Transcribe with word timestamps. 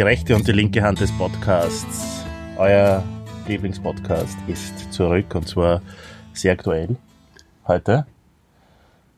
Die 0.00 0.04
rechte 0.04 0.34
und 0.34 0.48
die 0.48 0.52
linke 0.52 0.82
Hand 0.82 0.98
des 1.00 1.12
Podcasts. 1.12 2.24
Euer 2.56 3.04
Lieblingspodcast 3.46 4.38
ist 4.46 4.90
zurück 4.90 5.34
und 5.34 5.46
zwar 5.46 5.82
sehr 6.32 6.52
aktuell 6.52 6.96
heute, 7.68 8.06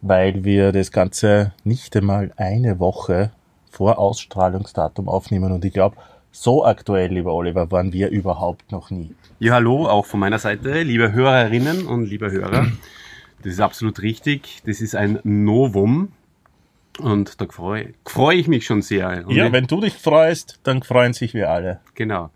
weil 0.00 0.42
wir 0.42 0.72
das 0.72 0.90
Ganze 0.90 1.52
nicht 1.62 1.96
einmal 1.96 2.32
eine 2.36 2.80
Woche 2.80 3.30
vor 3.70 4.00
Ausstrahlungsdatum 4.00 5.08
aufnehmen 5.08 5.52
und 5.52 5.64
ich 5.64 5.72
glaube, 5.72 5.94
so 6.32 6.64
aktuell, 6.64 7.12
lieber 7.12 7.32
Oliver, 7.32 7.70
waren 7.70 7.92
wir 7.92 8.08
überhaupt 8.08 8.72
noch 8.72 8.90
nie. 8.90 9.14
Ja, 9.38 9.54
hallo, 9.54 9.86
auch 9.86 10.06
von 10.06 10.18
meiner 10.18 10.40
Seite, 10.40 10.82
liebe 10.82 11.12
Hörerinnen 11.12 11.86
und 11.86 12.06
liebe 12.06 12.32
Hörer. 12.32 12.66
Das 13.44 13.52
ist 13.52 13.60
absolut 13.60 14.02
richtig. 14.02 14.62
Das 14.66 14.80
ist 14.80 14.96
ein 14.96 15.20
Novum. 15.22 16.08
Und 16.98 17.40
da 17.40 17.46
freue 17.46 17.94
freu 18.04 18.34
ich 18.34 18.48
mich 18.48 18.66
schon 18.66 18.82
sehr. 18.82 19.26
Und 19.26 19.34
ja, 19.34 19.46
ich, 19.46 19.52
wenn 19.52 19.66
du 19.66 19.80
dich 19.80 19.94
freust, 19.94 20.60
dann 20.62 20.82
freuen 20.82 21.12
sich 21.12 21.34
wir 21.34 21.50
alle. 21.50 21.80
Genau. 21.94 22.30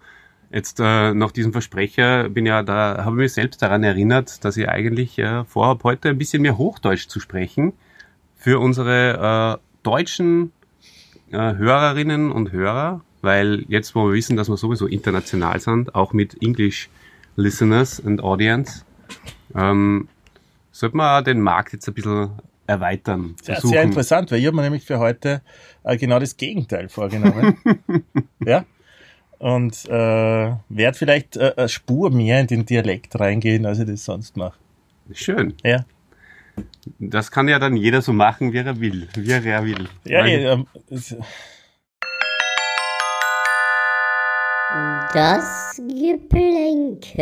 Jetzt 0.50 0.80
äh, 0.80 1.12
nach 1.12 1.32
diesem 1.32 1.52
Versprecher 1.52 2.28
bin 2.28 2.46
ja 2.46 2.62
da, 2.62 3.04
habe 3.04 3.16
ich 3.16 3.22
mich 3.22 3.32
selbst 3.32 3.60
daran 3.60 3.82
erinnert, 3.82 4.44
dass 4.44 4.56
ich 4.56 4.68
eigentlich 4.68 5.18
äh, 5.18 5.44
vorhabe, 5.44 5.84
heute 5.84 6.08
ein 6.08 6.18
bisschen 6.18 6.42
mehr 6.42 6.56
Hochdeutsch 6.56 7.08
zu 7.08 7.20
sprechen 7.20 7.72
für 8.36 8.60
unsere 8.60 9.58
äh, 9.58 9.62
deutschen 9.82 10.52
äh, 11.30 11.54
Hörerinnen 11.54 12.30
und 12.30 12.52
Hörer, 12.52 13.02
weil 13.22 13.64
jetzt, 13.68 13.94
wo 13.94 14.06
wir 14.06 14.14
wissen, 14.14 14.36
dass 14.36 14.48
wir 14.48 14.56
sowieso 14.56 14.86
international 14.86 15.60
sind, 15.60 15.94
auch 15.94 16.12
mit 16.12 16.40
English 16.42 16.88
Listeners 17.34 18.04
and 18.04 18.22
Audience, 18.22 18.84
ähm, 19.54 20.08
sollte 20.70 20.96
man 20.96 21.24
den 21.24 21.40
Markt 21.40 21.72
jetzt 21.72 21.88
ein 21.88 21.94
bisschen 21.94 22.30
erweitern. 22.66 23.36
Sehr, 23.42 23.60
sehr 23.60 23.82
interessant, 23.82 24.30
weil 24.30 24.38
ich 24.40 24.46
habe 24.46 24.56
mir 24.56 24.62
nämlich 24.62 24.84
für 24.84 24.98
heute 24.98 25.42
äh, 25.84 25.96
genau 25.96 26.18
das 26.18 26.36
Gegenteil 26.36 26.88
vorgenommen. 26.88 27.56
ja. 28.44 28.64
Und 29.38 29.84
äh, 29.86 29.90
werde 30.68 30.96
vielleicht 30.98 31.36
äh, 31.36 31.52
eine 31.56 31.68
Spur 31.68 32.10
mehr 32.10 32.40
in 32.40 32.46
den 32.46 32.64
Dialekt 32.66 33.18
reingehen, 33.20 33.66
als 33.66 33.78
ich 33.78 33.86
das 33.86 34.04
sonst 34.04 34.36
mache. 34.36 34.58
Schön. 35.12 35.54
Ja. 35.62 35.84
Das 36.98 37.30
kann 37.30 37.48
ja 37.48 37.58
dann 37.58 37.76
jeder 37.76 38.00
so 38.00 38.12
machen, 38.14 38.52
wie 38.54 38.58
er 38.58 38.80
will. 38.80 39.08
Wie 39.14 39.30
er 39.30 39.64
will. 39.64 39.88
Ja, 40.04 40.24
eh, 40.24 40.44
ähm, 40.46 40.66
es- 40.88 41.14
Das 45.12 45.76
Geplänkel. 45.88 47.20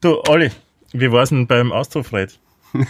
du, 0.00 0.20
Olli, 0.28 0.50
wie 0.92 1.10
war's 1.10 1.30
denn 1.30 1.46
beim 1.46 1.72
Austrofred? 1.72 2.38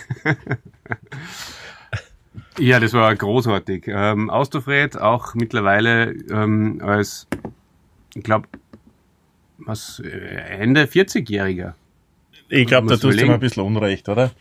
Ja, 2.59 2.81
das 2.81 2.93
war 2.93 3.15
großartig. 3.15 3.85
Ähm, 3.89 4.31
Austofred 4.31 4.99
auch 5.01 5.35
mittlerweile 5.35 6.11
ähm, 6.31 6.81
als, 6.83 7.27
ich 8.15 8.23
glaube, 8.23 8.49
was, 9.59 10.01
äh, 10.01 10.09
Ende 10.09 10.85
40-Jähriger. 10.85 11.75
Ich 12.49 12.67
glaube, 12.67 12.89
da 12.89 12.97
tust 12.97 13.21
du 13.21 13.27
mir 13.27 13.35
ein 13.35 13.41
bisschen 13.41 13.63
Unrecht, 13.63 14.09
oder? 14.09 14.33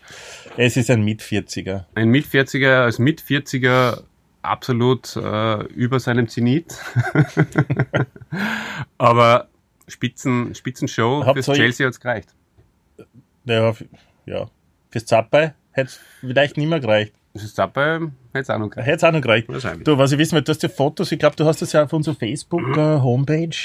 Es 0.56 0.76
ist 0.76 0.90
ein 0.90 1.04
Mit-40er. 1.04 1.84
Ein 1.94 2.08
Mit-40er, 2.08 2.84
als 2.84 2.98
Mit-40er 2.98 4.02
absolut 4.42 5.14
äh, 5.16 5.62
über 5.66 6.00
seinem 6.00 6.26
Zenit. 6.28 6.74
Aber 8.98 9.48
Spitzen, 9.86 10.54
Spitzenshow 10.54 11.22
fürs 11.34 11.46
Chelsea 11.46 11.86
hat's 11.86 12.00
gereicht. 12.00 12.30
Ja, 13.44 13.74
ja. 14.26 14.50
Fürs 14.90 15.06
Zappei 15.06 15.54
hätte 15.72 15.88
es 15.88 16.00
vielleicht 16.20 16.56
nicht 16.56 16.68
mehr 16.68 16.80
gereicht. 16.80 17.12
Ist 17.34 17.58
dabei, 17.58 18.00
hätte 18.32 18.54
auch 18.54 18.58
noch 18.58 18.70
gereicht. 18.70 18.86
Hätte 18.86 18.96
es 18.96 19.04
auch 19.04 19.12
noch 19.12 19.20
gereicht. 19.20 19.48
Wahrscheinlich. 19.48 19.84
Du, 19.84 19.96
was 19.96 20.12
ich 20.12 20.18
wissen 20.18 20.34
will, 20.34 20.42
du 20.42 20.50
hast 20.50 20.62
ja 20.62 20.68
Fotos, 20.68 21.12
ich 21.12 21.18
glaube, 21.18 21.36
du 21.36 21.44
hast 21.44 21.62
das 21.62 21.72
ja 21.72 21.84
auf 21.84 21.92
unserer 21.92 22.14
Facebook-Homepage, 22.16 23.56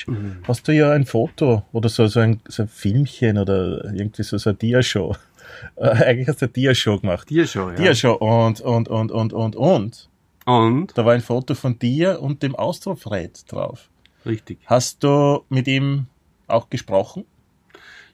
hast 0.47 0.67
du 0.67 0.71
ja 0.73 0.91
ein 0.91 1.05
Foto 1.05 1.63
oder 1.71 1.89
so, 1.89 2.05
so, 2.07 2.19
ein, 2.19 2.41
so 2.47 2.63
ein 2.63 2.67
Filmchen 2.67 3.37
oder 3.37 3.85
irgendwie 3.85 4.23
so, 4.23 4.37
so 4.37 4.51
eine 4.51 4.57
Dia-Show. 4.57 5.15
Äh, 5.75 5.89
eigentlich 5.89 6.27
hast 6.27 6.41
du 6.41 6.45
eine 6.45 6.53
Dia-Show 6.53 6.99
gemacht. 6.99 7.29
Dir 7.29 7.45
schon, 7.45 7.69
ja. 7.71 7.75
Dia-Show 7.75 8.13
und, 8.13 8.59
und, 8.61 8.87
und, 8.87 9.11
und, 9.11 9.33
und, 9.33 9.55
und. 9.55 10.09
Und? 10.45 10.97
Da 10.97 11.05
war 11.05 11.13
ein 11.13 11.21
Foto 11.21 11.53
von 11.53 11.77
dir 11.77 12.21
und 12.21 12.41
dem 12.41 12.55
Austrofred 12.55 13.51
drauf. 13.51 13.89
Richtig. 14.25 14.59
Hast 14.65 15.03
du 15.03 15.43
mit 15.49 15.67
ihm 15.67 16.07
auch 16.47 16.69
gesprochen? 16.69 17.25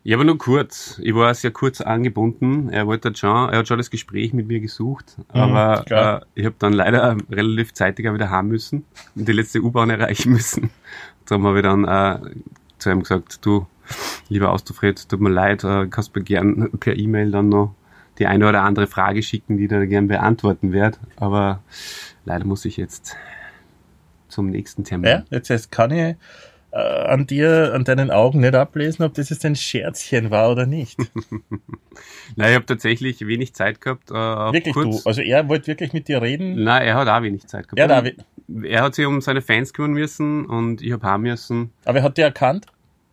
Ja, 0.04 0.16
aber 0.16 0.24
nur 0.24 0.38
kurz. 0.38 1.00
Ich 1.04 1.14
war 1.14 1.34
sehr 1.36 1.52
kurz 1.52 1.82
angebunden. 1.82 2.70
Er 2.70 2.88
wollte 2.88 3.14
schon, 3.16 3.50
er 3.50 3.60
hat 3.60 3.68
schon 3.68 3.78
das 3.78 3.90
Gespräch 3.90 4.34
mit 4.34 4.48
mir 4.48 4.60
gesucht, 4.62 5.18
aber 5.28 5.82
Mhm, 5.82 5.86
klar. 5.86 6.22
äh, 6.22 6.26
ich 6.36 6.46
habe 6.46 6.56
dann 6.58 6.74
leider 6.74 7.18
relativ 7.30 7.74
zeitig 7.74 8.08
auch 8.08 8.14
wieder 8.14 8.30
heim 8.30 8.48
müssen 8.48 8.86
und 9.16 9.28
die 9.28 9.34
letzte 9.34 9.62
U-Bahn 9.62 9.90
erreichen 9.90 10.32
müssen. 10.32 10.70
Darum 11.26 11.46
habe 11.46 11.58
ich 11.58 11.64
dann 11.64 11.86
äh, 11.86 12.20
zu 12.78 12.90
ihm 12.90 13.02
gesagt, 13.02 13.46
du, 13.46 13.68
lieber 14.30 14.52
Austofred, 14.54 15.08
tut 15.10 15.20
mir 15.20 15.30
leid, 15.30 15.64
äh, 15.66 15.88
kannst 15.88 16.16
mir 16.16 16.24
gern 16.24 16.72
per 16.80 16.96
E-Mail 16.98 17.32
dann 17.32 17.50
noch 17.50 17.76
die 18.20 18.26
eine 18.26 18.48
oder 18.48 18.64
andere 18.64 18.88
Frage 18.88 19.22
schicken, 19.22 19.58
die 19.58 19.64
ich 19.66 19.70
da 19.70 19.86
gern 19.86 20.08
beantworten 20.08 20.72
werde. 20.72 20.98
Aber 21.18 21.62
leider 22.26 22.46
muss 22.46 22.66
ich 22.66 22.78
jetzt 22.78 23.16
zum 24.30 24.50
nächsten 24.50 24.84
Termin. 24.86 25.10
Ja, 25.10 25.24
jetzt 25.30 25.50
jetzt 25.50 25.72
kann 25.72 25.92
ich 25.92 26.16
äh, 26.72 26.78
an 26.78 27.26
dir, 27.26 27.74
an 27.74 27.84
deinen 27.84 28.12
Augen 28.12 28.42
nicht 28.42 28.56
ablesen, 28.56 29.04
ob 29.04 29.14
das 29.14 29.30
jetzt 29.30 29.46
ein 29.46 29.56
Scherzchen 29.56 30.30
war 30.30 30.52
oder 30.52 30.66
nicht. 30.66 30.98
Nein, 32.36 32.50
ich 32.50 32.56
habe 32.56 32.66
tatsächlich 32.66 33.26
wenig 33.26 33.54
Zeit 33.54 33.82
gehabt. 33.82 34.12
Äh, 34.12 34.14
wirklich 34.14 34.74
kurz, 34.74 35.04
du. 35.04 35.10
Also 35.10 35.22
er 35.22 35.48
wollte 35.50 35.68
wirklich 35.68 35.94
mit 35.94 36.08
dir 36.08 36.22
reden. 36.22 36.64
Nein, 36.64 36.84
er 36.84 36.96
hat 36.96 37.08
auch 37.08 37.22
wenig 37.22 37.48
Zeit 37.48 37.68
gehabt. 37.68 37.80
Ja, 37.80 37.88
David. 37.88 38.24
Er 38.64 38.84
hat 38.84 38.96
sich 38.96 39.06
um 39.06 39.22
seine 39.22 39.42
Fans 39.42 39.74
kümmern 39.74 39.94
müssen 39.94 40.46
und 40.46 40.82
ich 40.82 40.92
habe 40.92 41.06
haben 41.06 41.24
müssen. 41.24 41.72
Aber 41.86 42.00
er 42.00 42.04
hat 42.04 42.18
dir 42.18 42.26
erkannt. 42.26 42.66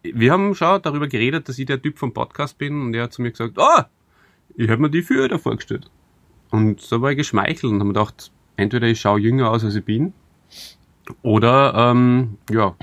Wir 0.02 0.32
haben 0.32 0.54
schon 0.54 0.80
darüber 0.82 1.08
geredet, 1.08 1.48
dass 1.48 1.58
ich 1.58 1.66
der 1.66 1.80
Typ 1.80 1.98
vom 1.98 2.12
Podcast 2.12 2.58
bin 2.58 2.80
und 2.80 2.94
er 2.94 3.04
hat 3.04 3.12
zu 3.12 3.22
mir 3.22 3.30
gesagt, 3.30 3.58
ah, 3.58 3.88
ich 4.56 4.70
habe 4.70 4.80
mir 4.80 4.90
die 4.90 5.02
früher 5.02 5.28
da 5.28 5.38
vorgestellt. 5.38 5.90
Und 6.50 6.80
so 6.80 7.02
war 7.02 7.10
ich 7.10 7.16
geschmeichelt 7.16 7.64
und 7.64 7.80
habe 7.80 7.86
mir 7.86 7.94
gedacht, 7.94 8.30
entweder 8.56 8.86
ich 8.86 9.00
schaue 9.00 9.20
jünger 9.20 9.50
aus, 9.50 9.64
als 9.64 9.74
ich 9.74 9.84
bin, 9.84 10.12
oder, 11.22 11.74
ähm, 11.76 12.38
ja, 12.50 12.74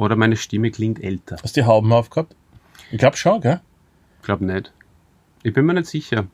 oder 0.00 0.16
meine 0.16 0.36
Stimme 0.36 0.70
klingt 0.70 1.02
älter. 1.02 1.36
Hast 1.42 1.56
du 1.56 1.60
die 1.60 1.66
Hauben 1.66 1.92
aufgehabt? 1.92 2.34
Ich 2.90 2.98
glaube 2.98 3.18
schon, 3.18 3.40
gell? 3.42 3.60
Ich 4.18 4.24
glaube 4.24 4.46
nicht. 4.46 4.72
Ich 5.42 5.52
bin 5.52 5.66
mir 5.66 5.74
nicht 5.74 5.86
sicher. 5.86 6.26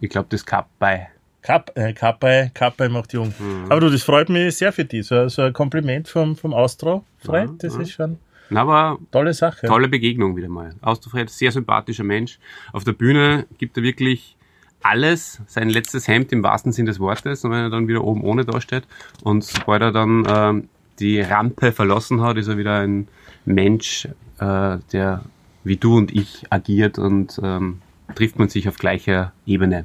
Ich 0.00 0.10
glaube, 0.10 0.26
das 0.30 0.44
Cup 0.44 0.68
bei. 0.80 1.08
Kapp, 1.42 1.72
äh, 1.76 1.92
Kappei, 1.92 2.50
Kappei 2.52 2.88
macht 2.88 3.12
jung. 3.12 3.32
Mhm. 3.38 3.66
Aber 3.70 3.80
du, 3.80 3.88
das 3.90 4.02
freut 4.02 4.28
mich 4.28 4.56
sehr 4.56 4.72
für 4.72 4.84
dich. 4.84 5.06
So, 5.06 5.28
so 5.28 5.42
ein 5.42 5.52
Kompliment 5.52 6.08
vom, 6.08 6.36
vom 6.36 6.54
Austro, 6.54 7.04
Fred, 7.18 7.50
Ja, 7.50 7.56
das 7.58 7.74
ja. 7.74 7.80
ist 7.82 7.92
schon 7.92 8.18
Na, 8.50 8.62
aber 8.62 8.98
tolle 9.12 9.32
Sache. 9.32 9.66
Tolle 9.66 9.88
Begegnung 9.88 10.36
wieder 10.36 10.48
mal. 10.48 10.74
Austofred, 10.82 11.30
sehr 11.30 11.52
sympathischer 11.52 12.04
Mensch. 12.04 12.40
Auf 12.72 12.82
der 12.82 12.92
Bühne 12.92 13.46
gibt 13.58 13.76
er 13.76 13.84
wirklich 13.84 14.36
alles, 14.82 15.40
sein 15.46 15.68
letztes 15.70 16.08
Hemd 16.08 16.32
im 16.32 16.42
wahrsten 16.42 16.72
Sinn 16.72 16.86
des 16.86 16.98
Wortes, 16.98 17.44
und 17.44 17.52
wenn 17.52 17.60
er 17.60 17.70
dann 17.70 17.86
wieder 17.86 18.02
oben 18.02 18.22
ohne 18.24 18.44
dasteht. 18.44 18.84
Und 19.22 19.44
sobald 19.44 19.82
er 19.82 19.92
dann 19.92 20.26
ähm, 20.28 20.68
die 20.98 21.20
Rampe 21.20 21.72
verlassen 21.72 22.20
hat, 22.22 22.36
ist 22.36 22.48
er 22.48 22.58
wieder 22.58 22.80
ein 22.80 23.08
Mensch, 23.44 24.06
äh, 24.38 24.78
der 24.92 25.22
wie 25.64 25.76
du 25.76 25.96
und 25.96 26.12
ich 26.14 26.44
agiert 26.50 26.98
und 26.98 27.40
ähm, 27.42 27.80
trifft 28.14 28.38
man 28.38 28.48
sich 28.48 28.68
auf 28.68 28.76
gleicher 28.78 29.32
Ebene. 29.46 29.84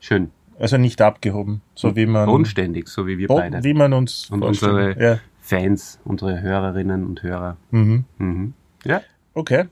Schön. 0.00 0.30
Also 0.58 0.76
nicht 0.76 1.00
abgehoben, 1.02 1.62
so 1.74 1.96
wie 1.96 2.06
man, 2.06 2.26
Bodenständig, 2.26 2.86
so 2.88 3.06
wie 3.06 3.18
wir 3.18 3.26
beide. 3.28 3.64
wie 3.64 3.74
man 3.74 3.92
uns 3.92 4.30
Und 4.30 4.40
vorstellen. 4.40 4.74
unsere 4.88 5.02
Ja. 5.14 5.18
Fans, 5.40 5.98
unsere 6.04 6.40
Hörerinnen 6.40 7.04
und 7.06 7.22
Hörer. 7.22 7.56
Mhm. 7.70 8.04
Mhm. 8.18 8.52
Ja, 8.84 9.00
Okay. 9.34 9.64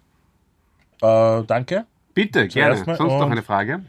Äh, 1.00 1.42
danke. 1.46 1.86
bitte, 2.14 2.48
gerne. 2.48 2.74
Zuerst 2.74 2.86
mal 2.86 2.96
Sonst 2.96 3.12
noch 3.12 3.26
und- 3.26 3.32
eine 3.32 3.42
Frage? 3.42 3.80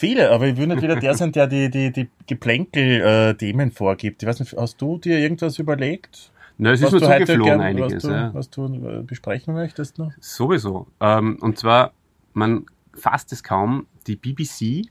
Viele, 0.00 0.30
aber 0.30 0.46
ich 0.46 0.56
will 0.56 0.66
nicht 0.66 0.80
wieder 0.80 0.96
der 0.96 1.14
sein, 1.14 1.30
der 1.30 1.46
die, 1.46 1.68
die, 1.68 1.92
die 1.92 2.08
Geplänkel-Themen 2.26 3.70
vorgibt. 3.70 4.22
Ich 4.22 4.26
weiß 4.26 4.40
nicht, 4.40 4.56
hast 4.56 4.80
du 4.80 4.96
dir 4.96 5.18
irgendwas 5.18 5.58
überlegt? 5.58 6.32
Na, 6.56 6.72
es 6.72 6.80
ist 6.80 6.90
mir 6.90 7.00
zugeflogen 7.00 7.44
gern- 7.44 7.60
einiges. 7.60 7.92
was 7.96 8.02
du, 8.02 8.08
ja. 8.10 8.30
was 8.32 8.50
du 8.50 8.64
äh, 8.66 9.02
besprechen 9.02 9.52
möchtest 9.52 9.98
noch? 9.98 10.10
Sowieso. 10.18 10.86
Ähm, 11.00 11.36
und 11.42 11.58
zwar, 11.58 11.92
man 12.32 12.64
fasst 12.94 13.30
es 13.34 13.42
kaum, 13.42 13.86
die 14.06 14.16
BBC 14.16 14.88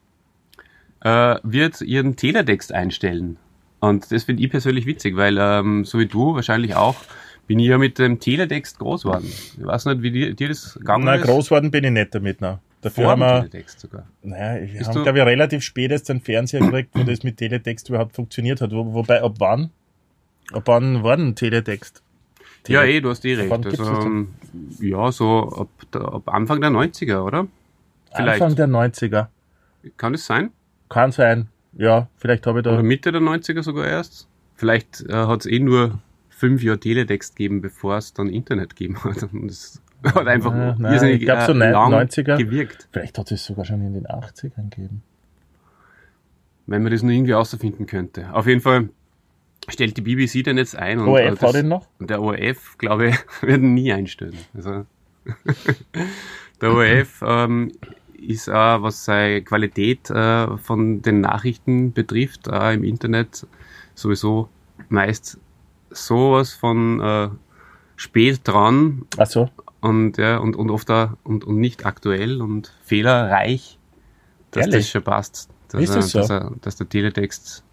äh, 1.03 1.35
wird 1.41 1.81
ihren 1.81 2.15
Teletext 2.15 2.71
einstellen. 2.71 3.37
Und 3.79 4.11
das 4.11 4.25
finde 4.25 4.43
ich 4.43 4.51
persönlich 4.51 4.85
witzig, 4.85 5.15
weil 5.15 5.39
ähm, 5.39 5.85
so 5.85 5.97
wie 5.97 6.05
du 6.05 6.35
wahrscheinlich 6.35 6.75
auch, 6.75 6.97
bin 7.47 7.57
ich 7.57 7.65
ja 7.69 7.79
mit 7.79 7.97
dem 7.97 8.19
Teletext 8.19 8.77
groß 8.77 9.03
geworden. 9.05 9.25
Ich 9.25 9.65
weiß 9.65 9.85
nicht, 9.85 10.03
wie 10.03 10.11
dir, 10.11 10.33
dir 10.35 10.49
das 10.49 10.75
gegangen 10.75 11.05
Na, 11.05 11.15
ist. 11.15 11.23
groß 11.25 11.49
worden 11.49 11.71
bin 11.71 11.83
ich 11.83 11.91
nicht 11.91 12.13
damit. 12.13 12.41
Na. 12.41 12.59
Dafür 12.81 13.03
Vor 13.03 13.11
haben 13.11 13.19
wir, 13.19 13.39
Teletext 13.41 13.79
sogar. 13.81 14.07
naja, 14.23 14.61
wir 14.61 14.77
Bist 14.79 14.89
haben, 14.89 15.03
glaube 15.03 15.19
ich, 15.19 15.25
relativ 15.25 15.63
spät 15.63 15.91
jetzt 15.91 16.09
einen 16.09 16.21
Fernseher 16.21 16.61
gekriegt, 16.61 16.91
wo 16.93 17.03
das 17.03 17.23
mit 17.23 17.37
Teletext 17.37 17.89
überhaupt 17.89 18.15
funktioniert 18.15 18.61
hat. 18.61 18.71
Wo, 18.71 18.93
wobei, 18.93 19.21
ab 19.21 19.35
wann? 19.39 19.71
Ab 20.53 20.63
wann 20.65 21.03
war 21.03 21.17
denn 21.17 21.35
Teletext? 21.35 22.01
Ja, 22.67 22.83
eh, 22.83 23.01
du 23.01 23.09
hast 23.09 23.25
eh 23.25 23.35
recht. 23.35 23.51
Also, 23.51 23.69
das 23.69 24.05
ähm, 24.05 24.29
ja, 24.79 25.11
so 25.11 25.49
ab, 25.49 25.69
der- 25.93 26.13
ab 26.13 26.29
Anfang 26.33 26.61
der 26.61 26.69
90er, 26.69 27.23
oder? 27.23 27.47
Vielleicht. 28.15 28.41
Anfang 28.41 28.55
der 28.55 28.67
90er. 28.67 29.27
Kann 29.97 30.13
es 30.13 30.25
sein? 30.25 30.51
Kann 30.89 31.11
sein. 31.11 31.47
Ja, 31.73 32.07
vielleicht 32.17 32.47
habe 32.47 32.59
ich 32.59 32.63
da. 32.63 32.73
Oder 32.73 32.83
Mitte 32.83 33.11
der 33.11 33.21
90er 33.21 33.61
sogar 33.63 33.87
erst? 33.87 34.27
Vielleicht 34.55 35.01
äh, 35.07 35.13
hat 35.13 35.41
es 35.41 35.45
eh 35.45 35.59
nur 35.59 35.99
fünf 36.29 36.63
Jahre 36.63 36.79
Teletext 36.79 37.35
gegeben, 37.35 37.61
bevor 37.61 37.97
es 37.97 38.13
dann 38.13 38.27
Internet 38.27 38.75
gegeben 38.75 39.03
hat. 39.03 39.23
Und 39.31 39.47
das 39.47 39.81
hat 40.13 40.27
einfach 40.27 40.53
Ja, 40.55 40.75
nein, 40.77 40.93
irrsinnig 40.93 41.21
ich 41.21 41.25
glaub 41.25 41.41
so 41.41 41.53
äh, 41.53 41.71
lang 41.71 41.93
90er. 41.93 42.37
gewirkt. 42.37 42.87
Vielleicht 42.91 43.17
hat 43.17 43.31
es 43.31 43.45
sogar 43.45 43.65
schon 43.65 43.81
in 43.81 43.93
den 43.93 44.05
80ern 44.07 44.69
gegeben. 44.69 45.03
Wenn 46.67 46.83
man 46.83 46.91
das 46.91 47.01
nur 47.01 47.11
irgendwie 47.11 47.33
außerfinden 47.33 47.85
könnte. 47.85 48.33
Auf 48.33 48.47
jeden 48.47 48.61
Fall 48.61 48.89
stellt 49.67 49.97
die 49.97 50.01
BBC 50.01 50.43
den 50.43 50.57
jetzt 50.57 50.75
ein 50.75 50.99
und 50.99 51.07
äh, 51.07 51.27
ORF 51.27 51.39
das, 51.39 51.53
hat 51.53 51.61
ihn 51.61 51.67
noch? 51.67 51.87
Der 51.99 52.21
ORF, 52.21 52.77
glaube 52.77 53.09
ich, 53.09 53.15
wird 53.41 53.61
nie 53.61 53.91
einstellen. 53.91 54.37
Also 54.55 54.85
der 56.61 56.71
ORF 56.71 57.23
ähm, 57.25 57.71
ist 58.17 58.49
auch, 58.49 58.81
was 58.81 59.05
seine 59.05 59.41
Qualität 59.41 60.09
äh, 60.09 60.57
von 60.57 61.01
den 61.01 61.21
Nachrichten 61.21 61.93
betrifft, 61.93 62.47
äh, 62.47 62.73
im 62.73 62.83
Internet 62.83 63.45
sowieso 63.95 64.49
meist 64.89 65.39
sowas 65.89 66.53
von 66.53 66.99
äh, 67.01 67.29
spät 67.95 68.41
dran 68.43 69.05
Ach 69.17 69.25
so. 69.25 69.49
Und 69.81 70.17
ja 70.17 70.37
und, 70.37 70.55
und 70.55 70.69
oft 70.69 70.89
auch, 70.91 71.09
und, 71.23 71.43
und 71.45 71.57
nicht 71.59 71.85
aktuell 71.85 72.41
und 72.41 72.73
fehlerreich, 72.83 73.77
dass 74.51 74.65
Ehrlich? 74.65 74.85
das 74.85 74.89
schon 74.89 75.03
passt. 75.03 75.49
Dass, 75.69 75.81
Ist 75.81 75.95
das 75.95 76.09
so? 76.09 76.19
dass, 76.19 76.29
er, 76.31 76.51
dass 76.61 76.75
der 76.77 76.89
Teletext 76.89 77.63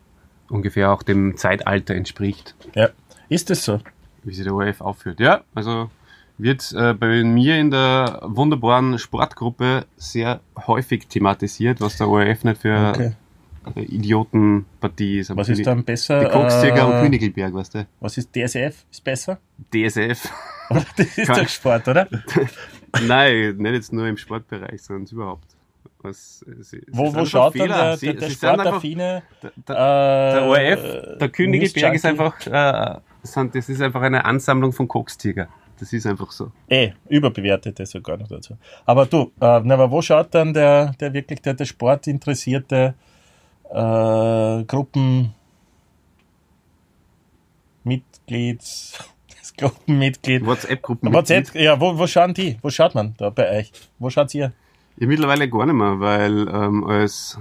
ungefähr 0.51 0.93
auch 0.93 1.03
dem 1.03 1.37
Zeitalter 1.37 1.95
entspricht 1.95 2.55
Ja. 2.75 2.91
Ist 3.29 3.51
es 3.51 3.65
so? 3.65 3.81
wie 4.23 4.35
sich 4.35 4.45
der 4.45 4.55
ORF 4.55 4.81
aufführt. 4.81 5.21
Ja, 5.21 5.43
also 5.55 5.89
wird 6.39 6.73
äh, 6.77 6.93
bei 6.95 7.23
mir 7.25 7.59
in 7.59 7.71
der 7.71 8.21
wunderbaren 8.25 8.99
Sportgruppe 8.99 9.87
sehr 9.97 10.41
häufig 10.67 11.07
thematisiert, 11.07 11.81
was 11.81 11.97
der 11.97 12.09
ORF 12.09 12.45
nicht 12.45 12.61
für 12.61 12.91
Okay. 12.91 13.13
Idiotenpartie 13.75 15.19
ist. 15.21 15.37
Was 15.37 15.49
ist 15.49 15.67
dann 15.67 15.85
besser? 15.85 16.21
Die 16.21 16.31
Kokszieger 16.31 16.87
und 16.87 16.95
äh, 16.95 17.03
Königelberg, 17.03 17.55
weißt 17.55 17.75
du? 17.75 17.87
Was 18.01 18.17
ist 18.19 18.31
DSF? 18.35 18.85
Ist 18.91 19.05
besser? 19.05 19.39
DSF. 19.75 20.29
Das 20.97 21.17
ist 21.17 21.29
doch 21.29 21.49
Sport, 21.49 21.87
oder? 21.87 22.09
Nein, 23.07 23.57
nicht 23.59 23.73
jetzt 23.73 23.93
nur 23.93 24.09
im 24.09 24.17
Sportbereich, 24.17 24.83
sondern 24.83 25.07
überhaupt. 25.13 25.45
Was, 26.01 26.45
es, 26.61 26.73
es 26.73 26.83
Wo, 26.91 27.15
wo 27.15 27.25
schaut 27.25 27.55
dann 27.55 27.63
Fehler. 27.69 27.85
der, 27.91 27.97
Sie- 27.99 28.07
der, 28.07 28.15
der 28.17 28.31
sie 28.31 28.47
einfach- 28.49 28.63
Sportaffine? 28.65 29.23
Der, 29.43 29.51
Äh, 29.51 29.53
der, 29.69 30.33
der 30.35 30.43
ORF, 30.49 31.19
der 31.21 31.29
Königelberg 31.29 31.95
ist 31.95 32.05
einfach, 32.05 32.47
äh, 32.49 32.99
sind- 33.23 33.55
das 33.55 33.69
ist 33.69 33.81
einfach 33.81 34.03
eine 34.03 34.25
Ansammlung 34.25 34.73
von 34.73 34.89
Kokstiger. 34.89 35.49
Das 35.79 35.93
ist 35.93 36.07
einfach 36.07 36.33
so. 36.33 36.51
Eh, 36.69 36.91
überbewertete 37.09 37.87
sogar 37.87 38.17
noch 38.17 38.27
dazu. 38.29 38.57
Aber 38.87 39.07
du, 39.07 39.31
äh, 39.41 39.61
na, 39.63 39.75
aber 39.75 39.91
wo 39.91 40.03
schaut 40.03 40.35
dann 40.35 40.53
der, 40.53 40.95
der 40.99 41.13
wirklich 41.13 41.43
der, 41.43 41.55
der 41.55 41.65
sportinteressierte 41.67 42.95
äh, 43.71 44.65
Gruppen 44.65 45.35
Mitglieds, 47.85 48.99
Gruppenmitglied. 49.57 50.45
WhatsApp-Gruppen. 50.45 51.13
WhatsApp, 51.13 51.55
ja, 51.55 51.81
wo, 51.81 51.97
wo 51.97 52.07
schauen 52.07 52.35
die? 52.35 52.59
Wo 52.63 52.71
schaut 52.71 52.95
man 52.95 53.15
da 53.17 53.31
bei 53.31 53.59
euch? 53.59 53.73
Wo 53.99 54.11
schaut 54.11 54.35
ihr? 54.35 54.53
Ja, 54.99 55.07
mittlerweile 55.07 55.49
gar 55.49 55.67
nicht 55.67 55.75
mehr, 55.75 56.01
weil 56.01 56.49
ähm, 56.49 56.85
als 56.85 57.39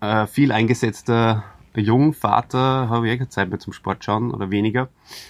äh, 0.00 0.26
viel 0.26 0.52
eingesetzter 0.52 1.44
Jungvater 1.74 2.88
habe 2.88 3.06
ich 3.06 3.14
eh 3.14 3.16
keine 3.18 3.28
Zeit 3.28 3.48
mehr 3.48 3.58
zum 3.58 3.72
Sport 3.72 4.04
schauen 4.04 4.32
oder 4.32 4.50
weniger. 4.50 4.88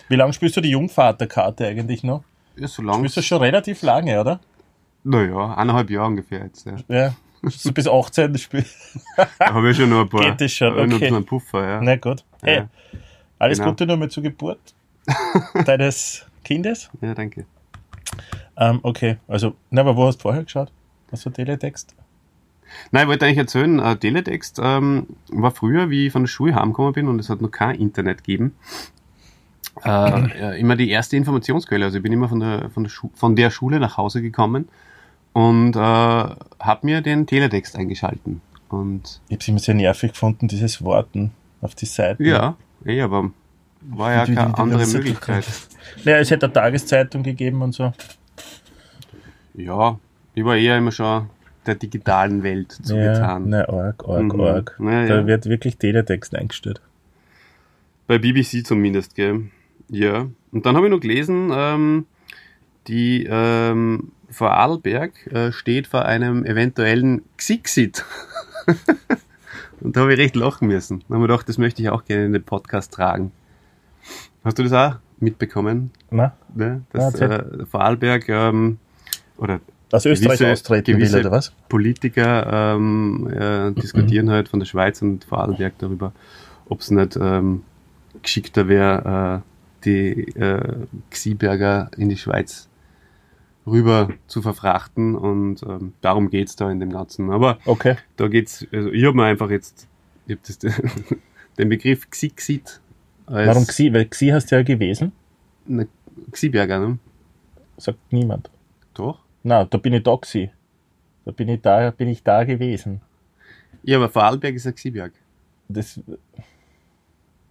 Wie 0.09 0.17
lange 0.17 0.33
spielst 0.33 0.57
du 0.57 0.61
die 0.61 0.71
Jungvaterkarte 0.71 1.67
eigentlich 1.67 2.03
noch? 2.03 2.23
Ja, 2.57 2.69
so 2.69 2.83
lang. 2.83 2.99
Spielst 2.99 3.17
du 3.19 3.23
schon 3.23 3.43
relativ 3.43 3.83
lange, 3.83 4.21
oder? 4.21 4.41
Naja, 5.05 5.55
eineinhalb 5.55 5.91
Jahre 5.91 6.07
ungefähr 6.07 6.45
jetzt. 6.45 6.67
Ja. 6.67 6.77
Ja. 6.89 7.15
So 7.49 7.73
bis 7.73 7.87
18 7.87 8.37
Spiel. 8.39 8.65
Da 9.39 9.55
habe 9.55 9.71
ich 9.71 9.77
schon 9.77 9.91
noch 9.91 10.01
ein 10.01 10.09
paar. 10.09 10.23
Geht 10.23 10.41
das 10.41 10.53
schon, 10.53 10.75
noch 10.75 10.97
okay. 10.97 11.09
so 11.09 11.17
einen 11.17 11.25
Puffer, 11.25 11.67
ja. 11.67 11.81
Na 11.81 11.97
gut. 11.97 12.25
Hey, 12.43 12.57
Ja. 12.57 12.69
alles 13.39 13.59
Genau. 13.59 13.71
Gute 13.71 13.87
nochmal 13.87 14.11
zur 14.11 14.23
Geburt 14.23 14.75
deines 15.65 16.27
Kindes. 16.43 16.91
ja, 17.01 17.15
danke. 17.15 17.47
Ähm, 18.57 18.81
okay, 18.83 19.19
also, 19.29 19.55
na, 19.71 19.83
aber 19.83 19.97
wo 19.97 20.07
hast 20.07 20.19
du 20.19 20.23
vorher 20.23 20.43
geschaut? 20.43 20.73
Was 21.11 21.23
für 21.23 21.33
Teletext? 21.33 21.95
Nein, 22.91 23.05
ich 23.05 23.09
wollte 23.09 23.27
eigentlich 23.27 23.39
erzählen, 23.39 23.79
äh, 23.79 23.97
Teletext 23.97 24.61
ähm, 24.63 25.07
war 25.29 25.51
früher, 25.51 25.91
wie 25.91 26.07
ich 26.07 26.13
von 26.13 26.23
der 26.23 26.29
Schule 26.29 26.55
heimgekommen 26.55 26.93
bin 26.95 27.09
und 27.09 27.19
es 27.19 27.31
hat 27.31 27.41
noch 27.41 27.51
kein 27.51 27.77
Internet 27.77 28.25
gegeben, 28.25 28.57
äh, 29.85 30.21
äh, 30.57 30.61
immer 30.61 30.75
die 30.75 30.91
erste 30.91 31.17
Informationsquelle. 31.17 31.85
Also 31.85 31.99
ich 31.99 32.03
bin 32.03 32.13
immer 32.13 32.29
von 32.29 32.41
der, 32.41 32.71
von 32.71 32.83
der, 32.83 32.91
Schu 32.91 33.11
von 33.15 33.37
der 33.37 33.51
Schule 33.51 33.79
nach 33.79 33.97
Hause 33.97 34.23
gekommen 34.23 34.69
und 35.37 35.77
äh, 35.77 35.79
habe 35.79 36.81
mir 36.83 37.03
den 37.03 37.27
Teletext 37.27 37.77
eingeschalten. 37.77 38.41
Und 38.71 39.21
Ich 39.29 39.35
habe 39.35 39.43
es 39.43 39.49
immer 39.49 39.59
sehr 39.59 39.75
nervig 39.75 40.13
gefunden, 40.13 40.49
dieses 40.49 40.83
Warten 40.83 41.33
auf 41.61 41.75
die 41.75 41.85
Seiten. 41.85 42.25
ja, 42.25 42.57
eh, 42.87 43.03
aber 43.03 43.31
war 43.83 44.13
ja 44.15 44.25
die- 44.25 44.35
keine 44.35 44.57
andere 44.57 44.87
Möglichkeit. 44.87 45.45
Ja, 46.05 46.17
es 46.17 46.31
hätte 46.31 46.47
eine 46.47 46.53
Tageszeitung 46.55 47.23
gegeben 47.23 47.61
und 47.61 47.73
so. 47.73 47.93
Ja, 49.55 49.99
ich 50.35 50.45
war 50.45 50.57
eher 50.57 50.79
immer 50.79 50.91
schon 50.93 51.29
der 51.67 51.75
digitalen 51.75 52.43
Welt 52.43 52.79
Ja, 52.81 52.85
zugetan. 52.85 53.45
na, 53.51 53.69
arg, 53.69 54.09
arg, 54.09 54.33
Mhm. 54.33 54.41
arg. 54.41 54.77
Ja, 54.81 55.07
Da 55.07 55.17
ja. 55.17 55.27
wird 55.27 55.47
wirklich 55.47 55.77
Teletext 55.77 56.35
eingestellt. 56.35 56.81
Bei 58.07 58.17
BBC 58.19 58.63
zumindest, 58.65 59.15
gell? 59.15 59.51
Ja. 59.91 60.27
Und 60.53 60.65
dann 60.65 60.77
habe 60.77 60.87
ich 60.87 60.93
noch 60.93 61.01
gelesen, 61.01 61.51
ähm, 61.53 62.07
die 62.89 63.27
ähm, 63.29 64.13
Vorarlberg 64.31 65.27
äh, 65.33 65.53
steht 65.53 65.87
vor 65.87 66.05
einem 66.05 66.45
eventuellen 66.45 67.23
Xixit. 67.37 68.05
Und 69.81 69.95
da 69.97 70.01
habe 70.03 70.15
ich 70.15 70.19
recht 70.19 70.37
lachen 70.37 70.69
müssen. 70.69 71.01
Da 71.09 71.15
habe 71.15 71.25
ich 71.25 71.29
gedacht, 71.31 71.49
das 71.49 71.59
möchte 71.59 71.83
ich 71.83 71.89
auch 71.91 72.05
gerne 72.05 72.27
in 72.27 72.33
den 72.33 72.43
Podcast 72.43 72.93
tragen. 72.93 73.31
Hast 74.45 74.59
du 74.59 74.63
das 74.63 74.73
auch 74.73 74.97
mitbekommen? 75.21 75.91
Na, 76.11 76.35
Ne? 76.55 76.83
Dass 76.93 77.19
Ja, 77.21 77.27
äh, 77.29 77.67
Vorarlberg 77.67 78.29
ähm, 78.29 78.79
oder 79.37 79.61
aus 79.93 80.07
Österreich 80.07 80.39
Gewisse- 80.39 80.53
austreten 80.53 80.87
will, 80.89 80.97
gewisse- 80.97 81.21
oder 81.21 81.31
was? 81.31 81.53
Politiker 81.69 82.75
ähm, 82.77 83.29
äh, 83.33 83.71
diskutieren 83.73 84.31
halt 84.31 84.49
von 84.49 84.61
der 84.61 84.67
Schweiz 84.67 85.03
und 85.03 85.25
Vorarlberg 85.25 85.75
darüber, 85.79 86.13
ob 86.69 86.81
es 86.81 86.91
nicht 86.91 87.17
ähm, 87.21 87.63
geschickter 88.23 88.69
wäre, 88.69 89.43
äh, 89.43 89.85
die 89.85 90.23
äh, 90.39 90.87
Xiberger 91.11 91.91
in 91.97 92.09
die 92.09 92.17
Schweiz 92.17 92.69
rüber 93.67 94.11
zu 94.29 94.43
verfrachten 94.43 95.15
und 95.17 95.63
ähm, 95.65 95.93
darum 96.01 96.31
geht's 96.31 96.55
da 96.57 96.71
in 96.71 96.79
dem 96.81 96.91
Ganzen. 96.91 97.31
Aber 97.31 97.59
Okay. 97.67 97.97
da 98.17 98.29
geht's, 98.29 98.67
also 98.73 98.91
ich 98.91 99.05
habe 99.05 99.17
mir 99.17 99.25
einfach 99.25 99.51
jetzt 99.51 99.89
ich 100.27 100.37
hab 100.37 100.43
das, 100.45 100.59
den 101.59 101.69
Begriff 101.69 102.09
Xixit 102.11 102.81
als 103.27 103.49
Warum 103.49 103.67
Xi? 103.67 103.93
Weil 103.93 104.07
Xi 104.07 104.29
hast 104.29 104.51
du 104.53 104.57
ja 104.57 104.63
gewesen, 104.63 105.13
Ne, 105.67 105.89
Xiberger, 106.31 106.79
ne? 106.79 106.99
sagt 107.77 107.99
niemand. 108.13 108.51
Doch. 108.95 109.19
Na, 109.43 109.65
da 109.65 109.79
bin 109.79 109.93
ich 109.93 110.03
da 110.05 110.15
gewesen. 110.15 110.51
Da 111.25 111.33
bin 111.33 111.49
ich 111.49 111.61
da, 111.61 111.91
bin 111.91 112.09
ich 112.09 112.23
da 112.23 112.45
gewesen. 112.45 113.01
Ja, 113.83 113.97
aber 113.99 114.09
Vorarlberg 114.09 114.55
ist 114.55 114.67
ein 114.67 114.75
Xiberg. 114.75 115.13
Das 115.69 116.01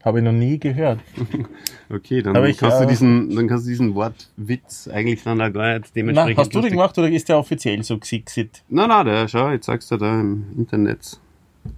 habe 0.06 0.20
ich 0.20 0.24
noch 0.26 0.32
nie 0.32 0.60
gehört. 0.60 1.00
Okay, 1.88 2.24
dann 2.24 2.36
ich, 2.46 2.58
kannst, 2.58 2.78
äh, 2.78 2.82
du 2.82 2.88
diesen, 2.88 3.36
dann 3.36 3.48
kannst 3.48 3.66
du 3.66 3.70
diesen 3.70 3.94
Wortwitz 3.94 4.88
eigentlich 4.88 5.22
dann 5.22 5.40
auch 5.40 5.54
gar 5.54 5.78
nicht 5.78 5.96
dementsprechend. 5.96 6.40
hast 6.40 6.56
du 6.56 6.62
den 6.62 6.72
gemacht 6.72 6.98
oder 6.98 7.08
ist 7.12 7.30
der 7.30 7.38
offiziell 7.38 7.84
so 7.84 8.00
Xixit? 8.00 8.64
Nein, 8.70 8.90
nein, 8.90 9.06
der, 9.06 9.28
schau, 9.28 9.52
jetzt 9.52 9.68
sagst 9.68 9.92
du 9.92 9.98
da 9.98 10.20
im 10.20 10.46
Internet. 10.58 11.20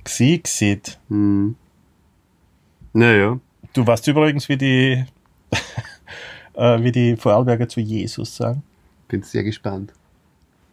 Xixit. 0.06 0.98
Hm. 1.10 1.56
Naja, 2.94 3.38
Du 3.74 3.86
weißt 3.86 4.08
übrigens, 4.08 4.50
wie 4.50 4.58
die, 4.58 5.06
äh, 6.56 6.82
wie 6.82 6.92
die 6.92 7.16
Vorarlberger 7.16 7.68
zu 7.70 7.80
Jesus 7.80 8.36
sagen. 8.36 8.64
bin 9.08 9.22
sehr 9.22 9.44
gespannt. 9.44 9.94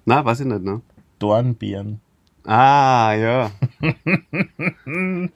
Na, 0.07 0.25
weiß 0.25 0.41
ich 0.41 0.47
nicht, 0.47 0.63
ne? 0.63 0.81
Dornbirn. 1.19 2.01
Ah, 2.47 3.13
ja. 3.15 3.51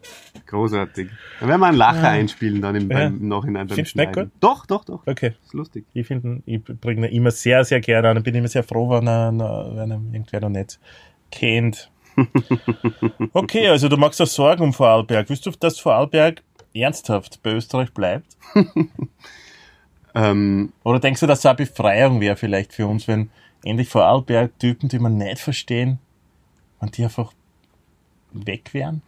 Großartig. 0.47 1.11
Da 1.41 1.49
werden 1.49 1.61
wir 1.61 1.67
einen 1.67 1.77
Lacher 1.77 2.09
einspielen 2.09 2.61
dann 2.63 2.75
im, 2.77 2.91
Ja. 2.91 2.97
beim, 2.99 3.17
im 3.19 3.29
Nachhinein 3.29 3.67
beim 3.67 3.77
Findest 3.77 3.95
du 3.95 4.01
nicht 4.01 4.13
Schneiden. 4.15 4.33
Doch, 4.41 4.67
doch, 4.67 4.85
doch. 4.85 5.07
Okay. 5.07 5.35
Ist 5.45 5.55
lustig. 5.55 5.85
Ich 5.93 6.07
finde, 6.07 6.43
ich 6.47 6.63
bringe 6.65 7.09
ihn 7.09 7.15
immer 7.17 7.31
sehr, 7.31 7.65
sehr 7.65 7.81
gerne 7.81 8.11
an 8.11 8.17
und 8.17 8.23
bin 8.23 8.35
immer 8.35 8.49
sehr 8.49 8.63
froh, 8.65 8.91
wenn 8.91 9.07
er, 9.07 9.33
wenn 9.33 9.91
er 9.91 10.01
irgendwer 10.13 10.41
noch 10.41 10.49
nicht 10.51 10.79
kennt. 11.31 11.91
Okay, 13.33 13.69
also 13.69 13.89
du 13.89 13.97
machst 13.97 14.19
dir 14.19 14.27
Sorgen 14.27 14.63
um 14.65 14.73
Vorarlberg. 14.73 15.29
Willst 15.29 15.47
du, 15.47 15.51
dass 15.53 15.79
Vorarlberg 15.79 16.43
ernsthaft 16.75 17.41
bei 17.43 17.53
Österreich 17.53 17.93
bleibt? 17.93 18.37
Ähm, 20.15 20.73
Oder 20.85 20.99
denkst 21.01 21.21
du, 21.21 21.27
dass 21.27 21.41
es 21.41 21.47
eine 21.47 21.57
Befreiung 21.57 22.21
wäre 22.21 22.35
vielleicht 22.35 22.73
für 22.73 22.87
uns, 22.87 23.07
wenn 23.07 23.31
endlich 23.63 23.89
Vorarlberg-Typen, 23.89 24.89
die 24.89 24.99
man 24.99 25.17
nicht 25.19 25.39
verstehen, 25.39 25.99
wenn 26.81 26.91
die 26.91 27.05
einfach 27.05 27.33
weg 28.33 28.73
wären? 28.73 29.03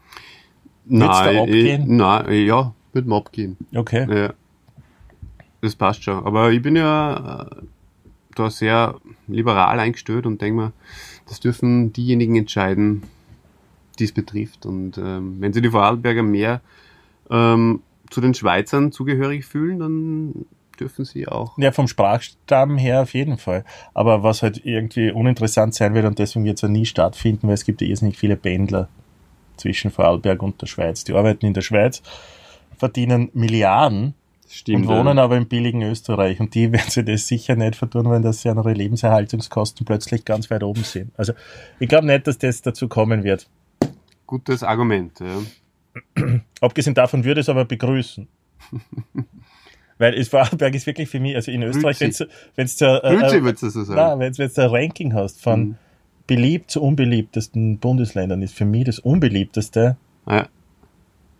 Nein, 0.86 1.38
abgehen? 1.38 1.82
ich, 1.82 1.88
nein, 1.88 2.46
ja, 2.46 2.74
wird 2.92 3.06
mir 3.06 3.16
abgehen. 3.16 3.56
Okay. 3.74 4.06
Ja. 4.12 4.32
Das 5.60 5.76
passt 5.76 6.02
schon. 6.02 6.24
Aber 6.24 6.50
ich 6.50 6.62
bin 6.62 6.76
ja 6.76 7.42
äh, 7.42 7.62
da 8.34 8.50
sehr 8.50 8.96
liberal 9.28 9.78
eingestellt 9.78 10.26
und 10.26 10.40
denke 10.40 10.60
mir, 10.60 10.72
das 11.28 11.40
dürfen 11.40 11.92
diejenigen 11.92 12.36
entscheiden, 12.36 13.02
die 13.98 14.04
es 14.04 14.12
betrifft. 14.12 14.66
Und 14.66 14.98
ähm, 14.98 15.36
wenn 15.40 15.52
sie 15.52 15.60
die 15.60 15.70
Vorarlberger 15.70 16.22
mehr 16.22 16.60
ähm, 17.30 17.82
zu 18.10 18.20
den 18.20 18.34
Schweizern 18.34 18.90
zugehörig 18.90 19.44
fühlen, 19.44 19.78
dann 19.78 20.46
dürfen 20.80 21.04
sie 21.04 21.28
auch. 21.28 21.58
Ja, 21.58 21.72
vom 21.72 21.86
Sprachstamm 21.86 22.78
her 22.78 23.02
auf 23.02 23.12
jeden 23.12 23.36
Fall. 23.36 23.64
Aber 23.92 24.22
was 24.22 24.42
halt 24.42 24.64
irgendwie 24.64 25.12
uninteressant 25.12 25.74
sein 25.74 25.94
wird 25.94 26.06
und 26.06 26.18
deswegen 26.18 26.44
wird 26.46 26.56
es 26.56 26.62
ja 26.62 26.68
nie 26.68 26.86
stattfinden, 26.86 27.46
weil 27.46 27.54
es 27.54 27.64
gibt 27.64 27.82
ja 27.82 27.86
irrsinnig 27.86 28.18
viele 28.18 28.36
Pendler 28.36 28.88
zwischen 29.60 29.90
Vorarlberg 29.90 30.42
und 30.42 30.60
der 30.60 30.66
Schweiz. 30.66 31.04
Die 31.04 31.12
arbeiten 31.12 31.46
in 31.46 31.54
der 31.54 31.62
Schweiz, 31.62 32.02
verdienen 32.76 33.30
Milliarden 33.34 34.14
Stimmt. 34.48 34.86
und 34.86 34.88
wohnen 34.88 35.18
aber 35.18 35.36
im 35.36 35.46
billigen 35.46 35.82
Österreich. 35.82 36.40
Und 36.40 36.54
die 36.54 36.72
werden 36.72 36.90
sich 36.90 37.04
das 37.04 37.26
sicher 37.28 37.54
nicht 37.54 37.76
vertun, 37.76 38.10
wenn 38.10 38.22
das 38.22 38.42
ja 38.42 38.54
ihre 38.54 38.72
Lebenserhaltungskosten 38.72 39.86
plötzlich 39.86 40.24
ganz 40.24 40.50
weit 40.50 40.62
oben 40.62 40.82
sind. 40.82 41.12
Also 41.16 41.34
ich 41.78 41.88
glaube 41.88 42.06
nicht, 42.06 42.26
dass 42.26 42.38
das 42.38 42.62
dazu 42.62 42.88
kommen 42.88 43.22
wird. 43.22 43.48
Gutes 44.26 44.62
Argument. 44.62 45.20
Ja. 45.20 46.40
Abgesehen 46.60 46.94
davon 46.94 47.24
würde 47.24 47.40
ich 47.40 47.44
es 47.44 47.48
aber 47.48 47.64
begrüßen. 47.64 48.26
Weil 49.98 50.14
es 50.14 50.28
Vorarlberg 50.28 50.74
ist 50.74 50.86
wirklich 50.86 51.10
für 51.10 51.20
mich, 51.20 51.36
also 51.36 51.50
in 51.50 51.62
Österreich, 51.62 52.00
wenn 52.00 52.10
äh, 52.10 52.12
äh, 52.12 52.64
du 52.64 52.66
so 52.66 53.86
wenn's, 54.18 54.38
wenn's 54.38 54.54
da 54.54 54.64
ein 54.64 54.70
Ranking 54.70 55.12
hast 55.12 55.42
von 55.42 55.60
Mhm. 55.60 55.76
Beliebt 56.30 56.70
zu 56.70 56.80
unbeliebtesten 56.80 57.80
Bundesländern, 57.80 58.40
ist 58.40 58.54
für 58.54 58.64
mich 58.64 58.84
das 58.84 59.00
unbeliebteste 59.00 59.96
Ja, 60.28 60.46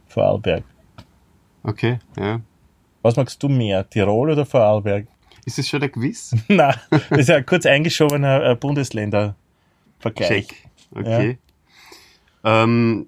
Vorarlberg. 0.09 0.65
okay, 1.63 2.01
ja. 2.19 2.41
Was 3.01 3.15
magst 3.15 3.41
du 3.41 3.49
mehr, 3.49 3.89
Tirol 3.89 4.31
oder 4.33 4.45
Vorarlberg? 4.45 5.07
Ist 5.47 5.59
das 5.59 5.69
schon 5.69 5.79
der 5.79 5.91
Quiz? 5.91 6.35
Na, 6.49 6.75
das 6.91 7.21
ist 7.21 7.29
ja 7.29 7.37
ein 7.37 7.47
kurz 7.47 7.67
eingeschobener 7.67 8.45
äh, 8.45 8.57
Bundesländervergleich. 8.57 10.49
Check. 10.49 10.69
Okay. 10.93 11.39
Ja, 12.43 12.65
ähm, 12.65 13.07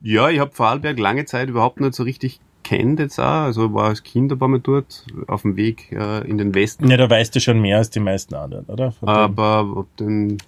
ja 0.00 0.30
ich 0.30 0.38
habe 0.38 0.52
Vorarlberg 0.52 0.98
lange 0.98 1.26
Zeit 1.26 1.50
überhaupt 1.50 1.80
nicht 1.80 1.92
so 1.92 2.02
richtig 2.02 2.40
kennt 2.68 2.98
jetzt 3.00 3.18
auch. 3.18 3.44
Also 3.44 3.72
war 3.72 3.88
als 3.88 4.02
Kind 4.02 4.32
ein 4.32 4.38
paar 4.38 4.48
Mal 4.48 4.60
dort, 4.60 5.04
auf 5.26 5.42
dem 5.42 5.56
Weg 5.56 5.92
äh, 5.92 6.26
in 6.28 6.38
den 6.38 6.54
Westen. 6.54 6.88
Ja, 6.90 6.96
da 6.96 7.08
weißt 7.08 7.34
du 7.34 7.40
schon 7.40 7.60
mehr 7.60 7.78
als 7.78 7.90
die 7.90 8.00
meisten 8.00 8.34
anderen, 8.34 8.64
oder? 8.66 8.92
Von 8.92 9.08
aber 9.08 9.86
den, 9.98 10.38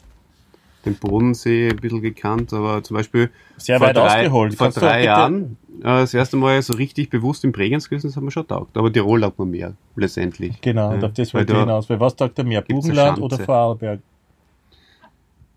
den 0.85 0.95
Bodensee 0.97 1.71
ein 1.71 1.77
bisschen 1.77 2.03
gekannt, 2.03 2.53
aber 2.53 2.83
zum 2.83 2.97
Beispiel 2.97 3.31
Sehr 3.57 3.79
vor 3.79 3.89
weit 3.89 3.97
drei, 3.97 4.05
ausgeholt. 4.21 4.55
vor 4.55 4.67
Kannst 4.67 4.81
drei 4.83 5.05
Jahren 5.05 5.57
äh, 5.81 5.83
das 5.85 6.15
erste 6.15 6.37
Mal 6.37 6.61
so 6.63 6.73
richtig 6.75 7.11
bewusst 7.11 7.45
in 7.45 7.53
Bregenz 7.53 7.89
gewesen, 7.89 8.09
das 8.09 8.17
hat 8.17 8.23
mir 8.25 8.31
schon 8.31 8.47
taugt. 8.47 8.77
Aber 8.77 8.93
Tirol 8.93 9.21
taugt 9.21 9.39
mir 9.39 9.47
mehr, 9.47 9.75
letztendlich. 9.97 10.61
Genau, 10.61 10.89
Ja, 10.91 10.95
und 10.97 11.05
auf 11.05 11.13
das 11.13 11.33
wollte 11.35 11.53
ich 11.53 11.57
da- 11.57 11.65
hinaus. 11.65 11.89
Weil 11.89 12.01
was 12.01 12.15
sagt 12.19 12.39
er 12.39 12.45
mehr, 12.45 12.63
Schanze. 12.69 13.23
oder 13.23 13.39
Vorarlberg? 13.39 14.01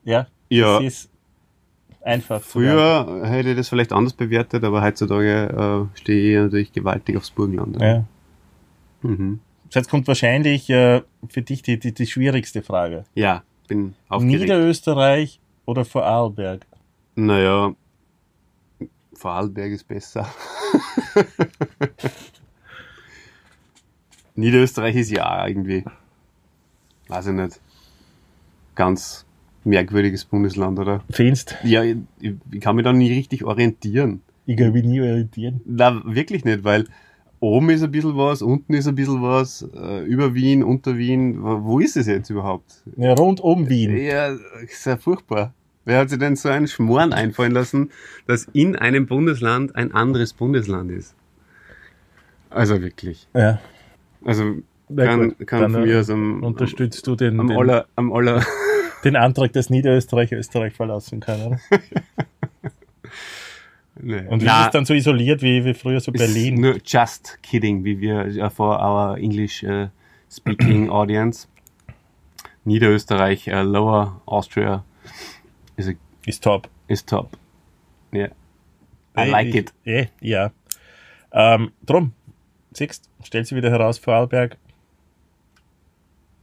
Ja, 0.04 0.28
Ja, 0.50 0.76
das 0.80 0.84
ist 0.84 1.11
einfach. 2.02 2.42
früher 2.42 3.22
hätte 3.24 3.52
ich 3.52 3.58
das 3.58 3.70
vielleicht 3.70 3.94
anders 3.94 4.14
bewertet, 4.14 4.64
aber 4.64 4.82
heutzutage 4.82 5.90
äh, 5.94 5.98
stehe 5.98 6.38
ich 6.38 6.44
natürlich 6.44 6.72
gewaltig 6.74 7.18
aufs 7.18 7.32
Burgenland. 7.32 7.80
Ja. 7.82 8.06
Mhm. 9.02 9.40
Jetzt 9.70 9.90
kommt 9.90 10.08
wahrscheinlich 10.08 10.70
äh, 10.70 11.02
für 11.30 11.42
dich 11.42 11.62
die, 11.62 11.80
die, 11.80 11.94
die 11.94 12.06
schwierigste 12.06 12.62
Frage. 12.62 13.06
ja 13.16 13.44
bin 13.72 13.96
aufgeregt. 14.10 14.42
Niederösterreich 14.42 15.40
oder 15.66 15.86
Vorarlberg? 15.86 16.66
Naja, 17.16 17.74
Vorarlberg 19.14 19.72
ist 19.72 19.88
besser. 19.88 20.28
Niederösterreich 24.36 24.98
ist 24.98 25.12
ja 25.12 25.48
irgendwie, 25.48 25.86
weiß 27.08 27.28
ich 27.28 27.34
nicht, 27.34 27.62
ganz 28.76 29.26
merkwürdiges 29.64 30.26
Bundesland, 30.26 30.80
oder? 30.80 31.04
Findest 31.10 31.58
Ja, 31.64 31.84
ich, 31.84 31.98
ich 32.20 32.60
kann 32.60 32.76
mich 32.76 32.86
da 32.86 32.94
nie 32.94 33.12
richtig 33.12 33.44
orientieren. 33.44 34.22
Ich 34.46 34.58
kann 34.58 34.72
mich 34.72 34.84
nie 34.84 35.02
orientieren. 35.02 35.62
Na, 35.66 36.02
wirklich 36.06 36.46
nicht, 36.46 36.64
weil 36.64 36.86
oben 37.40 37.70
ist 37.72 37.84
ein 37.84 37.92
bisschen 37.92 38.16
was, 38.18 38.42
unten 38.42 38.74
ist 38.74 38.88
ein 38.88 38.96
bisschen 38.96 39.22
was, 39.22 39.68
äh, 39.76 40.04
über 40.06 40.34
Wien, 40.34 40.64
unter 40.64 40.98
Wien, 40.98 41.42
wo 41.42 41.80
ist 41.80 41.98
es 41.98 42.08
jetzt 42.08 42.30
überhaupt? 42.30 42.84
Ja, 42.98 43.14
rund 43.14 43.40
um 43.40 43.70
Wien. 43.70 43.98
Ja, 43.98 44.36
ist 44.62 44.86
ja 44.86 44.98
furchtbar. 44.98 45.54
Wer 45.84 46.00
hat 46.00 46.10
sich 46.10 46.20
denn 46.20 46.36
so 46.36 46.50
einen 46.50 46.68
Schmoren 46.68 47.12
einfallen 47.12 47.52
lassen, 47.52 47.90
dass 48.28 48.48
in 48.54 48.76
einem 48.76 49.08
Bundesland 49.08 49.76
ein 49.76 49.92
anderes 49.92 50.34
Bundesland 50.34 50.92
ist? 50.92 51.16
Also 52.52 52.82
wirklich. 52.82 53.28
Ja. 53.34 53.60
Also 54.24 54.58
kann, 54.96 55.36
kann 55.46 55.72
von 55.72 55.84
äh, 55.84 55.86
mir 55.86 56.00
aus 56.00 56.10
am, 56.10 56.44
Unterstützt 56.44 57.08
du 57.08 57.16
den, 57.16 57.40
am, 57.40 57.48
den, 57.48 57.58
aller, 57.58 57.88
am 57.96 58.14
aller, 58.14 58.46
den 59.04 59.16
Antrag, 59.16 59.54
dass 59.54 59.70
Niederösterreich 59.70 60.32
Österreich 60.32 60.74
verlassen 60.74 61.20
kann, 61.20 61.42
oder? 61.42 61.60
nee. 64.00 64.28
Und 64.28 64.42
wie 64.42 64.46
Na, 64.46 64.62
ist 64.62 64.66
es 64.68 64.72
dann 64.72 64.86
so 64.86 64.94
isoliert 64.94 65.42
wie, 65.42 65.64
wie 65.66 65.74
früher 65.74 66.00
so 66.00 66.12
Berlin? 66.12 66.56
Nur 66.62 66.78
just 66.86 67.40
kidding, 67.42 67.84
wie 67.84 68.00
wir 68.00 68.26
äh, 68.26 68.50
for 68.50 68.80
our 68.80 69.18
English 69.18 69.64
äh, 69.64 69.88
speaking 70.30 70.90
audience. 70.92 71.48
Niederösterreich, 72.64 73.48
äh, 73.48 73.62
Lower 73.64 74.22
Austria 74.26 74.84
is, 75.78 75.88
a, 75.88 75.92
Ist 76.26 76.44
top. 76.44 76.70
is 76.88 77.04
top. 77.04 77.38
Yeah. 78.14 78.30
I 79.18 79.22
Eh, 79.22 79.30
like 79.32 79.48
ich, 79.50 79.56
it. 79.56 79.74
Eh, 79.84 80.06
ja. 80.22 80.52
Ähm, 81.34 81.72
drum, 81.86 82.14
siehst, 82.74 83.10
stellt 83.24 83.48
sie 83.48 83.56
wieder 83.56 83.72
heraus, 83.72 83.98
Vorarlberg 83.98 84.58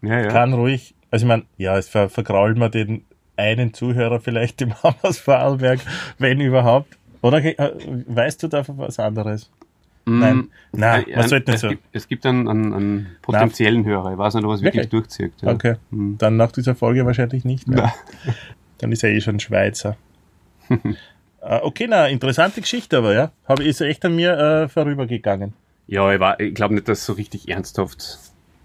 Ja, 0.03 0.21
ja. 0.21 0.29
kann 0.29 0.55
ruhig, 0.55 0.95
also 1.11 1.25
ich 1.25 1.29
meine, 1.29 1.45
ja, 1.57 1.77
es 1.79 1.89
ver 1.89 2.09
vergrault 2.09 2.57
man 2.57 2.71
den 2.71 3.05
einen 3.37 3.73
Zuhörer 3.75 4.21
vielleicht 4.21 4.61
im 4.63 4.73
aus 5.03 5.19
Vorarlberg, 5.19 5.81
wenn 6.19 6.41
überhaupt. 6.41 6.97
Oder 7.23 7.45
äh, 7.45 7.73
weißt 8.07 8.43
du 8.43 8.49
davon 8.49 8.79
was 8.79 8.99
anderes? 8.99 9.51
Mm, 10.05 10.19
Nein. 10.21 10.49
Nein, 10.73 11.07
äh, 11.09 11.17
man 11.17 11.25
äh, 11.25 11.29
sollte 11.29 11.51
nicht 11.51 11.57
es 11.57 11.61
so. 11.63 11.69
Gibt, 11.69 11.83
es 11.93 12.09
gibt 12.09 12.27
einen, 12.27 12.49
einen, 12.49 12.73
einen 12.73 13.07
potenziellen 13.23 13.85
Hörer. 13.85 14.13
Ich 14.13 14.19
weiß 14.19 14.35
nicht, 14.35 14.45
ob 14.45 14.51
er 14.51 14.55
es 14.55 14.63
wirklich, 14.63 14.85
Wirklich? 14.85 14.91
durchzieht. 14.91 15.33
Ja. 15.43 15.53
Okay, 15.53 15.75
Hm. 15.91 16.17
dann 16.19 16.37
nach 16.37 16.53
dieser 16.53 16.75
Folge 16.75 17.05
wahrscheinlich 17.07 17.45
nicht 17.45 17.67
mehr. 17.69 17.93
Dann 18.79 18.93
ist 18.93 19.03
er 19.03 19.11
eh 19.11 19.21
schon 19.21 19.41
Schweizer. 19.41 19.97
Äh, 21.41 21.61
okay, 21.63 21.87
na, 21.89 22.09
interessante 22.09 22.61
Geschichte 22.61 22.99
aber, 22.99 23.15
ja. 23.15 23.31
Ist 23.61 23.81
echt 23.81 24.05
an 24.05 24.17
mir 24.17 24.37
äh, 24.37 24.69
vorübergegangen. 24.69 25.53
Ja, 25.87 26.13
ich, 26.13 26.19
war- 26.19 26.41
ich 26.41 26.53
glaube 26.53 26.75
nicht, 26.75 26.89
dass 26.89 27.07
so 27.07 27.13
richtig 27.13 27.49
ernsthaft 27.49 28.19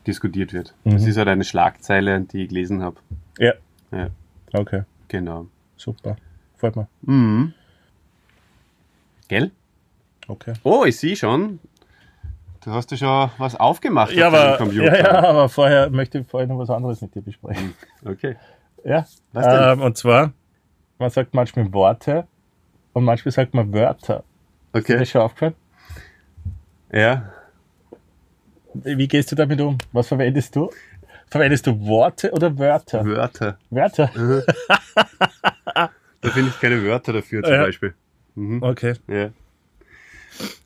diskutiert 0.07 0.53
wird. 0.53 0.73
Mhm. 0.83 0.91
Das 0.91 1.05
ist 1.05 1.17
halt 1.17 1.27
eine 1.27 1.43
Schlagzeile, 1.43 2.21
die 2.21 2.43
ich 2.43 2.49
gelesen 2.49 2.81
habe. 2.83 2.97
Ja. 3.39 3.53
Ja, 3.91 4.09
Okay, 4.53 4.83
genau. 5.07 5.47
super. 5.77 6.15
Freut 6.57 6.75
mich. 6.75 6.85
Mhm. 7.01 7.53
Gell? 9.27 9.51
Okay. 10.27 10.53
Oh, 10.63 10.85
ich 10.85 10.97
sehe 10.97 11.15
schon. 11.15 11.59
Du 12.63 12.71
hast 12.71 12.91
ja 12.91 12.97
schon 12.97 13.29
was 13.37 13.55
aufgemacht 13.55 14.13
Ja, 14.13 14.29
auf 14.29 14.33
aber, 14.33 14.57
Computer. 14.57 14.97
ja, 14.97 15.03
ja, 15.03 15.23
aber 15.29 15.49
vorher 15.49 15.89
möchte 15.89 16.19
ich 16.19 16.27
vorher 16.27 16.47
noch 16.47 16.57
was 16.59 16.69
anderes 16.69 17.01
mit 17.01 17.13
dir 17.13 17.21
besprechen. 17.21 17.73
Okay. 18.05 18.35
Ja. 18.85 19.05
Was 19.33 19.45
denn? 19.45 19.79
Ähm, 19.79 19.81
und 19.81 19.97
zwar, 19.97 20.31
man 20.99 21.09
sagt 21.09 21.33
manchmal 21.33 21.71
Worte 21.73 22.25
und 22.93 23.03
manchmal 23.03 23.31
sagt 23.33 23.53
man 23.53 23.73
Wörter. 23.73 24.23
Ist 24.73 24.87
dir 24.87 24.93
Okay. 24.93 24.97
das 24.99 25.09
schon 25.09 25.21
aufgefallen? 25.21 25.55
Ja. 26.91 27.31
Wie 28.73 29.07
gehst 29.07 29.31
du 29.31 29.35
damit 29.35 29.59
um? 29.61 29.77
Was 29.91 30.07
verwendest 30.07 30.55
du? 30.55 30.71
Verwendest 31.27 31.65
du 31.67 31.79
Worte 31.85 32.31
oder 32.31 32.57
Wörter? 32.57 33.05
Wörter. 33.05 33.57
Wörter. 33.69 34.09
Da 36.21 36.29
finde 36.29 36.51
ich 36.51 36.59
keine 36.61 36.81
Wörter 36.83 37.11
dafür 37.11 37.43
zum 37.43 37.53
Ja. 37.53 37.63
Beispiel. 37.63 37.93
Mhm. 38.35 38.63
Okay. 38.63 38.93
Ja. 39.09 39.29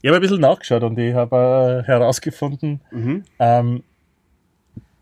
Ich 0.02 0.08
habe 0.08 0.18
ein 0.18 0.22
bisschen 0.22 0.40
nachgeschaut 0.40 0.84
und 0.84 0.98
ich 1.00 1.16
habe 1.16 1.84
äh, 1.84 1.88
herausgefunden, 1.88 2.80
Mhm. 2.92 3.24
ähm, 3.40 3.84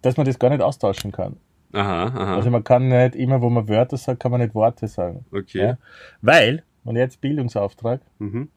dass 0.01 0.15
man 0.15 0.25
das 0.25 0.39
gar 0.39 0.49
nicht 0.49 0.61
austauschen 0.61 1.11
kann. 1.11 1.35
Aha, 1.73 2.05
aha. 2.05 2.35
Also 2.37 2.49
man 2.51 2.63
kann 2.63 2.87
nicht 2.87 3.15
immer, 3.15 3.41
wo 3.41 3.49
man 3.49 3.67
Wörter 3.67 3.97
sagt, 3.97 4.21
kann 4.21 4.31
man 4.31 4.39
nicht 4.39 4.55
Worte 4.55 4.87
sagen. 4.87 5.25
okay. 5.33 5.59
Ja? 5.59 5.77
Weil, 6.21 6.63
und 6.85 6.95
jetzt 6.95 7.19
Bildungsauftrag, 7.21 7.99
Mhm. 8.19 8.47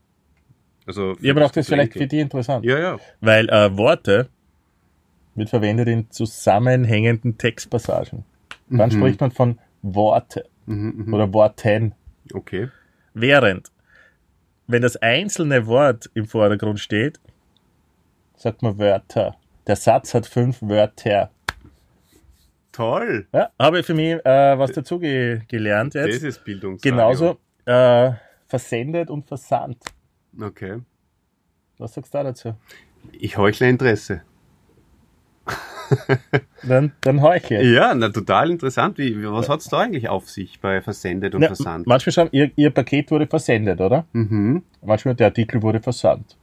Also, 0.87 1.17
ich 1.21 1.35
brauche 1.35 1.53
das 1.53 1.67
für 1.67 1.75
vielleicht 1.75 1.93
für 1.95 2.07
dich 2.07 2.21
interessant. 2.21 2.65
Ja, 2.65 2.79
ja. 2.79 2.97
Weil 3.21 3.47
äh, 3.51 3.77
Worte 3.77 4.29
wird 5.39 5.51
verwendet 5.51 5.89
in 5.89 6.11
zusammenhängenden 6.11 7.39
Textpassagen. 7.39 8.25
Dann 8.69 8.89
Mhm. 8.91 8.93
spricht 8.93 9.21
man 9.21 9.31
von 9.31 9.59
Worte 9.83 10.45
Mhm, 10.67 11.05
mhm. 11.07 11.15
oder 11.15 11.33
Worten. 11.33 11.95
Okay. 12.35 12.69
Während, 13.15 13.71
wenn 14.67 14.83
das 14.83 14.97
einzelne 14.97 15.67
Wort 15.67 16.11
im 16.15 16.27
Vordergrund 16.27 16.79
steht, 16.81 17.19
sagt 18.37 18.63
man 18.63 18.79
Wörter. 18.79 19.37
Der 19.67 19.77
Satz 19.77 20.15
hat 20.15 20.27
fünf 20.27 20.61
Wörter. 20.63 21.31
Toll. 22.73 23.27
Ja, 23.33 23.51
habe 23.59 23.81
ich 23.81 23.87
für 23.87 23.95
mich 23.95 24.25
äh, 24.25 24.59
was 24.59 24.73
dazu 24.73 24.99
ge 24.99 25.41
gelernt 25.49 25.95
Das 25.95 26.07
jetzt. 26.07 26.23
ist 26.23 26.45
Bildungsradio. 26.45 26.91
Genauso 26.93 27.39
äh, 27.65 28.13
versendet 28.47 29.11
und 29.11 29.27
versandt. 29.27 29.83
Okay. 30.41 30.81
Was 31.79 31.95
sagst 31.95 32.13
du 32.15 32.19
da 32.19 32.25
dazu? 32.25 32.55
Ich 33.13 33.37
heuchle 33.37 33.69
Interesse. 33.69 34.23
Dann, 36.65 36.93
dann 37.01 37.23
heuchle 37.23 37.63
ich. 37.63 37.71
Ja, 37.75 37.95
na, 37.95 38.09
total 38.11 38.51
interessant. 38.51 38.99
Wie, 38.99 39.25
was 39.25 39.49
hat's 39.49 39.69
da 39.69 39.79
eigentlich 39.79 40.09
auf 40.09 40.29
sich 40.29 40.61
bei 40.61 40.83
Versendet 40.83 41.35
und 41.35 41.41
Ja, 41.43 41.49
Versand? 41.49 41.87
manchmal 41.87 42.13
schon, 42.13 42.29
ihr, 42.33 42.51
ihr 42.57 42.71
Paket 42.71 43.11
wurde 43.11 43.27
versendet, 43.27 43.81
oder? 43.81 44.05
Mhm. 44.13 44.63
Manchmal 44.83 45.15
der 45.15 45.29
Artikel 45.29 45.63
wurde 45.63 45.81
versandt. 45.81 46.37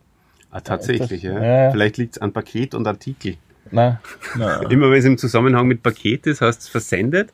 Ah, 0.50 0.62
tatsächlich, 0.62 1.22
ja. 1.24 1.34
Ja, 1.34 1.64
ja. 1.66 1.72
Vielleicht 1.72 1.98
liegt 1.98 2.16
es 2.16 2.22
an 2.22 2.32
Paket 2.32 2.74
und 2.74 2.88
Artikel. 2.88 3.36
Nein, 3.72 3.98
nein. 4.38 4.68
Immer 4.70 4.90
wenn 4.90 5.00
es 5.00 5.06
im 5.06 5.18
Zusammenhang 5.18 5.68
mit 5.68 5.84
Paket 5.84 6.28
ist, 6.28 6.42
heißt 6.42 6.62
es 6.62 6.68
versendet. 6.70 7.34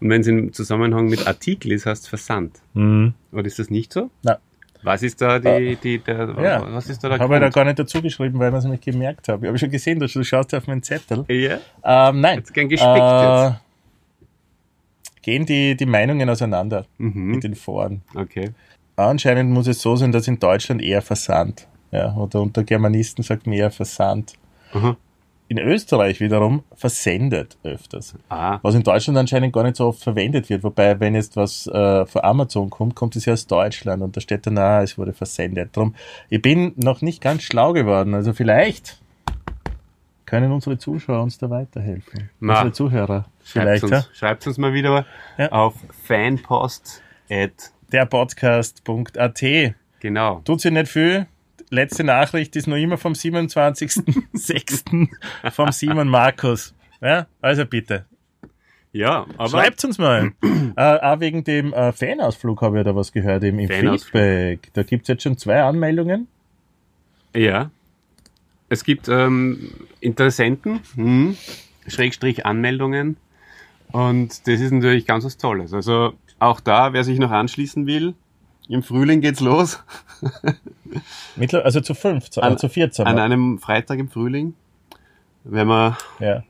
Und 0.00 0.10
wenn 0.10 0.20
es 0.22 0.26
im 0.26 0.52
Zusammenhang 0.52 1.08
mit 1.08 1.26
Artikel 1.26 1.72
ist, 1.72 1.86
heißt 1.86 2.04
es 2.04 2.08
versandt. 2.08 2.60
Mhm. 2.74 3.14
Oder 3.30 3.44
ist 3.46 3.58
das 3.58 3.68
nicht 3.70 3.92
so? 3.92 4.10
Nein. 4.22 4.36
Was 4.82 5.02
ist 5.02 5.20
da 5.20 5.38
die, 5.38 5.76
die 5.76 5.98
der, 5.98 6.28
Ja. 6.42 6.74
was 6.74 6.88
ist 6.88 7.02
da 7.04 7.08
der 7.08 7.18
Habe 7.18 7.34
ich 7.36 7.40
da 7.40 7.48
gar 7.50 7.64
nicht 7.64 7.78
dazu 7.78 8.02
geschrieben, 8.02 8.38
weil 8.38 8.50
ich 8.50 8.58
es 8.58 8.64
nämlich 8.64 8.80
gemerkt 8.80 9.28
habe. 9.28 9.46
Ich 9.46 9.48
habe 9.48 9.58
schon 9.58 9.70
gesehen, 9.70 10.00
dass 10.00 10.12
du 10.12 10.24
schaust 10.24 10.52
auf 10.54 10.66
meinen 10.66 10.82
Zettel. 10.82 11.24
Ja, 11.28 11.58
Ähm, 11.84 12.20
nein. 12.20 12.38
jetzt 12.38 12.52
gern 12.52 12.68
gespickt 12.68 12.90
Äh, 12.96 13.44
jetzt. 13.46 13.60
Gehen 15.22 15.46
die, 15.46 15.76
die 15.76 15.86
Meinungen 15.86 16.28
auseinander 16.28 16.84
Mhm. 16.98 17.30
mit 17.30 17.44
den 17.44 17.54
Foren. 17.54 18.02
Okay. 18.14 18.50
Anscheinend 18.96 19.50
muss 19.50 19.68
es 19.68 19.80
so 19.80 19.94
sein, 19.96 20.10
dass 20.12 20.26
in 20.26 20.38
Deutschland 20.40 20.82
eher 20.82 21.00
Versand. 21.02 21.68
Ja, 21.92 22.14
oder 22.16 22.40
unter 22.40 22.64
Germanisten 22.64 23.22
sagt 23.22 23.46
man 23.46 23.54
eher 23.56 23.70
Versand. 23.70 24.32
Aha. 24.72 24.96
In 25.52 25.58
Österreich 25.58 26.18
wiederum 26.20 26.62
versendet 26.74 27.58
öfters. 27.62 28.14
Ah, 28.30 28.58
Was 28.62 28.74
in 28.74 28.82
Deutschland 28.84 29.18
anscheinend 29.18 29.52
gar 29.52 29.64
nicht 29.64 29.76
so 29.76 29.88
oft 29.88 30.02
verwendet 30.02 30.48
wird. 30.48 30.64
Wobei, 30.64 30.98
wenn 30.98 31.14
jetzt 31.14 31.36
was 31.36 31.66
äh, 31.66 32.06
von 32.06 32.24
Amazon 32.24 32.70
kommt, 32.70 32.94
kommt 32.94 33.16
es 33.16 33.26
ja 33.26 33.34
aus 33.34 33.46
Deutschland 33.46 34.02
und 34.02 34.16
da 34.16 34.22
steht 34.22 34.46
dann, 34.46 34.56
ah, 34.56 34.80
es 34.80 34.96
wurde 34.96 35.12
versendet. 35.12 35.76
Drum, 35.76 35.94
ich 36.30 36.40
bin 36.40 36.72
noch 36.76 37.02
nicht 37.02 37.20
ganz 37.20 37.42
schlau 37.42 37.74
geworden. 37.74 38.14
Also 38.14 38.32
vielleicht 38.32 38.98
können 40.24 40.52
unsere 40.52 40.78
Zuschauer 40.78 41.22
uns 41.22 41.36
da 41.36 41.50
weiterhelfen. 41.50 42.30
Na, 42.40 42.54
unsere 42.54 42.72
Zuhörer. 42.72 43.26
schreibt 43.44 43.78
Vielleicht, 43.80 43.90
ja. 43.90 43.96
uns, 43.98 44.08
schreibt's 44.14 44.46
uns 44.46 44.56
mal 44.56 44.72
wieder 44.72 45.04
Ja. 45.36 45.52
auf 45.52 45.74
fanpost 46.06 47.02
at, 47.28 47.50
Der 47.92 48.06
Podcast.at. 48.06 49.42
genau. 50.00 50.40
Tut 50.46 50.62
sich 50.62 50.72
nicht 50.72 50.88
viel. 50.88 51.26
Letzte 51.72 52.04
Nachricht 52.04 52.54
ist 52.54 52.66
noch 52.66 52.76
immer 52.76 52.98
vom 52.98 53.14
27.06. 53.14 55.08
vom 55.52 55.72
Simon 55.72 56.06
Markus. 56.06 56.74
Ja, 57.00 57.26
also 57.40 57.64
bitte. 57.64 58.04
Ja, 58.92 59.24
aber 59.38 59.48
Schreibt 59.48 59.82
uns 59.82 59.96
mal. 59.96 60.32
äh, 60.76 60.98
auch 60.98 61.20
wegen 61.20 61.44
dem 61.44 61.72
äh, 61.72 61.92
Fanausflug 61.92 62.60
habe 62.60 62.80
ich 62.80 62.84
da 62.84 62.94
was 62.94 63.10
gehört 63.10 63.42
im, 63.44 63.58
im. 63.58 63.70
Feedback. 63.70 64.68
Da 64.74 64.82
gibt 64.82 65.04
es 65.04 65.08
jetzt 65.08 65.22
schon 65.22 65.38
zwei 65.38 65.62
Anmeldungen. 65.62 66.28
Ja. 67.34 67.70
Es 68.68 68.84
gibt 68.84 69.08
ähm, 69.08 69.72
Interessenten, 70.00 70.80
hm, 70.94 71.38
Schrägstrich 71.86 72.44
Anmeldungen. 72.44 73.16
Und 73.92 74.46
das 74.46 74.60
ist 74.60 74.72
natürlich 74.72 75.06
ganz 75.06 75.24
was 75.24 75.38
Tolles. 75.38 75.72
Also 75.72 76.12
auch 76.38 76.60
da, 76.60 76.92
wer 76.92 77.02
sich 77.02 77.18
noch 77.18 77.30
anschließen 77.30 77.86
will, 77.86 78.12
im 78.68 78.82
Frühling 78.82 79.20
geht's 79.20 79.40
los. 79.40 79.82
Mittler, 81.36 81.64
also 81.64 81.80
zu 81.80 81.94
fünf, 81.94 82.30
zu, 82.30 82.42
An- 82.42 82.54
äh, 82.54 82.56
zu 82.56 82.68
14. 82.68 83.06
An 83.06 83.18
einem 83.18 83.58
Freitag 83.58 83.98
im 83.98 84.08
Frühling, 84.08 84.54
wenn 85.44 85.66
wir 85.68 85.96
ja. 86.20 86.42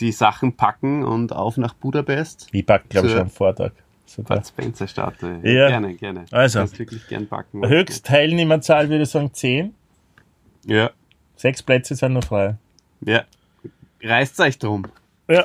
die 0.00 0.12
Sachen 0.12 0.56
packen 0.56 1.04
und 1.04 1.32
auf 1.32 1.56
nach 1.56 1.74
Budapest. 1.74 2.48
Ich 2.52 2.64
pack, 2.66 2.88
glaube 2.88 3.08
ich, 3.08 3.12
schon 3.12 3.22
am 3.22 3.30
Vortag. 3.30 3.72
Sogar. 4.06 4.38
Bud 4.38 4.46
Spencer 4.46 4.86
starte. 4.86 5.40
Ja. 5.42 5.68
Gerne, 5.68 5.94
gerne. 5.94 6.24
Also. 6.30 6.60
Kannst 6.60 6.78
wirklich 6.78 7.06
gern 7.08 7.26
packen. 7.26 7.66
Höchstteilnehmerzahl 7.66 8.88
würde 8.88 9.02
ich 9.02 9.10
sagen 9.10 9.32
10. 9.32 9.74
Ja, 10.64 10.90
Sechs 11.36 11.62
Plätze 11.62 11.94
sind 11.94 12.14
noch 12.14 12.24
frei. 12.24 12.56
ja. 13.00 13.24
Reißt 14.00 14.38
euch 14.40 14.58
drum. 14.58 14.86
Ja. 15.28 15.44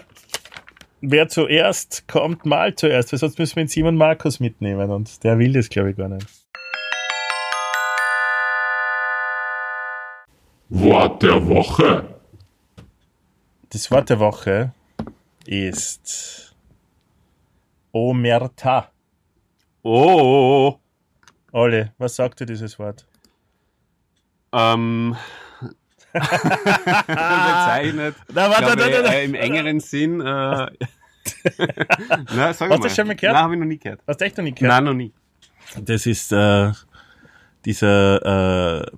Wer 1.06 1.28
zuerst 1.28 2.08
kommt, 2.08 2.46
mal 2.46 2.76
zuerst, 2.76 3.12
weil 3.12 3.20
sonst 3.20 3.38
müssen 3.38 3.58
wir 3.58 3.64
den 3.66 3.68
Simon 3.68 3.98
Markus 3.98 4.40
mitnehmen 4.40 4.90
und 4.90 5.22
der 5.26 5.38
will 5.38 5.52
das, 5.52 5.68
glaube 5.68 5.92
ich, 5.92 5.98
gar 5.98 6.08
nicht. 6.08 6.26
Wort 10.70 11.22
der 11.22 11.46
Woche. 11.46 12.08
Das 13.70 13.92
Wort 13.92 14.10
der 14.10 14.20
Woche 14.20 14.72
ist 15.46 16.56
Omerta. 17.92 18.90
Oh, 19.82 20.76
Ole, 21.52 21.92
was 21.98 22.16
sagt 22.16 22.40
dir 22.40 22.46
dieses 22.46 22.80
Wort? 22.80 23.06
ähm, 24.54 25.16
bezeichnet. 26.14 28.16
Na, 28.34 28.50
warte, 28.50 28.64
glaube, 28.64 28.82
warte, 28.82 29.04
warte. 29.04 29.16
äh, 29.16 29.26
Im 29.26 29.36
engeren 29.36 29.80
Sinn. 29.80 30.22
Äh, 30.22 30.24
Na, 32.36 32.54
sag 32.54 32.70
Hast 32.70 32.80
du 32.80 32.84
das 32.84 32.96
schon 32.96 33.08
mal 33.08 33.16
gehört? 33.16 33.36
Nein, 33.36 33.44
habe 33.44 33.54
ich 33.54 33.60
noch 33.60 33.68
nie 33.68 33.78
gehört. 33.78 34.02
Hast 34.08 34.22
du 34.22 34.26
echt 34.26 34.38
noch 34.38 34.44
nicht 34.44 34.58
gehört? 34.58 34.76
Nein, 34.76 34.84
noch 34.84 34.94
nie. 34.94 35.12
Das 35.82 36.06
ist 36.06 36.32
äh, 36.32 36.72
dieser 37.66 38.82
äh, 38.84 38.92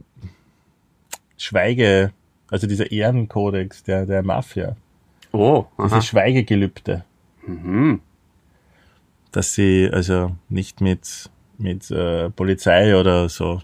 Schweige, 1.38 2.12
also 2.50 2.68
dieser 2.68 2.92
Ehrenkodex 2.92 3.84
der, 3.84 4.06
der 4.06 4.24
Mafia. 4.24 4.76
Oh, 5.32 5.66
Dieses 5.78 5.94
aha. 5.94 6.02
Schweigegelübde. 6.02 7.04
Mhm. 7.48 8.02
dass 9.32 9.54
sie 9.54 9.88
also 9.94 10.36
nicht 10.50 10.82
mit, 10.82 11.30
mit 11.60 11.92
äh, 11.92 12.32
Polizei 12.32 12.96
oder 12.98 13.30
so 13.30 13.62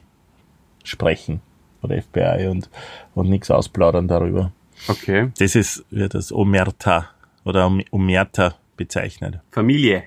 sprechen 0.84 1.42
oder 1.82 2.02
FBI 2.02 2.48
und, 2.50 2.70
und 3.16 3.30
nichts 3.30 3.50
ausplaudern 3.52 4.08
darüber. 4.08 4.52
Okay. 4.88 5.32
Das 5.40 5.56
ist, 5.56 5.86
wird 5.92 6.14
das 6.14 6.32
Omerta 6.32 7.10
oder 7.46 7.68
Om- 7.68 7.84
Omerta 7.92 8.56
bezeichnet. 8.78 9.40
Familie. 9.52 10.04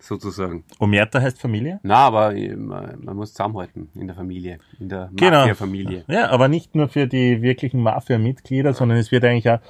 Sozusagen. 0.00 0.64
Omerta 0.80 1.20
heißt 1.20 1.40
Familie? 1.40 1.80
Na, 1.82 1.96
aber 1.96 2.34
äh, 2.36 2.54
man, 2.54 2.98
muss 3.16 3.32
zusammenhalten 3.32 3.88
in 3.94 4.06
der 4.06 4.14
Familie. 4.16 4.58
In 4.78 4.90
der 4.90 5.08
Genau. 5.14 5.38
Mafia-Familie. 5.40 6.04
Ja, 6.08 6.28
aber 6.30 6.48
nicht 6.48 6.74
nur 6.74 6.88
für 6.88 7.06
die 7.06 7.40
wirklichen 7.40 7.80
Mafia-Mitglieder, 7.80 8.74
sondern 8.74 8.98
es 8.98 9.10
wird 9.12 9.24
eigentlich 9.24 9.48
auch 9.48 9.60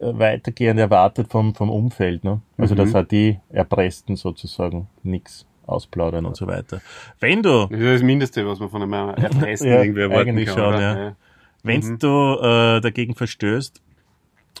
äh, 0.00 0.18
weitergehend 0.18 0.78
erwartet 0.78 1.28
vom, 1.30 1.54
vom 1.54 1.70
Umfeld. 1.70 2.24
Ne? 2.24 2.42
Also, 2.58 2.74
Mhm. 2.74 2.78
dass 2.78 2.94
auch 2.94 3.04
die 3.06 3.38
Erpressten 3.48 4.16
sozusagen 4.16 4.88
nichts 5.02 5.46
ausplaudern 5.70 6.26
und 6.26 6.36
so 6.36 6.46
weiter. 6.46 6.80
Wenn 7.20 7.42
du 7.42 7.66
Das 7.70 7.78
ist 7.80 7.94
das 7.94 8.02
Mindeste, 8.02 8.46
was 8.46 8.58
man 8.58 8.68
von 8.70 8.82
einem 8.82 8.92
Erpressten 8.92 9.68
Ja, 9.70 9.82
irgendwie 9.82 10.00
erwarten 10.02 10.44
kann. 10.44 10.54
schon, 10.54 10.74
oder? 10.74 11.04
ja. 11.04 11.16
Wenn 11.62 11.80
Mhm. 11.80 11.98
du 11.98 12.38
äh, 12.40 12.80
dagegen 12.80 13.14
verstößt 13.14 13.80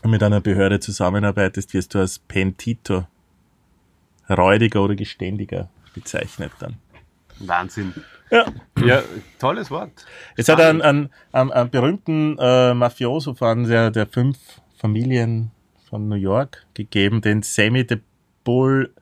und 0.02 0.10
mit 0.10 0.22
einer 0.22 0.40
Behörde 0.40 0.80
zusammenarbeitest, 0.80 1.72
wirst 1.74 1.94
du 1.94 1.98
als 1.98 2.18
Pentito, 2.18 3.06
räudiger 4.28 4.82
oder 4.82 4.94
geständiger 4.94 5.68
bezeichnet 5.94 6.52
dann. 6.60 6.76
Wahnsinn. 7.40 7.94
Ja. 8.30 8.44
Ja, 8.84 9.02
tolles 9.38 9.70
Wort. 9.70 9.90
Es 10.36 10.48
hat 10.48 10.60
einen, 10.60 10.82
einen, 10.82 11.10
einen, 11.32 11.50
einen 11.50 11.70
berühmten 11.70 12.36
äh, 12.38 12.74
Mafioso 12.74 13.34
von 13.34 13.64
der, 13.64 13.90
der 13.90 14.06
fünf 14.06 14.38
Familien 14.78 15.50
von 15.88 16.06
New 16.08 16.14
York 16.16 16.64
gegeben, 16.74 17.22
den 17.22 17.42
Sammy 17.42 17.84
de 17.84 17.98
Bull 18.44 18.92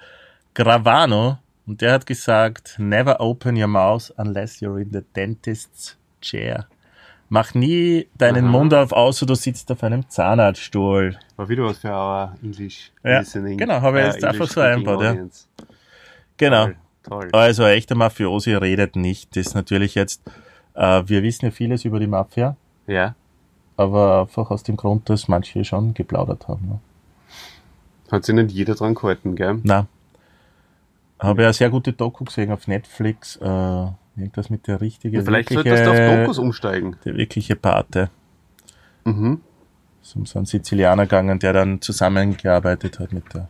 Gravano. 0.55 1.39
Und 1.69 1.83
der 1.83 1.93
hat 1.93 2.07
gesagt, 2.07 2.77
never 2.79 3.21
open 3.21 3.55
your 3.57 3.67
mouth 3.69 4.11
unless 4.17 4.61
you're 4.63 4.81
in 4.81 4.91
the 4.91 5.03
dentist's 5.15 5.99
chair. 6.23 6.67
Mach 7.29 7.53
nie 7.55 8.09
deinen 8.17 8.47
Aha. 8.47 8.51
Mund 8.53 8.73
auf, 8.73 8.93
außer 8.93 9.27
du 9.27 9.35
sitzt 9.35 9.71
auf 9.71 9.85
einem 9.85 10.09
Zahnarztstuhl. 10.09 11.19
War 11.37 11.49
wieder 11.51 11.65
was 11.65 11.77
für 11.79 11.91
our 11.91 12.35
English 12.43 12.91
Ja, 13.05 13.19
listening. 13.19 13.59
genau, 13.59 13.83
habe 13.83 13.99
ich 13.99 14.05
äh, 14.05 14.09
jetzt 14.09 14.25
einfach 14.25 14.47
English 14.47 14.55
so 14.55 14.61
speaking 14.63 14.89
einbaut, 14.89 15.03
ja. 15.03 15.67
Genau. 16.39 16.65
Toll. 16.67 16.77
toll. 17.03 17.29
Also 17.33 17.65
ein 17.65 17.75
echter 17.75 17.95
Mafiosi 17.97 18.55
redet 18.55 18.97
nicht. 18.97 19.37
Das 19.37 19.49
ist 19.49 19.55
natürlich 19.55 19.95
jetzt, 19.95 20.23
äh, 20.75 21.03
wir 21.05 21.23
wissen 21.23 21.45
ja 21.45 21.51
vieles 21.51 21.85
über 21.85 22.01
die 22.01 22.07
Mafia. 22.07 22.57
Ja. 22.87 23.15
aber 23.77 24.23
einfach 24.23 24.51
aus 24.51 24.63
dem 24.63 24.79
Grund, 24.79 25.11
dass 25.11 25.29
manche 25.29 25.63
schon 25.67 25.93
geplaudert 25.93 26.49
haben. 26.49 26.67
Ne? 26.67 26.81
Hat 28.11 28.25
sich 28.25 28.35
nicht 28.35 28.53
jeder 28.53 28.75
dran 28.75 28.95
gehalten, 28.95 29.37
gell? 29.37 29.61
Na, 29.63 29.87
habe 31.21 31.43
ja 31.43 31.49
eine 31.49 31.53
sehr 31.55 31.71
gute 31.71 31.93
Doku 31.93 32.25
gesehen 32.25 32.53
auf 32.53 32.67
Netflix. 32.69 33.37
Äh, 33.37 33.45
irgendwas 34.17 34.51
mit 34.51 34.67
der 34.67 34.81
richtigen, 34.81 35.25
Vielleicht 35.25 35.51
wirkliche, 35.51 35.77
solltest 35.85 36.01
du 36.09 36.13
auf 36.13 36.21
Dokus 36.21 36.39
umsteigen. 36.39 36.97
der 37.05 37.17
wirkliche 37.17 37.55
Pate. 37.57 38.11
Mhm. 39.05 39.41
Ist 40.03 40.17
um 40.17 40.27
so 40.27 40.39
einen 40.39 40.47
Sizilianer 40.47 41.05
gegangen, 41.05 41.39
der 41.39 41.53
dann 41.53 41.81
zusammengearbeitet 41.81 42.99
hat 42.99 43.13
mit 43.13 43.33
der 43.35 43.49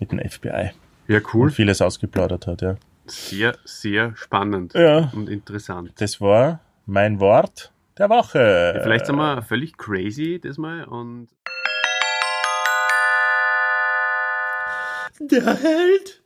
mit 0.00 0.10
dem 0.10 0.18
FBI 0.18 0.70
Ja, 1.08 1.18
und 1.18 1.34
cool. 1.34 1.50
vieles 1.50 1.80
ausgeplaudert 1.80 2.46
hat. 2.46 2.62
Ja. 2.62 2.76
Sehr, 3.06 3.54
sehr 3.64 4.16
spannend 4.16 4.74
Ja. 4.74 5.10
und 5.14 5.28
interessant. 5.28 5.92
Das 5.98 6.20
war 6.20 6.60
mein 6.86 7.20
Wort 7.20 7.72
der 7.98 8.08
Woche. 8.10 8.80
Vielleicht 8.82 9.06
sind 9.06 9.16
wir 9.16 9.42
völlig 9.42 9.76
crazy 9.78 10.40
diesmal 10.42 10.84
und 10.84 11.28
Der 15.20 15.54
Held 15.56 16.22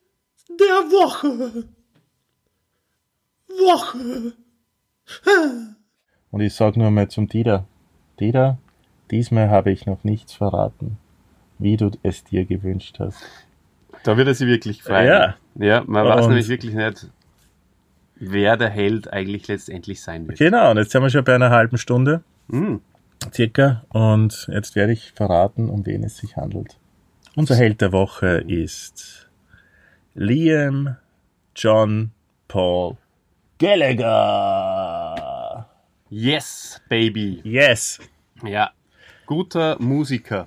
der 0.59 0.91
Woche. 0.91 1.65
Woche. 3.49 4.33
Und 6.31 6.41
ich 6.41 6.55
sag 6.55 6.77
nur 6.77 6.91
mal 6.91 7.09
zum 7.09 7.29
Dieter. 7.29 7.65
Dieter, 8.21 8.59
diesmal 9.11 9.49
habe 9.51 9.71
ich 9.71 9.87
noch 9.87 10.05
nichts 10.05 10.35
verraten, 10.35 10.99
wie 11.59 11.77
du 11.77 11.91
es 12.03 12.25
dir 12.25 12.45
gewünscht 12.45 12.97
hast. 12.99 13.23
da 14.05 14.17
wird 14.17 14.29
er 14.29 14.35
sich 14.35 14.47
wirklich 14.47 14.83
freuen. 14.83 15.07
Ja. 15.07 15.35
Ja, 15.57 15.83
man 15.87 16.05
weiß 16.07 16.25
Und- 16.25 16.31
nämlich 16.31 16.49
wirklich 16.49 16.75
nicht, 16.75 17.09
wer 18.17 18.57
der 18.57 18.69
Held 18.71 19.13
eigentlich 19.13 19.49
letztendlich 19.49 20.01
sein 20.03 20.29
wird. 20.29 20.39
Genau, 20.39 20.71
und 20.71 20.77
jetzt 20.77 20.93
sind 20.93 21.03
wir 21.03 21.11
schon 21.11 21.25
bei 21.25 21.35
einer 21.35 21.51
halben 21.51 21.79
Stunde 21.79 22.23
Hm. 22.51 22.81
circa 23.33 23.85
und 23.89 24.47
jetzt 24.53 24.77
werde 24.77 24.93
ich 24.93 25.13
verraten, 25.13 25.69
um 25.69 25.85
wen 25.87 26.05
es 26.05 26.17
sich 26.19 26.37
handelt. 26.37 26.79
Unser 27.35 27.57
Held 27.57 27.81
der 27.81 27.93
Woche 27.93 28.45
ist 28.47 29.28
Liam 30.15 30.97
John 31.55 32.11
Paul 32.49 32.97
Gallagher. 33.59 35.67
Yes, 36.11 36.81
Baby. 36.89 37.41
Yes, 37.45 37.99
Ja. 38.43 38.71
Guter 39.27 39.77
Musiker. 39.81 40.47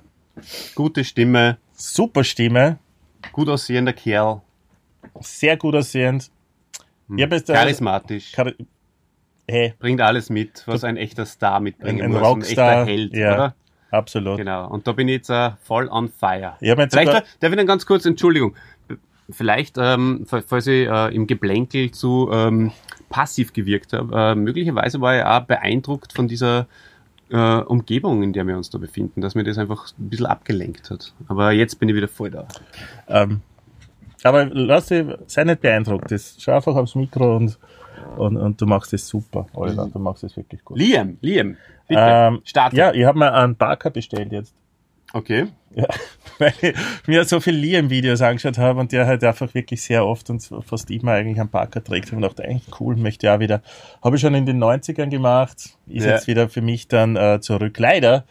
Gute 0.74 1.04
Stimme. 1.04 1.58
super 1.72 2.24
Stimme, 2.24 2.78
Gut 3.32 3.48
aussehender 3.48 3.92
Kerl. 3.92 4.40
sehr 5.20 5.56
gut 5.56 5.74
aussehend. 5.76 6.30
Äh, 7.16 7.40
Charismatisch. 7.40 8.32
Char 8.32 8.52
hey, 9.48 9.74
Bringt 9.78 10.00
alles 10.00 10.30
mit, 10.30 10.62
was 10.66 10.82
ein 10.84 10.96
echter 10.96 11.26
Star 11.26 11.60
mitbringen 11.60 12.00
Ein- 12.00 12.06
ein 12.06 12.12
muss. 12.12 12.22
Rockstar, 12.22 12.70
ein 12.70 12.78
echter 12.88 12.92
Held, 12.92 13.14
ja. 13.14 13.34
oder? 13.34 13.54
absolut. 13.90 14.38
Genau. 14.38 14.68
Und 14.70 14.86
da 14.86 14.92
bin 14.92 15.08
ich 15.08 15.16
jetzt 15.16 15.30
äh, 15.30 15.50
voll 15.62 15.88
on 15.88 16.08
fire. 16.08 16.56
Ich 16.60 16.68
jetzt 16.68 16.94
Vielleicht 16.94 17.12
darf 17.40 17.50
ich 17.50 17.56
dann 17.56 17.66
ganz 17.66 17.84
kurz, 17.84 18.06
Entschuldigung, 18.06 18.54
vielleicht, 19.30 19.76
ähm, 19.78 20.24
fa- 20.26 20.42
falls 20.46 20.66
ich 20.66 20.88
äh, 20.88 21.14
im 21.14 21.26
Geplänkel 21.26 21.90
zu 21.90 22.28
ähm, 22.32 22.72
passiv 23.08 23.52
gewirkt 23.52 23.92
habe, 23.92 24.14
äh, 24.14 24.34
möglicherweise 24.34 25.00
war 25.00 25.16
ich 25.16 25.24
auch 25.24 25.40
beeindruckt 25.46 26.12
von 26.12 26.28
dieser 26.28 26.66
äh, 27.30 27.60
Umgebung, 27.60 28.22
in 28.22 28.32
der 28.32 28.46
wir 28.46 28.56
uns 28.56 28.70
da 28.70 28.78
befinden, 28.78 29.20
dass 29.20 29.34
mir 29.34 29.44
das 29.44 29.58
einfach 29.58 29.86
ein 29.98 30.10
bisschen 30.10 30.26
abgelenkt 30.26 30.90
hat. 30.90 31.14
Aber 31.28 31.52
jetzt 31.52 31.78
bin 31.78 31.88
ich 31.88 31.94
wieder 31.94 32.08
voll 32.08 32.30
da. 32.30 32.46
Ähm, 33.08 33.40
aber 34.24 34.44
lass 34.46 34.86
dich, 34.86 35.06
sei 35.26 35.44
nicht 35.44 35.60
beeindruckt. 35.60 36.10
Das, 36.10 36.36
schau 36.38 36.52
einfach 36.52 36.76
aufs 36.76 36.94
Mikro 36.94 37.36
und, 37.36 37.58
und, 38.16 38.36
und 38.36 38.60
du 38.60 38.66
machst 38.66 38.92
es 38.92 39.08
super, 39.08 39.46
Oliver. 39.54 39.88
Du 39.92 39.98
machst 39.98 40.24
es 40.24 40.36
wirklich 40.36 40.64
gut. 40.64 40.78
Liam, 40.78 41.18
Liam, 41.22 41.56
bitte, 41.88 42.00
Ähm, 42.00 42.40
starte. 42.44 42.76
Ja, 42.76 42.92
ich 42.92 43.04
habe 43.04 43.18
mir 43.18 43.32
einen 43.32 43.56
Parker 43.56 43.90
bestellt 43.90 44.30
jetzt. 44.32 44.54
Okay. 45.12 45.46
Ja, 45.74 45.86
weil 46.38 46.52
ich 46.60 46.74
mir 47.06 47.24
so 47.24 47.40
viele 47.40 47.58
Liam-Videos 47.58 48.20
angeschaut 48.22 48.58
habe 48.58 48.80
und 48.80 48.92
der 48.92 49.06
halt 49.06 49.24
einfach 49.24 49.52
wirklich 49.54 49.82
sehr 49.82 50.06
oft 50.06 50.30
und 50.30 50.48
fast 50.66 50.90
immer 50.90 51.12
eigentlich 51.12 51.40
einen 51.40 51.48
Parker 51.50 51.82
trägt. 51.82 52.12
Und 52.12 52.22
dachte, 52.22 52.44
eigentlich 52.44 52.80
cool, 52.80 52.96
möchte 52.96 53.26
ich 53.26 53.32
auch 53.32 53.40
wieder. 53.40 53.62
Habe 54.02 54.16
ich 54.16 54.22
schon 54.22 54.34
in 54.34 54.46
den 54.46 54.62
90ern 54.62 55.08
gemacht, 55.08 55.76
ist 55.86 56.04
Ja. 56.04 56.12
jetzt 56.12 56.26
wieder 56.26 56.48
für 56.48 56.62
mich 56.62 56.88
dann 56.88 57.16
äh, 57.16 57.40
zurück. 57.40 57.78
Leider 57.78 58.24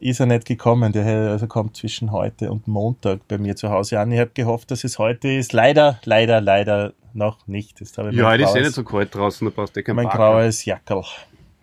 ist 0.00 0.20
er 0.20 0.26
nicht 0.26 0.46
gekommen. 0.46 0.92
Der 0.92 1.04
also 1.06 1.46
kommt 1.46 1.76
zwischen 1.76 2.10
heute 2.12 2.50
und 2.50 2.66
Montag 2.66 3.26
bei 3.28 3.38
mir 3.38 3.56
zu 3.56 3.70
Hause 3.70 4.00
an. 4.00 4.10
Ich 4.12 4.18
habe 4.18 4.30
gehofft, 4.34 4.70
dass 4.70 4.84
es 4.84 4.98
heute 4.98 5.28
ist. 5.28 5.52
Leider, 5.52 6.00
leider, 6.04 6.40
leider 6.40 6.92
noch 7.14 7.46
nicht. 7.46 7.80
Ja, 7.80 8.30
heute 8.30 8.44
ist 8.44 8.56
eh 8.56 8.60
nicht 8.60 8.72
so 8.72 8.84
kalt 8.84 9.14
draußen, 9.14 9.46
da 9.46 9.52
brauchst 9.54 9.76
du 9.76 9.80
eh 9.80 9.82
keinen 9.82 9.96
mein 9.96 10.06
Parker. 10.08 10.40
graues 10.40 10.64
Jackerl. 10.64 11.04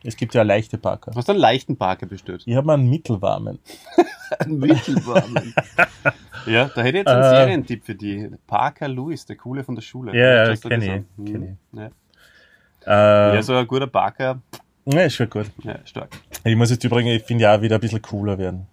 Es 0.04 0.16
gibt 0.16 0.34
ja 0.34 0.44
leichte 0.44 0.78
Parker. 0.78 1.12
Hast 1.16 1.28
du 1.28 1.34
einen 1.34 1.42
leichten 1.42 1.76
Parker 1.76 2.06
bestellt? 2.06 2.44
Ich 2.46 2.56
habe 2.56 2.66
mir 2.68 2.74
einen 2.74 2.90
mittelwarmen. 2.90 3.60
Einen 4.40 4.60
mittelwarmen. 4.60 5.56
ja, 6.46 6.70
da 6.70 6.82
hätte 6.82 6.90
ich 6.90 6.96
jetzt 6.96 7.08
einen 7.08 7.24
Äh. 7.24 7.30
Serientipp 7.30 7.84
für 7.84 7.96
die. 7.96 8.30
Parker 8.46 8.88
Lewis, 8.88 9.26
der 9.26 9.36
Coole 9.36 9.64
von 9.64 9.74
der 9.74 9.82
Schule. 9.82 10.16
Ja, 10.16 10.46
ja, 10.46 10.56
kenn 10.56 10.70
das 10.70 10.84
ich, 10.84 10.92
an? 10.92 11.06
Hm. 11.18 11.26
kenn 11.26 11.58
Ja. 11.74 13.32
Äh, 13.32 13.36
ja, 13.36 13.42
so 13.42 13.56
ein 13.56 13.66
guter 13.66 13.88
Parker, 13.88 14.40
ja, 14.86 15.02
ist 15.02 15.16
schon 15.16 15.30
gut. 15.30 15.48
ja, 15.64 15.80
stark. 15.86 16.10
Ich 16.44 16.56
muss 16.56 16.70
jetzt 16.70 16.84
übrigens, 16.84 17.22
ich 17.22 17.24
finde 17.24 17.44
ja 17.44 17.56
auch 17.58 17.62
wieder 17.62 17.76
ein 17.76 17.82
bisschen 17.82 18.02
cooler 18.02 18.38
werden. 18.38 18.68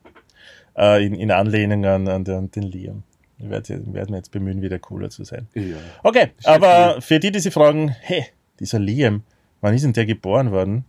Äh, 0.76 1.04
in, 1.06 1.14
in 1.14 1.30
Anlehnung 1.30 1.84
an, 1.84 2.06
an, 2.08 2.24
den, 2.24 2.34
an 2.36 2.50
den 2.50 2.62
Liam. 2.64 3.02
Ich 3.38 3.50
werde 3.50 3.82
werd 3.92 4.10
mir 4.10 4.16
jetzt 4.16 4.30
bemühen, 4.30 4.62
wieder 4.62 4.78
cooler 4.78 5.10
zu 5.10 5.24
sein. 5.24 5.48
Ja. 5.54 5.76
Okay, 6.02 6.30
aber 6.44 7.00
für 7.00 7.18
die, 7.18 7.30
die 7.30 7.40
sich 7.40 7.52
fragen, 7.52 7.94
hey, 8.00 8.26
dieser 8.60 8.78
Liam, 8.78 9.22
wann 9.60 9.74
ist 9.74 9.84
denn 9.84 9.92
der 9.92 10.06
geboren 10.06 10.52
worden? 10.52 10.84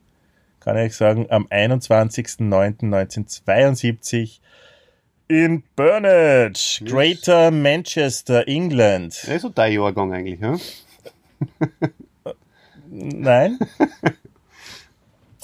Kann 0.67 0.77
ich 0.79 0.97
sagen, 0.97 1.27
am 1.29 1.47
21.09.1972 1.47 4.39
in 5.29 5.63
Burnage, 5.77 6.83
Greater 6.83 7.51
Manchester, 7.51 8.45
England. 8.49 9.23
Ja, 9.23 9.35
ist 9.35 9.43
so 9.43 9.49
dein 9.49 9.71
Jahrgang 9.71 10.13
eigentlich, 10.13 10.41
ja? 10.41 10.57
Nein. 12.89 13.57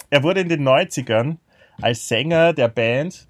er 0.09 0.23
wurde 0.23 0.41
in 0.41 0.49
den 0.49 0.67
90ern 0.67 1.37
als 1.81 2.05
Sänger 2.05 2.51
der 2.51 2.67
Band 2.67 3.25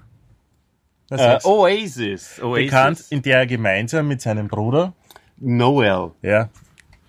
Äh, 1.11 1.37
du? 1.43 1.47
Oasis. 1.47 2.41
Oasis. 2.41 2.65
bekannt, 2.65 3.03
in 3.11 3.21
der 3.21 3.37
er 3.37 3.45
gemeinsam 3.45 4.07
mit 4.07 4.19
seinem 4.19 4.47
Bruder 4.47 4.93
Noel. 5.37 6.09
ja, 6.23 6.49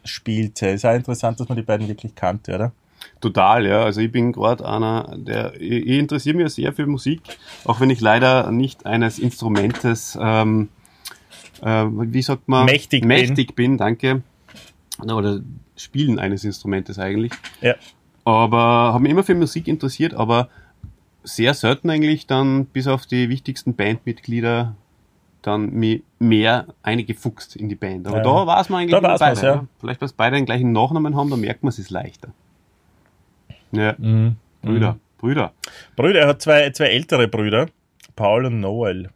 spielte. 0.05 0.67
Ist 0.67 0.85
auch 0.85 0.93
interessant, 0.93 1.41
dass 1.41 1.49
man 1.49 1.57
die 1.57 1.65
beiden 1.65 1.89
wirklich 1.89 2.15
kannte, 2.15 2.55
oder? 2.55 2.73
Total, 3.21 3.67
ja. 3.67 3.83
Also 3.85 4.01
ich 4.01 4.11
bin 4.13 4.33
gerade 4.33 4.67
einer, 4.69 5.15
der 5.17 5.55
ich, 5.61 5.87
ich 5.87 5.99
interessiere 5.99 6.37
mich 6.37 6.43
ja 6.45 6.49
sehr 6.49 6.73
für 6.73 6.87
Musik, 6.87 7.21
auch 7.65 7.81
wenn 7.81 7.91
ich 7.91 8.01
leider 8.01 8.51
nicht 8.51 8.87
eines 8.87 9.19
Instrumentes, 9.19 10.19
ähm, 10.21 10.69
äh, 11.63 11.85
wie 11.87 12.23
sagt 12.23 12.49
man? 12.49 12.67
Mächtig 12.67 13.01
bin. 13.03 13.09
Mächtig 13.09 13.55
bin, 13.55 13.79
danke. 13.79 14.23
Oder 15.03 15.41
Spielen 15.77 16.19
eines 16.19 16.45
Instrumentes 16.45 16.99
eigentlich. 16.99 17.33
Ja. 17.61 17.75
Aber 18.25 18.59
habe 18.93 19.01
mich 19.03 19.13
immer 19.13 19.25
für 19.25 19.35
Musik 19.35 19.69
interessiert, 19.69 20.15
aber 20.15 20.49
sehr 21.25 21.55
selten 21.55 21.91
eigentlich 21.91 22.27
dann 22.27 22.67
bis 22.67 22.87
auf 22.87 23.07
die 23.07 23.29
wichtigsten 23.29 23.75
Bandmitglieder 23.75 24.75
dann 25.43 25.73
mich 25.73 26.03
mehr 26.19 26.67
eingefuchst 26.83 27.57
in 27.57 27.69
die 27.69 27.75
Band. 27.75 28.07
Aber 28.07 28.19
Ja. 28.19 28.23
da 28.23 28.47
war 28.47 28.61
es 28.61 28.69
mir 28.71 28.79
eigentlich 28.79 28.93
Da 28.93 29.03
war's 29.03 29.21
beide. 29.21 29.37
was, 29.37 29.43
ja. 29.43 29.65
Vielleicht, 29.79 30.01
weil 30.01 30.09
beide 30.17 30.37
den 30.37 30.47
gleichen 30.47 30.73
Nachnamen 30.73 31.17
haben, 31.17 31.29
da 31.29 31.37
merkt 31.37 31.63
man 31.63 31.69
es 31.71 31.79
ist 31.79 31.91
leichter. 31.91 32.29
Ja, 33.75 33.95
Mhm. 33.99 34.37
Brüder, 34.63 34.99
Brüder. 35.19 35.53
Brüder, 35.97 36.21
er 36.21 36.29
hat 36.29 36.43
zwei, 36.43 36.71
zwei 36.71 36.87
ältere 36.87 37.29
Brüder, 37.29 37.67
Paul 38.17 38.47
und 38.47 38.61
Noel. 38.61 39.11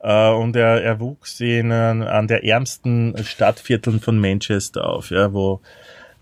Äh, 0.00 0.30
und 0.30 0.56
er, 0.56 0.82
er 0.82 1.00
wuchs 1.00 1.40
in, 1.40 1.70
äh, 1.70 1.74
an 1.74 2.28
der 2.28 2.44
ärmsten 2.44 3.14
Stadtvierteln 3.24 4.00
von 4.00 4.20
Manchester 4.20 4.88
auf, 4.88 5.10
ja, 5.10 5.32
wo 5.32 5.60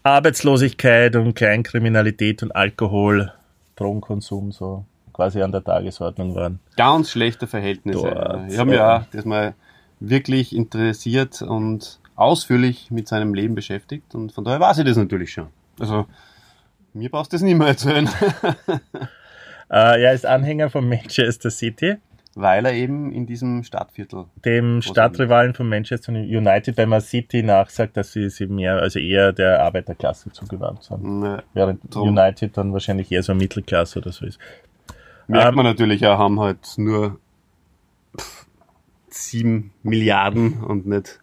Arbeitslosigkeit 0.05 1.17
und 1.17 1.35
Kleinkriminalität 1.35 2.43
und 2.43 2.55
Alkohol, 2.55 3.33
Drogenkonsum 3.77 4.53
so 4.53 4.85
quasi 5.13 5.43
an 5.43 5.53
der 5.53 5.65
Tagesordnung 5.65 6.35
waren. 6.35 6.61
Ganz 6.77 7.11
schlechte 7.11 7.47
Verhältnisse. 7.47 8.03
Dort, 8.03 8.51
ich 8.51 8.59
habe 8.59 8.71
mich 8.71 8.79
ja. 8.79 8.99
auch 8.99 9.05
das 9.13 9.25
mal 9.25 9.55
wirklich 10.01 10.55
interessiert 10.55 11.43
und 11.43 11.99
ausführlich 12.17 12.91
mit 12.91 13.09
seinem 13.09 13.35
Leben 13.35 13.55
beschäftigt 13.55 14.15
und 14.15 14.33
von 14.33 14.45
daher 14.45 14.61
weiß 14.61 14.79
ich 14.79 14.85
das 14.85 14.97
natürlich 14.97 15.33
schon. 15.33 15.49
Also, 15.81 16.07
mir 16.95 17.11
brauchst 17.11 17.33
du 17.33 17.37
das 17.37 17.43
nicht 17.43 17.57
mehr 17.57 17.69
erzählen, 17.69 18.09
Äh, 19.71 20.03
er 20.03 20.13
ist 20.13 20.27
Anhänger 20.27 20.69
von 20.69 20.87
Manchester 20.87 21.51
City, 21.51 21.97
weil 22.35 22.67
er 22.67 22.75
eben 22.75 23.11
in 23.13 23.27
diesem 23.27 23.65
Stadtviertel 23.65 24.27
dem 24.45 24.83
Stadtrivalen 24.83 25.55
von 25.55 25.69
Manchester 25.69 26.13
United, 26.13 26.77
wenn 26.77 26.91
man 26.91 27.01
City 27.01 27.43
nachsagt, 27.43 27.97
dass 27.97 28.13
sie, 28.13 28.29
sie 28.29 28.47
mehr, 28.47 28.77
also 28.77 28.99
eher 28.99 29.33
der 29.33 29.63
Arbeiterklasse 29.63 30.31
zugewandt 30.33 30.83
sind. 30.83 31.25
äh, 31.25 31.39
Während 31.55 31.81
Drum. 31.95 32.11
United 32.11 32.57
dann 32.57 32.73
wahrscheinlich 32.75 33.11
eher 33.11 33.23
so 33.23 33.35
Mittelklasse 33.35 34.01
oder 34.01 34.13
so 34.13 34.27
ist. 34.27 34.39
merkt 35.29 35.49
Ähm, 35.49 35.55
man 35.57 35.65
natürlich 35.65 36.07
auch, 36.07 36.19
haben 36.19 36.39
halt 36.39 36.75
nur 36.77 37.19
pff, 38.17 38.47
sieben 39.09 39.73
Milliarden 39.83 40.63
und 40.63 40.87
nicht 40.87 41.21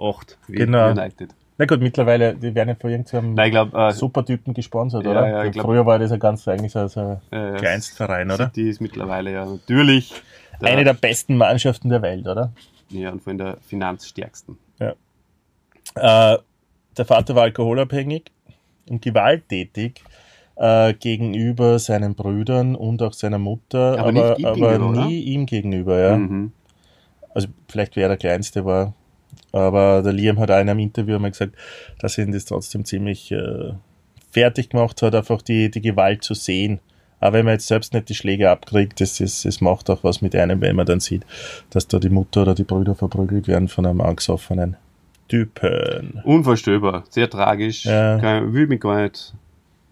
acht 0.00 0.36
wie 0.48 0.56
Genau. 0.56 0.90
United. 0.90 1.30
Na 1.56 1.66
gut, 1.66 1.80
mittlerweile, 1.80 2.34
die 2.34 2.52
werden 2.54 2.70
ja 2.70 2.74
von 2.74 2.90
irgendeinem 2.90 3.34
Nein, 3.34 3.46
ich 3.46 3.52
glaube, 3.52 3.78
äh, 3.78 3.92
Supertypen 3.92 4.54
gesponsert, 4.54 5.04
Ja, 5.04 5.10
oder? 5.10 5.28
ja, 5.28 5.44
ich 5.44 5.52
glaub- 5.52 5.66
Früher 5.66 5.86
war 5.86 5.98
das 6.00 6.10
ja 6.10 6.16
ganz 6.16 6.46
eigentlich 6.48 6.72
so, 6.72 6.86
so 6.88 7.20
ein 7.30 7.54
äh, 7.54 7.56
Kleinstverein, 7.58 8.30
oder? 8.30 8.46
City 8.46 8.68
ist 8.70 8.80
mittlerweile 8.80 9.32
ja 9.32 9.44
natürlich 9.46 10.12
der, 10.60 10.70
Eine 10.70 10.84
der 10.84 10.94
besten 10.94 11.36
Mannschaften 11.36 11.90
der 11.90 12.02
Welt, 12.02 12.26
oder? 12.26 12.52
ja, 12.90 13.10
und 13.10 13.22
von 13.22 13.38
der 13.38 13.58
finanzstärksten. 13.68 14.58
Äh, 15.96 16.38
der 16.96 17.04
Vater 17.04 17.34
war 17.36 17.44
alkoholabhängig 17.44 18.24
und 18.88 19.00
gewalttätig 19.02 20.02
äh, 20.56 20.92
gegenüber 20.94 21.78
seinen 21.78 22.14
Brüdern 22.16 22.74
und 22.74 23.00
auch 23.02 23.12
seiner 23.12 23.38
Mutter, 23.38 23.92
Aber 23.98 24.08
aber, 24.08 24.12
nicht 24.12 24.38
ihm 24.40 24.46
aber 24.46 24.54
gegenüber, 24.78 24.90
oder? 24.90 25.06
nie 25.06 25.20
ihm 25.20 25.46
gegenüber, 25.46 25.98
ja. 26.00 26.16
Mhm. 26.16 26.52
Also 27.32 27.48
vielleicht 27.68 27.94
wer 27.96 28.08
der 28.08 28.16
Kleinste 28.16 28.64
war. 28.64 28.94
Aber 29.54 30.02
der 30.02 30.12
Liam 30.12 30.40
hat 30.40 30.50
auch 30.50 30.60
in 30.60 30.68
einem 30.68 30.80
Interview 30.80 31.14
einmal 31.14 31.30
gesagt, 31.30 31.54
dass 32.00 32.18
ihn 32.18 32.32
das 32.32 32.44
trotzdem 32.44 32.84
ziemlich 32.84 33.30
äh, 33.30 33.72
fertig 34.32 34.70
gemacht 34.70 35.00
hat, 35.00 35.14
einfach 35.14 35.42
die, 35.42 35.70
die 35.70 35.80
Gewalt 35.80 36.24
zu 36.24 36.34
sehen. 36.34 36.80
Aber 37.20 37.38
wenn 37.38 37.44
man 37.44 37.54
jetzt 37.54 37.68
selbst 37.68 37.94
nicht 37.94 38.08
die 38.08 38.16
Schläge 38.16 38.50
abkriegt, 38.50 39.00
das, 39.00 39.18
das, 39.18 39.42
das 39.42 39.60
macht 39.60 39.88
auch 39.90 40.02
was 40.02 40.22
mit 40.22 40.34
einem, 40.34 40.60
wenn 40.60 40.74
man 40.74 40.86
dann 40.86 40.98
sieht, 40.98 41.24
dass 41.70 41.86
da 41.86 42.00
die 42.00 42.08
Mutter 42.10 42.42
oder 42.42 42.56
die 42.56 42.64
Brüder 42.64 42.96
verprügelt 42.96 43.46
werden 43.46 43.68
von 43.68 43.86
einem 43.86 44.00
angesoffenen 44.00 44.76
Typen. 45.28 46.20
Unvorstellbar, 46.24 47.04
sehr 47.08 47.30
tragisch. 47.30 47.84
Ja. 47.84 48.18
Kein, 48.18 48.52
will 48.52 48.66
mich 48.66 48.80
gar 48.80 49.02
nicht, 49.02 49.34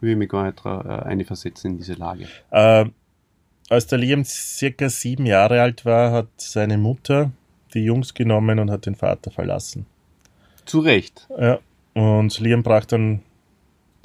will 0.00 0.16
mich 0.16 0.28
gar 0.28 0.44
nicht 0.44 0.60
äh, 0.66 0.68
einversetzen 0.68 1.70
in 1.70 1.78
diese 1.78 1.94
Lage. 1.94 2.26
Äh, 2.50 2.86
als 3.68 3.86
der 3.86 3.98
Liam 3.98 4.24
circa 4.24 4.88
sieben 4.88 5.24
Jahre 5.24 5.62
alt 5.62 5.84
war, 5.84 6.10
hat 6.10 6.28
seine 6.36 6.78
Mutter 6.78 7.30
die 7.74 7.84
Jungs 7.84 8.14
genommen 8.14 8.58
und 8.58 8.70
hat 8.70 8.86
den 8.86 8.94
Vater 8.94 9.30
verlassen. 9.30 9.86
Zu 10.64 10.80
Recht. 10.80 11.28
Ja. 11.38 11.58
Und 11.94 12.38
Liam 12.40 12.62
brach 12.62 12.84
dann 12.84 13.22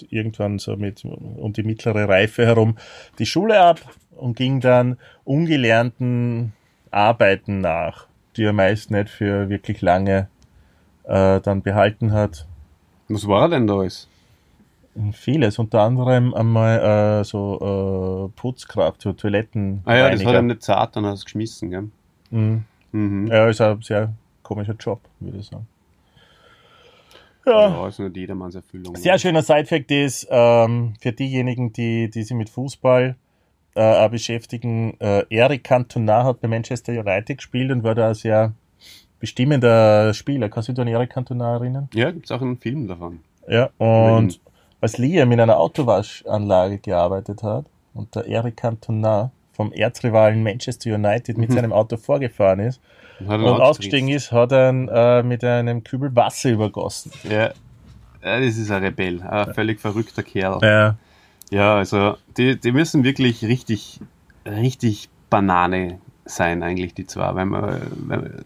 irgendwann 0.09 0.59
so 0.59 0.75
mit 0.75 1.03
um 1.05 1.53
die 1.53 1.63
mittlere 1.63 2.07
Reife 2.07 2.45
herum 2.45 2.77
die 3.19 3.25
Schule 3.25 3.59
ab 3.59 3.79
und 4.15 4.35
ging 4.35 4.59
dann 4.59 4.97
ungelernten 5.23 6.53
Arbeiten 6.91 7.61
nach, 7.61 8.07
die 8.35 8.43
er 8.43 8.53
meist 8.53 8.91
nicht 8.91 9.09
für 9.09 9.49
wirklich 9.49 9.81
lange 9.81 10.27
äh, 11.03 11.39
dann 11.41 11.61
behalten 11.61 12.11
hat. 12.11 12.45
Was 13.09 13.27
war 13.27 13.43
er 13.43 13.49
denn 13.49 13.67
da 13.67 13.79
alles? 13.79 14.07
Vieles, 15.13 15.59
unter 15.59 15.81
anderem 15.81 16.33
einmal 16.33 17.19
äh, 17.21 17.23
so 17.23 18.31
äh, 18.33 18.39
Putzkraft, 18.39 19.01
so 19.01 19.13
Toiletten. 19.13 19.81
Ah 19.85 19.95
ja, 19.95 20.09
das 20.09 20.25
hat 20.25 20.33
er 20.33 20.41
nicht 20.41 20.63
zart, 20.63 20.95
dann 20.95 21.05
er 21.05 21.13
es 21.13 21.23
geschmissen, 21.23 21.69
gell? 21.69 21.89
Mhm. 22.31 22.65
Mhm. 22.97 23.27
Ja, 23.27 23.47
ist 23.47 23.61
ein 23.61 23.81
sehr 23.81 24.13
komischer 24.43 24.73
Job, 24.79 25.01
würde 25.19 25.37
ich 25.37 25.47
sagen. 25.47 25.67
Ja, 27.45 27.69
Ja, 27.69 27.87
ist 27.87 27.99
nicht 27.99 28.17
jedermanns 28.17 28.55
Erfüllung. 28.55 28.95
sehr 28.95 29.17
schöner 29.19 29.41
Sidefact 29.41 29.91
ist, 29.91 30.27
ähm, 30.29 30.93
für 30.99 31.11
diejenigen, 31.13 31.71
die, 31.71 32.09
die 32.09 32.23
sich 32.23 32.35
mit 32.35 32.49
Fußball 32.49 33.15
äh, 33.75 34.09
beschäftigen, 34.09 34.99
äh, 34.99 35.23
Eric 35.29 35.63
Cantona 35.63 36.23
hat 36.23 36.41
bei 36.41 36.47
Manchester 36.47 36.91
United 36.93 37.37
gespielt 37.37 37.71
und 37.71 37.83
war 37.83 37.93
da 37.95 38.09
ein 38.09 38.15
sehr 38.15 38.53
bestimmender 39.19 40.13
Spieler. 40.13 40.49
Kannst 40.49 40.69
du 40.69 40.73
dich 40.73 40.81
an 40.81 40.87
Eric 40.87 41.11
Cantona 41.11 41.53
erinnern? 41.53 41.87
Ja, 41.93 42.11
gibt's 42.11 42.31
auch 42.31 42.41
einen 42.41 42.57
Film 42.57 42.87
davon. 42.87 43.19
Ja, 43.47 43.69
und 43.77 44.39
als 44.81 44.97
Liam 44.97 45.31
in 45.31 45.39
einer 45.39 45.57
Autowaschanlage 45.59 46.79
gearbeitet 46.79 47.43
hat 47.43 47.65
und 47.93 48.13
der 48.15 48.27
Eric 48.27 48.57
Cantona 48.57 49.31
vom 49.57 49.73
Erzrivalen 49.73 50.41
Manchester 50.43 50.93
United 50.95 51.37
mit 51.37 51.49
Mhm. 51.49 51.55
seinem 51.55 51.73
Auto 51.73 51.97
vorgefahren 51.97 52.59
ist 52.59 52.79
Und, 53.19 53.27
und 53.27 53.61
ausgestiegen 53.61 54.07
ist, 54.07 54.31
hat 54.31 54.53
er 54.53 54.69
ihn 54.69 54.87
äh, 54.87 55.23
mit 55.23 55.43
einem 55.43 55.83
Kübel 55.83 56.15
Wasser 56.15 56.51
übergossen. 56.51 57.11
Ja. 57.29 57.51
ja, 58.23 58.39
das 58.39 58.57
ist 58.57 58.71
ein 58.71 58.83
Rebell, 58.83 59.21
ein 59.23 59.53
völlig 59.53 59.81
verrückter 59.81 60.23
Kerl. 60.23 60.59
Ja. 60.61 60.95
Ja, 61.49 61.75
also 61.77 62.17
die, 62.37 62.59
die 62.59 62.71
müssen 62.71 63.03
wirklich 63.03 63.43
richtig, 63.43 63.99
richtig 64.45 65.09
Banane 65.29 65.99
sein, 66.25 66.61
eigentlich, 66.61 66.93
die 66.93 67.07
zwei. 67.07 67.35
Wenn 67.35 67.47
man, 67.47 67.81
wenn, 68.05 68.43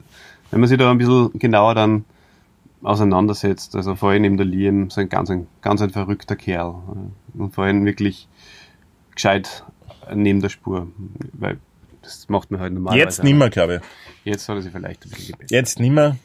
wenn 0.51 0.59
man 0.59 0.69
sich 0.69 0.77
da 0.77 0.89
ein 0.91 0.97
bisschen 0.99 1.31
genauer 1.39 1.75
dann 1.75 2.05
auseinandersetzt, 2.83 3.75
also 3.75 3.95
vor 3.95 4.11
allem 4.11 4.23
eben 4.23 4.37
der 4.37 4.45
Liam, 4.45 4.89
so 4.89 5.01
ein 5.01 5.09
ganz 5.09 5.29
ein, 5.29 5.47
ganz 5.61 5.81
ein 5.81 5.89
verrückter 5.89 6.35
Kerl. 6.35 6.75
Und 7.33 7.53
vor 7.53 7.65
allem 7.65 7.85
wirklich 7.85 8.27
gescheit 9.15 9.63
neben 10.13 10.41
der 10.41 10.49
Spur. 10.49 10.87
Weil 11.33 11.57
das 12.01 12.27
macht 12.29 12.49
man 12.51 12.59
halt 12.61 12.73
normalerweise. 12.73 13.03
Jetzt 13.05 13.23
nimmer, 13.23 13.49
glaube 13.49 13.75
ich. 14.23 14.31
Jetzt 14.31 14.47
hat 14.49 14.55
er 14.57 14.61
sich 14.61 14.71
vielleicht 14.71 15.05
ein 15.05 15.09
bisschen 15.09 15.27
gebessert. 15.33 15.51
Jetzt 15.51 15.79
nimmer. 15.79 16.17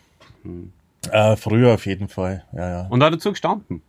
Hm. 0.42 0.72
Äh, 1.10 1.36
früher 1.36 1.74
auf 1.74 1.86
jeden 1.86 2.08
Fall. 2.08 2.44
Ja, 2.52 2.68
ja. 2.68 2.86
Und 2.88 3.02
hat 3.02 3.12
dazu 3.12 3.30
gestanden. 3.30 3.82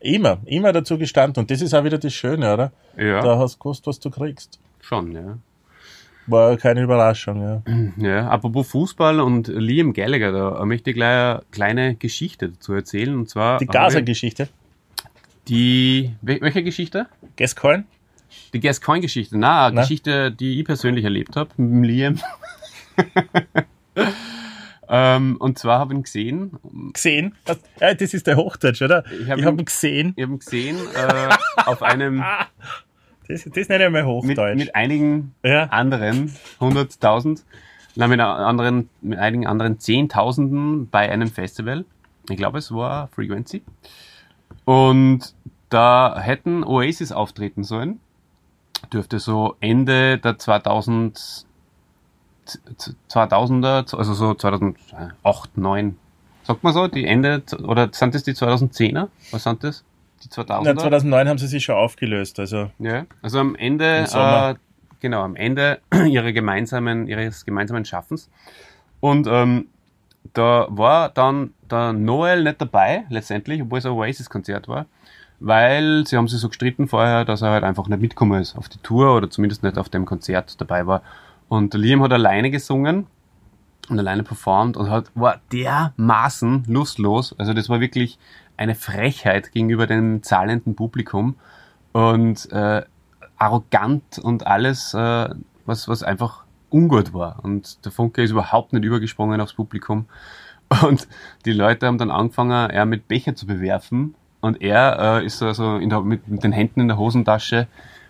Immer, 0.00 0.38
immer 0.44 0.72
dazu 0.72 0.98
gestanden. 0.98 1.40
Und 1.42 1.50
das 1.50 1.60
ist 1.62 1.74
auch 1.74 1.84
wieder 1.84 1.98
das 1.98 2.12
Schöne, 2.12 2.52
oder? 2.52 2.72
Ja, 2.96 3.20
Da 3.22 3.38
hast 3.38 3.54
du 3.56 3.58
gewusst, 3.60 3.86
was 3.86 3.98
du 4.00 4.10
kriegst. 4.10 4.58
schon, 4.80 5.12
ja. 5.12 5.38
War 6.28 6.56
keine 6.56 6.82
Überraschung, 6.82 7.40
ja. 7.40 7.62
Ja, 7.98 8.28
apropos 8.28 8.68
Fußball 8.70 9.20
und 9.20 9.46
Liam 9.46 9.92
Gallagher, 9.92 10.32
da 10.32 10.64
möchte 10.64 10.90
ich 10.90 10.96
gleich 10.96 11.08
eine 11.34 11.42
kleine 11.52 11.94
Geschichte 11.94 12.48
dazu 12.48 12.72
erzählen. 12.72 13.14
Und 13.14 13.28
zwar. 13.30 13.58
Die 13.58 13.66
Gaza-Geschichte. 13.66 14.48
Die. 15.48 16.14
wel- 16.22 16.40
Welche 16.40 16.64
Geschichte? 16.64 17.06
Gascoigne? 17.36 17.84
Die 18.56 18.66
Gascoigne-Geschichte. 18.66 19.36
Na, 19.38 19.66
eine 19.66 19.76
Na? 19.76 19.80
Geschichte, 19.82 20.32
die 20.32 20.58
ich 20.60 20.64
persönlich 20.64 21.04
erlebt 21.04 21.36
habe 21.36 21.50
mit 21.56 21.70
dem 21.70 21.82
Liam. 21.82 22.20
ähm, 24.88 25.36
und 25.38 25.58
zwar 25.58 25.78
habe 25.80 25.92
ich 25.94 25.98
ihn 25.98 26.02
gesehen. 26.02 26.58
Gesehen? 26.92 27.34
Was? 27.44 27.58
Ja, 27.80 27.94
das 27.94 28.14
ist 28.14 28.26
der 28.26 28.36
Hochdeutsch, 28.36 28.82
oder? 28.82 29.04
Ich 29.20 29.28
hab 29.30 29.38
habe 29.40 29.50
ihn- 29.50 29.58
ihn 29.60 29.64
gesehen. 29.64 30.12
Ich 30.16 30.22
habe 30.22 30.32
ihn 30.34 30.38
gesehen 30.38 30.76
äh, 30.94 31.34
auf 31.68 31.82
einem. 31.82 32.24
Das, 33.28 33.42
das 33.42 33.68
nenne 33.68 33.86
ich 33.86 33.90
mal 33.90 34.04
Mit, 34.04 34.06
Hochdeutsch. 34.06 34.56
mit 34.56 34.76
einigen 34.76 35.34
ja. 35.42 35.64
anderen 35.64 36.32
100.000, 36.60 37.42
nein, 37.96 38.08
mit 38.10 38.20
anderen, 38.20 38.88
mit 39.02 39.18
einigen 39.18 39.48
anderen 39.48 39.80
Zehntausenden 39.80 40.88
bei 40.90 41.10
einem 41.10 41.26
Festival. 41.26 41.84
Ich 42.30 42.36
glaube, 42.36 42.58
es 42.58 42.70
war 42.70 43.08
Frequency. 43.08 43.64
Und 44.64 45.34
da 45.70 46.20
hätten 46.20 46.62
Oasis 46.62 47.10
auftreten 47.10 47.64
sollen. 47.64 47.98
Dürfte 48.92 49.18
so 49.18 49.56
Ende 49.60 50.18
der 50.18 50.38
2000, 50.38 51.46
2000er, 53.10 53.96
also 53.96 54.14
so 54.14 54.34
2008, 54.34 55.56
9. 55.58 55.98
Sagt 56.44 56.62
man 56.62 56.72
so, 56.72 56.86
die 56.86 57.04
Ende, 57.04 57.42
oder 57.64 57.88
sind 57.92 58.14
das 58.14 58.22
die 58.22 58.32
2010er? 58.32 59.08
Was 59.32 59.42
sind 59.42 59.64
das? 59.64 59.84
Die 60.22 60.28
2000er? 60.28 60.62
Na, 60.64 60.76
2009 60.76 61.28
haben 61.28 61.38
sie 61.38 61.48
sich 61.48 61.64
schon 61.64 61.74
aufgelöst, 61.74 62.38
also 62.38 62.70
Ja, 62.78 63.04
also 63.22 63.40
am 63.40 63.56
Ende, 63.56 64.06
äh, 64.12 64.54
genau, 65.00 65.22
am 65.22 65.34
Ende 65.36 65.80
ihrer 66.08 66.32
gemeinsamen, 66.32 67.08
ihres 67.08 67.44
gemeinsamen 67.44 67.84
Schaffens. 67.84 68.30
Und 69.00 69.26
ähm, 69.26 69.66
da 70.32 70.66
war 70.70 71.08
dann 71.08 71.52
der 71.70 71.92
Noel 71.92 72.44
nicht 72.44 72.60
dabei, 72.60 73.04
letztendlich, 73.08 73.62
obwohl 73.62 73.78
es 73.78 73.86
ein 73.86 73.92
Oasis-Konzert 73.92 74.68
war, 74.68 74.86
weil 75.40 76.06
sie 76.06 76.16
haben 76.16 76.28
sich 76.28 76.40
so 76.40 76.48
gestritten 76.48 76.88
vorher, 76.88 77.24
dass 77.24 77.42
er 77.42 77.50
halt 77.50 77.64
einfach 77.64 77.88
nicht 77.88 78.00
mitgekommen 78.00 78.40
ist 78.40 78.56
auf 78.56 78.68
die 78.68 78.78
Tour 78.78 79.14
oder 79.16 79.30
zumindest 79.30 79.62
nicht 79.62 79.78
auf 79.78 79.88
dem 79.88 80.04
Konzert 80.04 80.60
dabei 80.60 80.86
war. 80.86 81.02
Und 81.48 81.74
Liam 81.74 82.02
hat 82.02 82.12
alleine 82.12 82.50
gesungen 82.50 83.06
und 83.88 83.98
alleine 83.98 84.22
performt 84.22 84.76
und 84.76 84.90
hat, 84.90 85.10
war 85.14 85.40
dermaßen 85.52 86.64
lustlos. 86.66 87.34
Also 87.38 87.52
das 87.52 87.68
war 87.68 87.80
wirklich 87.80 88.18
eine 88.56 88.74
Frechheit 88.74 89.52
gegenüber 89.52 89.86
dem 89.86 90.22
zahlenden 90.22 90.74
Publikum 90.74 91.36
und 91.92 92.50
äh, 92.52 92.82
arrogant 93.38 94.18
und 94.18 94.46
alles, 94.46 94.94
äh, 94.94 95.28
was, 95.66 95.88
was 95.88 96.02
einfach 96.02 96.44
ungut 96.70 97.12
war. 97.12 97.40
Und 97.42 97.84
der 97.84 97.92
Funke 97.92 98.22
ist 98.22 98.30
überhaupt 98.30 98.72
nicht 98.72 98.84
übergesprungen 98.84 99.40
aufs 99.40 99.54
Publikum. 99.54 100.06
Und 100.82 101.06
die 101.44 101.52
Leute 101.52 101.86
haben 101.86 101.98
dann 101.98 102.10
angefangen, 102.10 102.70
er 102.70 102.86
mit 102.86 103.08
Becher 103.08 103.36
zu 103.36 103.46
bewerfen. 103.46 104.14
Und 104.46 104.62
er 104.62 105.18
äh, 105.18 105.26
ist 105.26 105.42
also 105.42 105.80
der, 105.80 106.00
mit, 106.02 106.28
mit 106.28 106.44
den 106.44 106.52
Händen 106.52 106.80
in 106.82 106.86
der 106.86 106.98
Hosentasche 106.98 107.66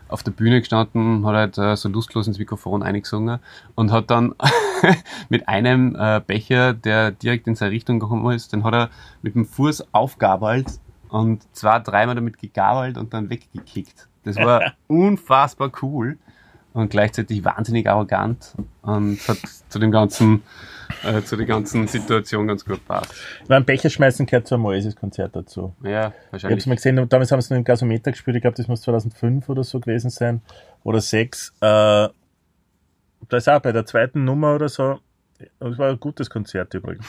auf 0.08 0.22
der 0.22 0.32
Bühne 0.32 0.60
gestanden, 0.60 1.24
hat 1.24 1.34
halt 1.34 1.58
äh, 1.58 1.74
so 1.76 1.88
lustlos 1.88 2.26
ins 2.26 2.38
Mikrofon 2.38 2.82
eingesungen 2.82 3.40
und 3.74 3.90
hat 3.90 4.10
dann 4.10 4.34
mit 5.30 5.48
einem 5.48 5.96
äh, 5.98 6.20
Becher, 6.20 6.74
der 6.74 7.10
direkt 7.10 7.46
in 7.46 7.54
seine 7.54 7.72
Richtung 7.72 8.00
gekommen 8.00 8.30
ist, 8.34 8.52
den 8.52 8.64
hat 8.64 8.74
er 8.74 8.90
mit 9.22 9.34
dem 9.34 9.46
Fuß 9.46 9.94
aufgabelt 9.94 10.78
und 11.08 11.42
zwei, 11.56 11.78
dreimal 11.78 12.14
damit 12.14 12.36
gegabelt 12.36 12.98
und 12.98 13.14
dann 13.14 13.30
weggekickt. 13.30 14.06
Das 14.24 14.36
war 14.36 14.74
unfassbar 14.88 15.72
cool 15.80 16.18
und 16.76 16.90
gleichzeitig 16.90 17.44
wahnsinnig 17.44 17.88
arrogant 17.88 18.54
und 18.82 19.18
hat 19.26 19.38
zu 19.68 19.78
dem 19.78 19.90
ganzen, 19.90 20.42
äh, 21.04 21.22
zu 21.22 21.36
der 21.36 21.46
ganzen 21.46 21.88
Situation 21.88 22.46
ganz 22.46 22.64
gut 22.64 22.86
passt. 22.86 23.14
ich 23.42 23.48
meine, 23.48 23.64
Becher 23.64 23.88
schmeißen 23.88 24.26
gehört 24.26 24.46
zu 24.46 24.54
einem 24.56 24.66
Oasis-Konzert 24.66 25.34
dazu. 25.34 25.74
Ja, 25.82 25.88
Ich 25.88 25.94
habe 25.94 26.14
wahrscheinlich. 26.32 26.58
es 26.58 26.66
mal 26.66 26.74
gesehen, 26.74 27.08
damals 27.08 27.32
haben 27.32 27.40
sie 27.40 27.54
im 27.54 27.64
Gasometer 27.64 28.12
gespielt, 28.12 28.36
ich 28.36 28.42
glaube, 28.42 28.56
das 28.56 28.68
muss 28.68 28.82
2005 28.82 29.48
oder 29.48 29.64
so 29.64 29.80
gewesen 29.80 30.10
sein, 30.10 30.42
oder 30.84 31.00
6. 31.00 31.54
Äh, 31.60 31.62
da 31.62 32.12
ist 33.30 33.48
auch 33.48 33.60
bei 33.60 33.72
der 33.72 33.86
zweiten 33.86 34.24
Nummer 34.24 34.54
oder 34.54 34.68
so, 34.68 35.00
und 35.58 35.72
es 35.72 35.78
war 35.78 35.90
ein 35.90 36.00
gutes 36.00 36.30
Konzert 36.30 36.72
übrigens. 36.74 37.06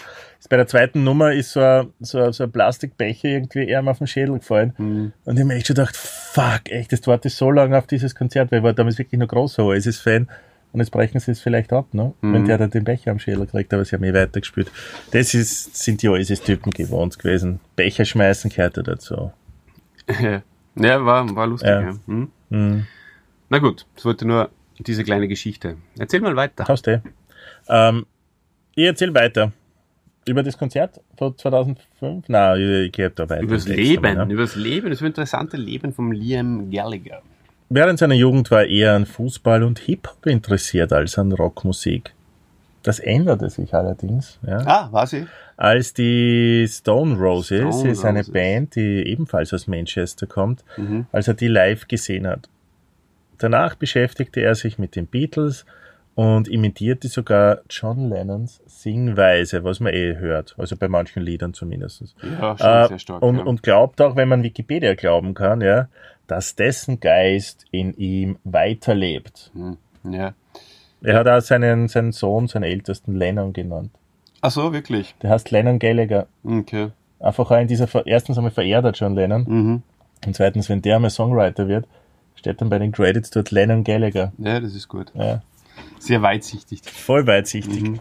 Bei 0.49 0.57
der 0.57 0.67
zweiten 0.67 1.03
Nummer 1.03 1.33
ist 1.33 1.51
so 1.51 1.61
ein, 1.61 1.93
so 1.99 2.19
ein, 2.19 2.33
so 2.33 2.43
ein 2.43 2.51
Plastikbecher 2.51 3.27
irgendwie 3.27 3.67
eher 3.67 3.85
auf 3.85 3.97
den 3.97 4.07
Schädel 4.07 4.39
gefallen. 4.39 4.73
Hm. 4.77 5.13
Und 5.25 5.33
ich 5.33 5.39
habe 5.39 5.45
mir 5.47 5.55
echt 5.55 5.67
schon 5.67 5.75
gedacht, 5.75 5.97
fuck, 6.37 6.69
echt, 6.69 6.91
das 6.91 7.05
warte 7.07 7.29
so 7.29 7.51
lange 7.51 7.77
auf 7.77 7.87
dieses 7.87 8.13
Konzert, 8.15 8.51
weil 8.51 8.59
ich 8.59 8.63
war 8.63 8.73
damals 8.73 8.97
wirklich 8.97 9.19
noch 9.19 9.27
großer 9.27 9.63
Oasis-Fan. 9.63 10.27
Und 10.73 10.81
jetzt 10.81 10.91
brechen 10.91 11.19
sie 11.19 11.31
es 11.31 11.39
vielleicht 11.41 11.71
ab, 11.73 11.93
ne? 11.93 12.13
Wenn 12.21 12.41
Mhm. 12.41 12.45
der 12.45 12.57
da 12.57 12.67
den 12.67 12.83
Becher 12.83 13.11
am 13.11 13.19
Schädel 13.19 13.47
kriegt, 13.47 13.73
aber 13.73 13.85
sie 13.85 13.95
haben 13.95 14.03
eh 14.03 14.13
weitergespielt. 14.13 14.69
Das 15.11 15.33
ist, 15.33 15.75
sind 15.75 16.01
die 16.01 16.09
Oasis-Typen 16.09 16.71
gewohnt 16.71 17.17
gewesen. 17.17 17.59
Becher 17.75 18.03
schmeißen 18.05 18.51
gehört 18.51 18.77
dazu. 18.85 19.31
ja, 20.75 21.05
war, 21.05 21.35
war 21.35 21.47
lustig. 21.47 21.69
Ja. 21.69 21.81
Ja. 21.81 21.95
Hm. 22.05 22.31
Mhm. 22.49 22.85
Na 23.49 23.59
gut, 23.59 23.85
das 23.95 24.05
wollte 24.05 24.27
nur 24.27 24.49
diese 24.79 25.03
kleine 25.03 25.27
Geschichte. 25.27 25.77
Erzähl 25.97 26.19
mal 26.21 26.35
weiter. 26.35 26.65
Hast 26.67 26.85
du. 26.85 27.01
Ähm, 27.69 28.05
ich 28.75 28.85
erzähle 28.85 29.15
weiter. 29.15 29.53
Über 30.27 30.43
das 30.43 30.57
Konzert 30.57 30.99
von 31.17 31.37
2005? 31.37 32.25
Nein, 32.27 32.59
ich, 32.85 32.91
gehe 32.91 33.09
da 33.09 33.29
weiter. 33.29 33.41
Über 33.41 33.55
das 33.55 33.67
Leben, 33.67 34.01
ne? 34.17 34.25
über 34.33 34.41
das 34.43 34.55
Leben, 34.55 34.89
das 34.89 35.01
interessante 35.01 35.57
Leben 35.57 35.93
vom 35.93 36.11
Liam 36.11 36.69
Gallagher. 36.69 37.21
Während 37.69 37.99
seiner 37.99 38.15
Jugend 38.15 38.49
war 38.51 38.61
er 38.61 38.69
eher 38.69 38.93
an 38.95 39.05
Fußball 39.05 39.63
und 39.63 39.79
Hip-Hop 39.79 40.25
interessiert 40.25 40.93
als 40.93 41.17
an 41.17 41.31
Rockmusik. 41.31 42.13
Das 42.83 42.99
änderte 42.99 43.49
sich 43.49 43.73
allerdings, 43.73 44.39
ja. 44.47 44.57
Ah, 44.65 44.89
war 44.91 45.07
sie? 45.07 45.25
als 45.57 45.93
die 45.93 46.65
Stone 46.69 47.15
Roses, 47.17 47.75
Stone 47.75 47.89
ist 47.91 48.05
eine 48.05 48.19
Roses. 48.19 48.31
Band, 48.31 48.75
die 48.75 49.03
ebenfalls 49.07 49.53
aus 49.53 49.67
Manchester 49.67 50.27
kommt, 50.27 50.63
Mhm. 50.77 51.07
als 51.11 51.27
er 51.27 51.33
die 51.33 51.47
live 51.47 51.87
gesehen 51.87 52.27
hat. 52.27 52.47
Danach 53.39 53.75
beschäftigte 53.75 54.39
er 54.41 54.55
sich 54.55 54.77
mit 54.77 54.95
den 54.95 55.07
Beatles 55.07 55.65
und 56.17 56.47
imitierte 56.47 57.09
sogar 57.09 57.59
John 57.69 58.09
Lennons 58.09 58.59
Singweise, 58.65 59.63
was 59.63 59.79
man 59.79 59.93
eh 59.93 60.15
hört, 60.15 60.55
also 60.57 60.75
bei 60.75 60.87
manchen 60.87 61.21
Liedern 61.21 61.53
zumindest. 61.53 62.15
Ja, 62.23 62.57
schon 62.57 62.67
Äh, 62.67 62.87
sehr 62.87 62.99
stark. 62.99 63.21
und, 63.21 63.37
ja. 63.37 63.43
und 63.43 63.61
glaubt 63.61 64.01
auch, 64.01 64.15
wenn 64.15 64.27
man 64.27 64.41
Wikipedia 64.41 64.95
glauben 64.95 65.35
kann, 65.35 65.61
ja, 65.61 65.89
dass 66.25 66.55
dessen 66.55 66.99
Geist 66.99 67.65
in 67.69 67.93
ihm 67.97 68.37
weiterlebt. 68.43 69.51
Hm, 69.53 69.77
ja. 70.11 70.33
Er 71.03 71.15
hat 71.19 71.27
auch 71.27 71.39
seinen, 71.41 71.87
seinen 71.87 72.11
Sohn, 72.11 72.47
seinen 72.47 72.63
ältesten 72.63 73.15
Lennon 73.15 73.53
genannt. 73.53 73.91
Ach 74.41 74.49
so, 74.49 74.73
wirklich? 74.73 75.13
Der 75.21 75.29
heißt 75.29 75.51
Lennon 75.51 75.77
Gallagher. 75.77 76.25
Okay. 76.43 76.89
Einfach 77.19 77.51
auch 77.51 77.59
in 77.59 77.67
dieser, 77.67 77.85
Ver- 77.87 78.07
erstens 78.07 78.37
einmal 78.37 78.51
verehrt 78.51 78.85
er 78.85 78.91
John 78.91 79.13
Lennon 79.13 79.43
Mhm. 79.47 79.83
und 80.25 80.35
zweitens, 80.35 80.67
wenn 80.67 80.81
der 80.81 80.97
mal 80.99 81.11
Songwriter 81.11 81.67
wird, 81.67 81.85
steht 82.33 82.59
dann 82.59 82.69
bei 82.69 82.79
den 82.79 82.91
Credits 82.91 83.29
dort 83.29 83.51
Lennon 83.51 83.83
Gallagher. 83.83 84.33
Ja, 84.39 84.59
das 84.59 84.73
ist 84.73 84.87
gut. 84.87 85.11
Ja, 85.13 85.43
Sehr 85.99 86.21
weitsichtig. 86.21 86.81
voll 86.83 87.25
weitsichtig. 87.27 87.81
Mhm. 87.81 87.99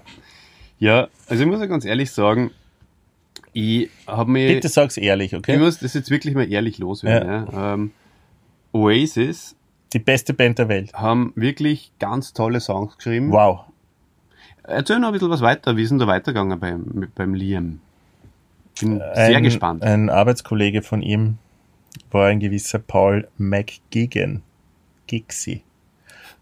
Ja, 0.78 1.08
also 1.28 1.42
ich 1.42 1.48
muss 1.48 1.60
ja 1.60 1.66
ganz 1.66 1.84
ehrlich 1.84 2.10
sagen, 2.10 2.50
ich 3.52 3.88
habe 4.06 4.30
mir... 4.30 4.48
Bitte 4.48 4.68
sag's 4.68 4.96
ehrlich, 4.98 5.32
Ich 5.32 5.38
okay? 5.38 5.56
muss 5.56 5.78
das 5.78 5.94
jetzt 5.94 6.10
wirklich 6.10 6.34
mal 6.34 6.50
ehrlich 6.50 6.78
loswerden. 6.78 7.28
Ja. 7.50 7.74
Ähm, 7.74 7.90
Oasis 8.72 9.56
Die 9.94 9.98
beste 9.98 10.34
Band 10.34 10.58
der 10.58 10.68
Welt. 10.68 10.92
haben 10.92 11.32
wirklich 11.34 11.92
ganz 11.98 12.34
tolle 12.34 12.60
Songs 12.60 12.96
geschrieben. 12.96 13.32
Wow. 13.32 13.60
Erzähl 14.64 14.98
noch 14.98 15.08
ein 15.08 15.12
bisschen 15.14 15.30
was 15.30 15.40
weiter. 15.40 15.76
Wie 15.76 15.82
ist 15.82 15.90
denn 15.90 15.98
da 15.98 16.06
weitergegangen 16.06 16.58
beim, 16.60 17.08
beim 17.14 17.34
Liam? 17.34 17.80
Bin 18.78 18.98
sehr 19.14 19.36
ein, 19.38 19.42
gespannt. 19.44 19.82
Ein 19.82 20.10
Arbeitskollege 20.10 20.82
von 20.82 21.00
ihm 21.00 21.38
war 22.10 22.26
ein 22.26 22.40
gewisser 22.40 22.78
Paul 22.78 23.26
McGigan. 23.38 24.42
Gixi. 25.06 25.62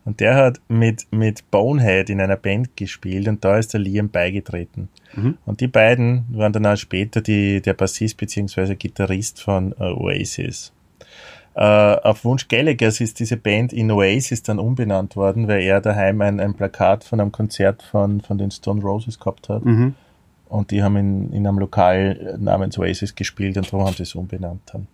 Und 0.05 0.21
der 0.21 0.35
hat 0.35 0.61
mit, 0.69 1.07
mit 1.11 1.51
Bonehead 1.51 2.11
in 2.11 2.21
einer 2.21 2.37
Band 2.37 2.77
gespielt 2.77 3.27
und 3.27 3.45
da 3.45 3.59
ist 3.59 3.73
der 3.73 3.81
Liam 3.81 4.11
beigetreten. 4.11 4.89
Mhm. 5.15 5.39
Und 5.47 5.61
die 5.61 5.67
beiden 5.67 6.27
waren 6.31 6.53
dann 6.53 6.67
auch 6.67 6.77
später 6.77 7.23
die, 7.23 7.63
der 7.63 7.73
Bassist 7.73 8.19
bzw. 8.19 8.75
Gitarrist 8.75 9.43
von 9.43 9.73
äh, 9.79 9.85
Oasis. 9.85 10.73
Äh, 11.55 11.63
auf 11.63 12.25
Wunsch 12.25 12.49
Gallaghers 12.49 13.01
ist 13.01 13.21
diese 13.21 13.37
Band 13.37 13.73
in 13.73 13.91
Oasis 13.91 14.43
dann 14.43 14.59
umbenannt 14.59 15.17
worden, 15.17 15.49
weil 15.49 15.63
er 15.63 15.81
daheim 15.81 16.21
ein, 16.21 16.41
ein 16.41 16.55
Plakat 16.55 17.05
von 17.05 17.21
einem 17.21 17.33
Konzert 17.33 17.83
von, 17.83 18.21
von 18.21 18.39
den 18.39 18.51
Stone 18.51 18.83
Roses 18.83 19.19
gehabt 19.19 19.49
hat. 19.49 19.65
Mhm. 19.65 19.95
Und 20.49 20.71
die 20.71 20.83
haben 20.83 20.97
in, 20.97 21.33
in 21.33 21.47
einem 21.47 21.59
Lokal 21.59 22.37
namens 22.39 22.79
Oasis 22.79 23.15
gespielt 23.15 23.57
und 23.57 23.73
darum 23.73 23.87
haben 23.87 23.95
sie 23.95 24.03
es 24.03 24.15
umbenannt 24.15 24.63
dann. 24.73 24.87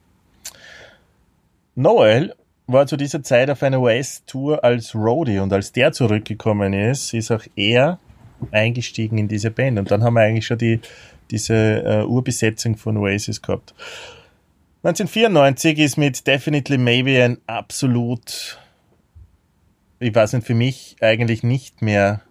Noel 1.75 2.35
war 2.73 2.87
zu 2.87 2.97
dieser 2.97 3.23
Zeit 3.23 3.51
auf 3.51 3.63
einer 3.63 3.81
US-Tour 3.81 4.63
als 4.65 4.95
Roadie 4.95 5.39
und 5.39 5.53
als 5.53 5.73
der 5.73 5.93
zurückgekommen 5.93 6.73
ist, 6.73 7.15
ist 7.15 7.31
auch 7.31 7.45
er 7.57 7.99
eingestiegen 8.51 9.19
in 9.19 9.29
diese 9.29 9.51
Band. 9.51 9.79
Und 9.79 9.91
dann 9.91 10.03
haben 10.03 10.15
wir 10.15 10.23
eigentlich 10.23 10.47
schon 10.47 10.59
die, 10.59 10.81
diese 11.31 11.55
äh, 11.55 12.05
Urbesetzung 12.05 12.77
von 12.77 12.97
Oasis 12.97 13.43
gehabt. 13.43 13.75
1994 14.83 15.79
ist 15.79 15.97
mit 15.99 16.27
Definitely 16.27 16.79
Maybe 16.79 17.23
ein 17.23 17.39
absolut, 17.47 18.59
ich 19.99 20.15
weiß 20.15 20.33
nicht, 20.33 20.47
für 20.47 20.55
mich 20.55 20.97
eigentlich 21.01 21.43
nicht 21.43 21.83
mehr 21.83 22.23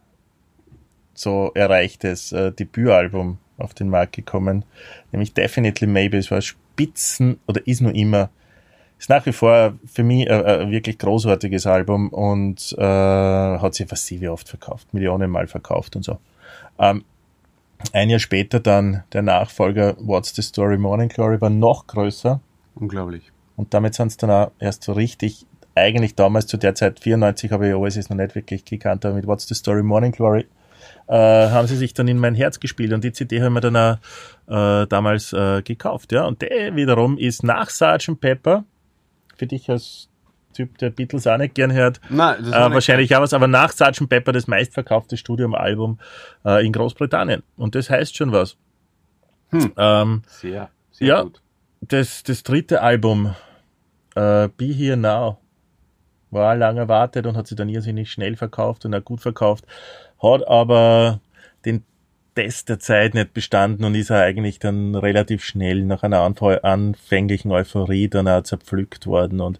so 1.13 1.51
erreichtes 1.53 2.31
äh, 2.31 2.51
Debütalbum 2.51 3.37
auf 3.57 3.73
den 3.73 3.89
Markt 3.89 4.13
gekommen, 4.13 4.65
nämlich 5.11 5.33
Definitely 5.33 5.85
Maybe. 5.85 6.17
Es 6.17 6.31
war 6.31 6.41
Spitzen 6.41 7.39
oder 7.45 7.65
ist 7.67 7.81
nur 7.81 7.93
immer, 7.93 8.29
ist 8.99 9.09
nach 9.09 9.25
wie 9.25 9.31
vor 9.31 9.73
für 9.85 10.03
mich 10.03 10.29
ein, 10.29 10.45
ein 10.45 10.71
wirklich 10.71 10.97
großartiges 10.99 11.65
Album 11.65 12.09
und 12.09 12.75
äh, 12.77 12.83
hat 12.83 13.73
sich 13.73 13.89
massiv 13.89 14.21
oft 14.29 14.47
verkauft, 14.47 14.93
Millionen 14.93 15.31
Mal 15.31 15.47
verkauft 15.47 15.95
und 15.95 16.03
so. 16.03 16.19
Ähm, 16.77 17.03
ein 17.93 18.09
Jahr 18.09 18.19
später 18.19 18.59
dann 18.59 19.03
der 19.13 19.21
Nachfolger 19.21 19.95
What's 19.99 20.35
the 20.35 20.41
Story 20.41 20.77
Morning 20.77 21.09
Glory 21.09 21.39
war 21.39 21.49
noch 21.49 21.87
größer 21.87 22.41
Unglaublich. 22.75 23.31
und 23.55 23.73
damit 23.73 23.95
sind 23.95 24.07
es 24.07 24.17
dann 24.17 24.29
auch 24.29 24.51
erst 24.59 24.83
so 24.83 24.91
richtig, 24.91 25.45
eigentlich 25.75 26.15
damals 26.15 26.47
zu 26.47 26.57
der 26.57 26.75
Zeit, 26.75 26.99
94 26.99 27.51
habe 27.51 27.69
ich 27.69 27.73
Oasis 27.73 28.09
noch 28.09 28.17
nicht 28.17 28.35
wirklich 28.35 28.65
gekannt, 28.65 29.05
aber 29.05 29.15
mit 29.15 29.27
What's 29.27 29.47
the 29.47 29.55
Story 29.55 29.81
Morning 29.81 30.11
Glory 30.11 30.45
äh, 31.07 31.13
haben 31.13 31.67
sie 31.67 31.77
sich 31.77 31.93
dann 31.93 32.07
in 32.07 32.17
mein 32.17 32.35
Herz 32.35 32.59
gespielt 32.59 32.93
und 32.93 33.03
die 33.03 33.11
CD 33.11 33.41
haben 33.41 33.53
wir 33.53 33.61
dann 33.61 33.75
auch 33.75 33.97
äh, 34.47 34.87
damals 34.87 35.33
äh, 35.33 35.61
gekauft. 35.61 36.11
Ja? 36.11 36.25
Und 36.25 36.41
der 36.41 36.75
wiederum 36.75 37.17
ist 37.17 37.43
nach 37.43 37.69
Sgt. 37.69 38.19
Pepper, 38.19 38.63
für 39.39 39.47
dich 39.47 39.69
als 39.69 40.09
Typ, 40.53 40.77
der 40.79 40.89
Beatles 40.89 41.25
auch 41.27 41.37
nicht 41.37 41.55
gern 41.55 41.71
hört, 41.71 42.01
Nein, 42.09 42.37
das 42.43 42.49
äh, 42.51 42.73
wahrscheinlich 42.73 43.15
auch 43.15 43.21
was, 43.21 43.33
aber 43.33 43.47
nach 43.47 43.71
Sgt. 43.71 44.09
Pepper 44.09 44.33
das 44.33 44.47
meistverkaufte 44.47 45.15
Studiumalbum 45.15 45.99
äh, 46.43 46.65
in 46.65 46.73
Großbritannien. 46.73 47.43
Und 47.55 47.75
das 47.75 47.89
heißt 47.89 48.15
schon 48.17 48.31
was. 48.31 48.57
Hm. 49.51 49.71
Ähm, 49.77 50.21
Sehr, 50.27 50.69
sehr 50.91 51.07
Ja. 51.07 51.21
gut. 51.23 51.41
das, 51.81 52.23
das 52.23 52.43
dritte 52.43 52.81
Album, 52.81 53.35
äh, 54.15 54.49
Be 54.57 54.65
Here 54.65 54.97
Now, 54.97 55.37
war 56.31 56.55
lang 56.55 56.77
erwartet 56.77 57.25
und 57.25 57.37
hat 57.37 57.47
sich 57.47 57.55
dann 57.57 57.69
irrsinnig 57.69 58.11
schnell 58.11 58.35
verkauft 58.35 58.85
und 58.85 58.93
auch 58.93 59.03
gut 59.05 59.21
verkauft, 59.21 59.65
hat 60.21 60.47
aber 60.47 61.21
den 61.63 61.83
Test 62.39 62.69
der 62.69 62.79
Zeit 62.79 63.15
nicht 63.15 63.33
bestanden 63.33 63.83
und 63.83 63.95
ist 63.95 64.11
er 64.11 64.21
eigentlich 64.21 64.59
dann 64.59 64.95
relativ 64.95 65.43
schnell 65.43 65.83
nach 65.83 66.03
einer 66.03 66.19
anf- 66.19 66.61
anfänglichen 66.61 67.51
Euphorie 67.51 68.07
dann 68.07 68.29
auch 68.29 68.43
zerpflückt 68.43 69.07
worden. 69.07 69.41
Und 69.41 69.59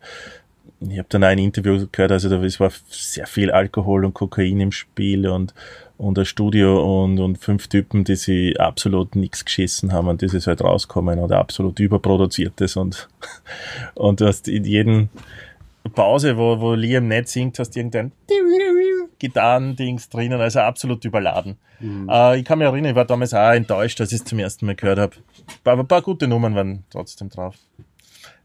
ich 0.80 0.98
habe 0.98 1.08
dann 1.10 1.26
auch 1.26 1.28
ein 1.28 1.40
Interview 1.40 1.86
gehört, 1.92 2.14
also 2.14 2.30
da 2.30 2.42
es 2.42 2.58
war 2.62 2.72
sehr 2.88 3.28
viel 3.28 3.52
Alkohol 3.52 4.06
und 4.06 4.14
Kokain 4.14 4.62
im 4.62 4.72
Spiel 4.72 5.28
und 5.28 5.54
und 5.98 6.18
ein 6.18 6.24
Studio 6.24 7.04
und, 7.04 7.20
und 7.20 7.40
fünf 7.40 7.68
Typen, 7.68 8.06
die 8.06 8.16
sie 8.16 8.58
absolut 8.58 9.18
nichts 9.18 9.44
geschissen 9.44 9.92
haben 9.92 10.08
und 10.08 10.22
das 10.22 10.34
ist 10.34 10.48
halt 10.48 10.62
rauskommen 10.62 11.20
und 11.20 11.34
absolut 11.34 11.78
überproduziertes 11.82 12.78
und 12.78 13.10
und 13.96 14.22
du 14.22 14.28
hast 14.28 14.48
in 14.48 14.64
jedem 14.64 15.10
Pause, 15.94 16.38
wo, 16.38 16.62
wo 16.62 16.74
Liam 16.74 17.10
nicht 17.10 17.28
singt, 17.28 17.60
hast 17.60 17.76
irgendein 17.76 18.14
Gitarrendings 19.20 20.10
drinnen, 20.10 20.40
also 20.42 20.60
absolut 20.62 21.06
überladen. 21.06 21.58
Äh, 21.82 22.40
ich 22.40 22.46
kann 22.46 22.58
mich 22.60 22.68
erinnern, 22.68 22.92
ich 22.92 22.96
war 22.96 23.06
damals 23.06 23.34
auch 23.34 23.52
enttäuscht, 23.52 24.02
als 24.02 24.12
ich 24.12 24.20
es 24.20 24.26
zum 24.26 24.40
ersten 24.40 24.66
Mal 24.66 24.76
gehört 24.76 25.00
habe. 25.00 25.16
Aber 25.64 25.82
ein 25.84 25.88
paar 25.88 26.02
gute 26.02 26.28
Nummern 26.28 26.56
waren 26.56 26.84
trotzdem 26.90 27.30
drauf. 27.30 27.56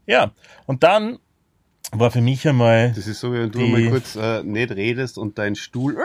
Ja, 0.05 0.31
und 0.67 0.83
dann 0.83 1.17
war 1.91 2.11
für 2.11 2.21
mich 2.21 2.47
einmal, 2.47 2.91
Das 2.95 3.07
ist 3.07 3.19
so, 3.19 3.33
wie 3.33 3.39
wenn 3.39 3.51
du 3.51 3.59
Die- 3.59 3.71
mal 3.71 3.89
kurz 3.89 4.15
äh, 4.15 4.43
nicht 4.43 4.71
redest 4.71 5.17
und 5.17 5.37
dein 5.37 5.55
Stuhl 5.55 5.97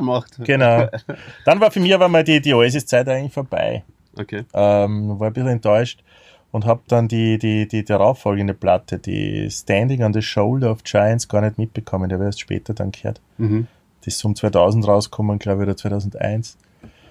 macht. 0.00 0.38
genau, 0.44 0.88
dann 1.44 1.60
war 1.60 1.70
für 1.70 1.80
mich 1.80 1.94
aber 1.94 2.08
mal 2.08 2.24
die, 2.24 2.40
die 2.40 2.54
Oasis-Zeit 2.54 3.08
eigentlich 3.08 3.32
vorbei. 3.32 3.84
Okay. 4.16 4.44
ähm, 4.52 5.18
war 5.20 5.28
ein 5.28 5.32
bisschen 5.32 5.48
enttäuscht 5.48 6.02
und 6.50 6.64
habe 6.66 6.80
dann 6.88 7.06
die, 7.08 7.38
die, 7.38 7.68
die 7.68 7.84
darauffolgende 7.84 8.52
Platte, 8.54 8.98
die 8.98 9.48
Standing 9.50 10.02
on 10.02 10.12
the 10.12 10.22
Shoulder 10.22 10.72
of 10.72 10.82
Giants, 10.82 11.28
gar 11.28 11.40
nicht 11.42 11.56
mitbekommen. 11.58 12.08
Der 12.08 12.18
wäre 12.18 12.28
erst 12.30 12.40
später 12.40 12.74
dann 12.74 12.90
gehört. 12.90 13.20
Mhm. 13.38 13.66
Die 14.08 14.14
ist 14.14 14.24
um 14.24 14.34
2000 14.34 14.88
rausgekommen, 14.88 15.38
glaube 15.38 15.62
ich, 15.62 15.68
oder 15.68 15.76
2001. 15.76 16.56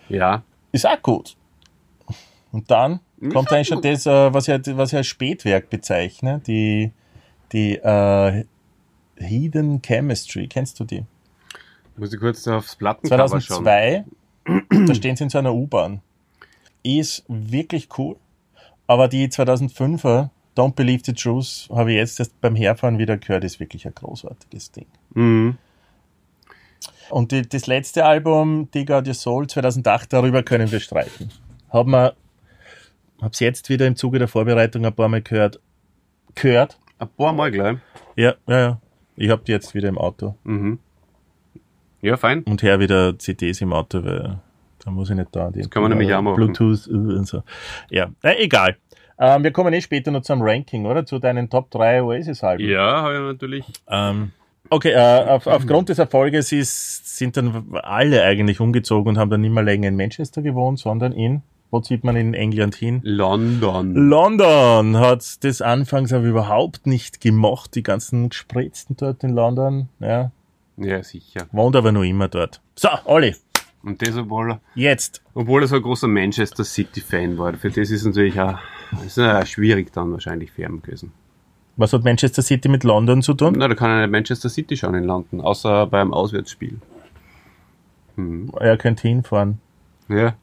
Ja. 0.10 0.42
Ist 0.72 0.88
auch 0.88 1.00
gut. 1.00 1.38
Und 2.52 2.72
dann 2.72 3.02
Ist 3.22 3.34
kommt 3.34 3.52
eigentlich 3.52 3.68
schon 3.68 3.82
gut. 3.82 3.86
das, 3.86 4.08
äh, 4.08 4.34
was 4.34 4.48
ich, 4.48 4.76
was 4.76 4.94
ich 4.94 4.98
als 4.98 5.06
Spätwerk 5.06 5.70
bezeichne, 5.70 6.42
die, 6.48 6.92
die 7.52 7.76
äh, 7.76 8.46
Hidden 9.18 9.84
Chemistry. 9.84 10.48
Kennst 10.48 10.80
du 10.80 10.86
die? 10.86 11.06
Muss 11.98 12.12
ich 12.14 12.20
kurz 12.20 12.48
aufs 12.48 12.76
Plattencover 12.76 13.42
schauen. 13.42 13.64
2002, 13.64 14.06
da 14.88 14.96
stehen 14.96 15.16
sie 15.16 15.26
in 15.26 15.30
so 15.30 15.38
einer 15.38 15.54
U-Bahn. 15.54 16.02
Ist 16.82 17.26
wirklich 17.28 17.90
cool. 18.00 18.16
Aber 18.88 19.08
die 19.08 19.28
2005er, 19.28 20.30
Don't 20.56 20.74
Believe 20.74 21.04
the 21.06 21.14
Truth, 21.14 21.70
habe 21.70 21.92
ich 21.92 21.98
jetzt 21.98 22.20
erst 22.20 22.42
beim 22.42 22.56
Herfahren 22.56 22.98
wieder 22.98 23.18
gehört, 23.18 23.44
ist 23.44 23.60
wirklich 23.60 23.86
ein 23.86 23.94
großartiges 23.94 24.72
Ding. 24.72 24.88
Mhm. 25.14 25.60
Und 27.10 27.32
die, 27.32 27.48
das 27.48 27.68
letzte 27.68 28.06
Album, 28.06 28.70
Dig 28.72 28.92
Out 28.92 29.08
Your 29.08 29.14
Soul 29.14 29.48
2008, 29.48 30.12
darüber 30.12 30.44
können 30.44 30.72
wir 30.72 30.80
streiten. 30.80 31.30
Hab 31.70 31.88
mir, 31.88 32.14
hab's 33.22 33.40
jetzt 33.40 33.70
wieder 33.70 33.88
im 33.88 33.96
Zuge 33.96 34.20
der 34.20 34.28
Vorbereitung 34.28 34.86
ein 34.86 34.94
paar 34.94 35.08
Mal 35.08 35.22
gehört. 35.22 35.60
Gehört? 36.36 36.78
Ein 37.00 37.08
paar 37.10 37.34
Mal 37.34 37.52
gleich. 37.52 37.78
Ja, 38.16 38.36
ja, 38.48 38.60
ja. 38.60 38.82
Ich 39.16 39.30
hab 39.30 39.46
die 39.46 39.52
jetzt 39.52 39.74
wieder 39.74 39.90
im 39.90 39.98
Auto. 39.98 40.36
Mhm. 40.44 40.80
Ja, 42.02 42.16
fein. 42.18 42.44
und 42.44 42.62
her 42.62 42.80
wieder 42.80 43.18
CDs 43.18 43.62
im 43.62 43.74
Auto, 43.74 44.04
weil 44.04 44.40
da 44.84 44.92
muss 44.92 45.10
ich 45.10 45.16
nicht 45.16 45.36
da. 45.36 45.50
Das 45.50 45.70
kann 45.70 45.82
man 45.82 45.92
nämlich 45.92 46.14
auch 46.14 46.22
machen. 46.22 46.36
Bluetooth 46.36 46.88
uh, 46.88 47.18
und 47.18 47.28
so. 47.28 47.44
Ja, 47.90 48.10
na, 48.22 48.38
egal. 48.38 48.78
Ähm, 49.20 49.44
wir 49.44 49.52
kommen 49.52 49.74
eh 49.74 49.82
später 49.82 50.12
noch 50.12 50.22
zum 50.22 50.42
Ranking, 50.42 50.86
oder? 50.86 51.06
Zu 51.06 51.18
deinen 51.18 51.50
Top 51.50 51.72
3 51.72 52.04
Oasis-Alben. 52.04 52.64
Ja, 52.64 53.02
habe 53.02 53.16
ich 53.16 53.20
natürlich. 53.22 53.66
Ähm, 53.90 54.32
okay, 54.70 54.92
äh, 54.92 55.26
auf, 55.30 55.48
aufgrund 55.48 55.90
des 55.90 56.00
Erfolges 56.00 56.52
ist, 56.52 57.18
sind 57.18 57.38
dann 57.38 57.66
alle 57.84 58.24
eigentlich 58.24 58.60
umgezogen 58.60 59.10
und 59.10 59.18
haben 59.18 59.30
dann 59.30 59.42
nicht 59.42 59.54
mehr 59.54 59.64
länger 59.64 59.88
in 59.88 59.96
Manchester 59.96 60.42
gewohnt, 60.42 60.80
sondern 60.80 61.12
in, 61.14 61.42
wo 61.72 61.80
zieht 61.82 62.04
man 62.04 62.16
in 62.16 62.34
England 62.34 62.76
hin? 62.76 63.02
London. 63.04 63.94
London 63.96 64.98
hat 64.98 65.44
das 65.44 65.62
anfangs 65.62 66.14
aber 66.14 66.26
überhaupt 66.26 66.88
nicht 66.88 67.22
gemocht, 67.22 67.76
die 67.76 67.84
ganzen 67.84 68.30
Gespritzten 68.30 68.96
dort 68.98 69.24
in 69.24 69.32
London, 69.32 69.90
ja. 70.00 70.32
Ja, 70.78 71.02
sicher. 71.04 71.48
Wohnt 71.52 71.76
aber 71.76 71.92
noch 71.92 72.04
immer 72.04 72.28
dort. 72.28 72.62
So, 72.76 72.90
Olli, 73.06 73.36
Und 73.84 74.02
das, 74.02 74.16
obwohl 74.16 74.52
er, 74.52 74.62
jetzt. 74.76 75.24
obwohl 75.34 75.64
er 75.64 75.68
so 75.68 75.78
ein 75.78 75.82
großer 75.82 76.08
Manchester 76.08 76.64
City-Fan 76.64 77.38
war. 77.38 77.54
Für 77.56 77.72
das 77.72 77.90
ist 77.90 78.06
natürlich 78.06 78.40
auch, 78.40 78.60
ist 79.06 79.18
auch 79.20 79.46
schwierig 79.46 79.92
dann 79.92 80.12
wahrscheinlich 80.12 80.52
für 80.52 80.64
ihn 80.64 80.82
gewesen. 80.82 81.12
Was 81.78 81.94
hat 81.94 82.04
Manchester 82.04 82.42
City 82.42 82.70
mit 82.70 82.84
London 82.84 83.22
zu 83.22 83.34
tun? 83.36 83.54
Na, 83.58 83.68
da 83.68 83.76
kann 83.76 83.90
er 83.92 84.02
nicht 84.02 84.12
Manchester 84.12 84.50
City 84.50 84.76
schauen 84.76 84.96
in 84.96 85.04
London, 85.04 85.42
außer 85.42 85.86
beim 85.88 86.12
Auswärtsspiel. 86.14 86.80
Er 88.60 88.78
könnte 88.78 89.08
hinfahren. 89.08 89.60
Ja. 90.10 90.34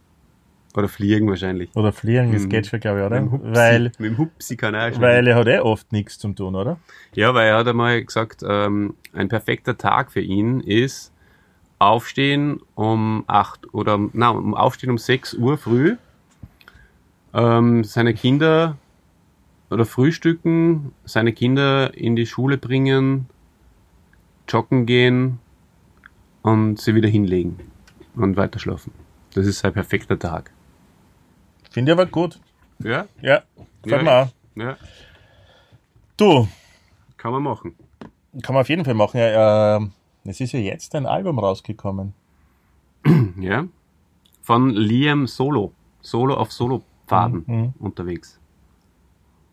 Oder 0.77 0.89
fliegen 0.89 1.29
wahrscheinlich. 1.29 1.71
Oder 1.77 1.93
fliegen, 1.93 2.33
das 2.33 2.43
Mhm. 2.45 2.49
geht 2.49 2.67
schon, 2.67 2.81
glaube 2.81 3.01
ich, 3.01 3.07
oder? 3.07 3.21
Mit 3.21 3.31
dem 3.31 3.33
Hupsi, 3.33 3.55
Weil, 3.55 3.83
mit 3.85 3.99
dem 4.01 4.19
Hupsi 4.19 4.57
kann 4.57 4.75
er 4.75 4.89
auch 4.89 4.93
schon. 4.93 5.03
weil 5.03 5.27
er 5.27 5.37
hat 5.37 5.47
eh 5.47 5.59
oft 5.61 5.93
nichts 5.93 6.19
zum 6.19 6.35
tun, 6.37 6.55
oder? 6.57 6.79
Ja, 7.15 7.33
weil 7.35 7.49
er 7.49 7.59
hat 7.59 7.69
einmal 7.69 8.03
gesagt, 8.05 8.43
ähm, 8.49 8.95
ein 9.13 9.29
perfekter 9.29 9.77
Tag 9.79 10.11
für 10.13 10.21
ihn 10.21 10.61
ist 10.61 11.13
aufstehen 11.79 12.61
um 12.77 13.25
acht 13.27 13.73
oder 13.75 13.99
na, 14.13 14.31
um 14.31 14.55
aufstehen 14.55 14.91
um 14.91 14.99
6 14.99 15.35
Uhr 15.35 15.59
früh, 15.59 15.97
ähm, 17.35 17.85
seine 17.85 18.15
Kinder 18.15 18.77
oder 19.75 19.85
frühstücken, 19.85 20.93
seine 21.05 21.33
Kinder 21.33 21.93
in 21.95 22.17
die 22.17 22.27
Schule 22.27 22.57
bringen, 22.59 23.27
joggen 24.49 24.87
gehen 24.87 25.39
und 26.43 26.81
sie 26.81 26.95
wieder 26.95 27.09
hinlegen 27.09 27.59
und 28.15 28.37
weiter 28.37 28.59
schlafen. 28.59 28.93
Das 29.35 29.47
ist 29.47 29.59
sein 29.59 29.73
perfekter 29.73 30.19
Tag. 30.19 30.53
Finde 31.71 31.91
ich 31.93 31.99
aber 31.99 32.07
gut. 32.07 32.39
Ja, 32.79 33.07
Ja, 33.21 33.43
Ja. 33.85 34.03
mir 34.03 34.65
ja, 34.65 34.77
Du, 36.17 36.47
kann 37.17 37.33
man 37.33 37.43
machen. 37.43 37.75
kann 38.43 38.55
man 38.55 38.61
auf 38.63 38.69
jeden 38.69 38.85
Fall 38.85 38.95
machen. 38.95 39.19
Ja, 39.19 39.79
äh, 39.79 39.87
es 40.25 40.41
ist 40.41 40.53
ja 40.53 40.61
jetzt 40.61 40.95
ein 40.95 41.07
Album 41.07 41.39
rausgekommen. 41.41 42.15
Ja. 43.41 43.67
Von 44.43 44.71
Liam 44.71 45.27
Solo. 45.27 45.73
Solo 46.01 46.35
auf 46.35 46.53
Solo-Pfaden 46.53 47.45
Mhm. 47.47 47.73
unterwegs. 47.81 48.39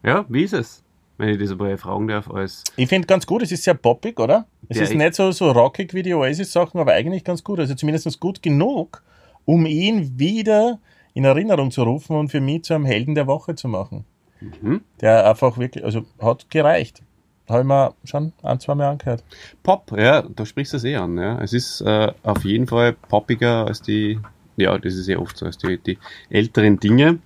Ja, 0.03 0.25
wie 0.29 0.43
ist 0.43 0.53
es? 0.53 0.83
Wenn 1.17 1.29
ich 1.29 1.37
das 1.39 1.51
aber 1.51 1.77
fragen 1.77 2.07
darf, 2.07 2.29
als. 2.31 2.63
Ich 2.77 2.89
finde 2.89 3.05
ganz 3.07 3.25
gut, 3.27 3.43
es 3.43 3.51
ist 3.51 3.63
sehr 3.63 3.75
poppig, 3.75 4.19
oder? 4.19 4.45
Es 4.69 4.77
Ja, 4.77 4.83
ist 4.83 4.91
ich- 4.91 4.97
nicht 4.97 5.13
so, 5.13 5.31
so 5.31 5.51
rockig 5.51 5.93
wie 5.93 6.01
die 6.01 6.13
Oasis-Sachen, 6.13 6.79
aber 6.79 6.93
eigentlich 6.93 7.23
ganz 7.23 7.43
gut. 7.43 7.59
Also 7.59 7.75
zumindest 7.75 8.19
gut 8.19 8.41
genug, 8.41 9.03
um 9.45 9.65
ihn 9.65 10.17
wieder 10.17 10.79
in 11.13 11.25
Erinnerung 11.25 11.69
zu 11.71 11.83
rufen 11.83 12.15
und 12.15 12.29
für 12.29 12.41
mich 12.41 12.63
zu 12.63 12.73
einem 12.73 12.85
Helden 12.85 13.13
der 13.15 13.27
Woche 13.27 13.53
zu 13.55 13.67
machen. 13.67 14.05
Mhm. 14.39 14.81
Der 15.01 15.29
einfach 15.29 15.57
wirklich, 15.59 15.83
also 15.85 16.03
hat 16.19 16.49
gereicht. 16.49 17.01
Habe 17.49 17.61
ich 17.61 17.67
mir 17.67 17.93
schon 18.05 18.31
ein, 18.43 18.59
zwei 18.61 18.75
Mal 18.75 18.87
angehört. 18.91 19.23
Pop, 19.61 19.91
ja, 19.97 20.21
da 20.21 20.45
sprichst 20.45 20.71
du 20.73 20.77
es 20.77 20.85
eh 20.85 20.95
an. 20.95 21.17
Ja. 21.17 21.39
Es 21.41 21.51
ist 21.53 21.81
äh, 21.81 22.11
auf 22.23 22.45
jeden 22.45 22.65
Fall 22.65 22.93
poppiger 22.93 23.65
als 23.67 23.81
die, 23.81 24.19
ja, 24.55 24.77
das 24.77 24.95
ist 24.95 25.07
ja 25.07 25.17
oft 25.19 25.37
so, 25.37 25.45
als 25.45 25.57
die, 25.57 25.77
die 25.77 25.97
älteren 26.29 26.79
Dinge. 26.79 27.19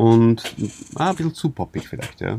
Und 0.00 0.42
ah, 0.94 1.10
ein 1.10 1.16
bisschen 1.16 1.34
zu 1.34 1.50
poppig 1.50 1.86
vielleicht, 1.86 2.22
ja. 2.22 2.38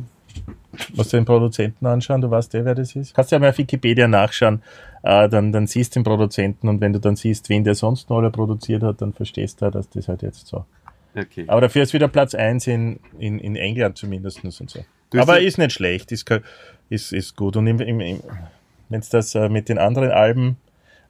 Was 0.96 1.10
du 1.10 1.18
den 1.18 1.26
Produzenten 1.26 1.86
anschauen, 1.86 2.20
du 2.20 2.32
weißt 2.32 2.56
eh, 2.56 2.66
wer 2.66 2.74
das 2.74 2.96
ist. 2.96 3.14
Kannst 3.14 3.32
ja 3.32 3.38
mal 3.38 3.52
auf 3.52 3.58
Wikipedia 3.60 4.08
nachschauen, 4.08 4.64
äh, 5.04 5.30
dann, 5.30 5.52
dann 5.52 5.68
siehst 5.68 5.96
du 5.96 6.00
den 6.00 6.04
Produzenten 6.04 6.68
und 6.68 6.82
wenn 6.82 6.92
du 6.92 7.00
dann 7.00 7.16
siehst, 7.16 7.50
wen 7.50 7.64
der 7.64 7.76
sonst 7.76 8.10
noch 8.10 8.18
alle 8.18 8.32
produziert 8.32 8.82
hat, 8.82 9.04
dann 9.04 9.14
verstehst 9.14 9.62
du, 9.62 9.70
dass 9.70 9.88
das 9.92 10.08
halt 10.08 10.24
jetzt 10.24 10.48
so. 10.48 10.66
Okay. 11.16 11.46
Aber 11.46 11.62
dafür 11.62 11.84
ist 11.84 11.94
wieder 11.94 12.08
Platz 12.08 12.34
eins 12.34 12.66
in, 12.66 13.00
in, 13.20 13.38
in 13.38 13.56
England 13.56 13.96
zumindest 13.96 14.44
und 14.44 14.68
so. 14.68 14.84
Du 15.12 15.20
Aber 15.20 15.40
ist 15.40 15.60
nicht 15.60 15.74
schlecht, 15.74 16.12
ist, 16.12 16.28
ist, 16.90 17.14
ist 17.14 17.36
gut. 17.36 17.58
Und 17.58 17.68
wenn 17.68 18.22
du 18.90 19.08
das 19.12 19.36
äh, 19.36 19.50
mit 19.50 19.70
den 19.70 19.78
anderen 19.78 20.10
Alben 20.10 20.58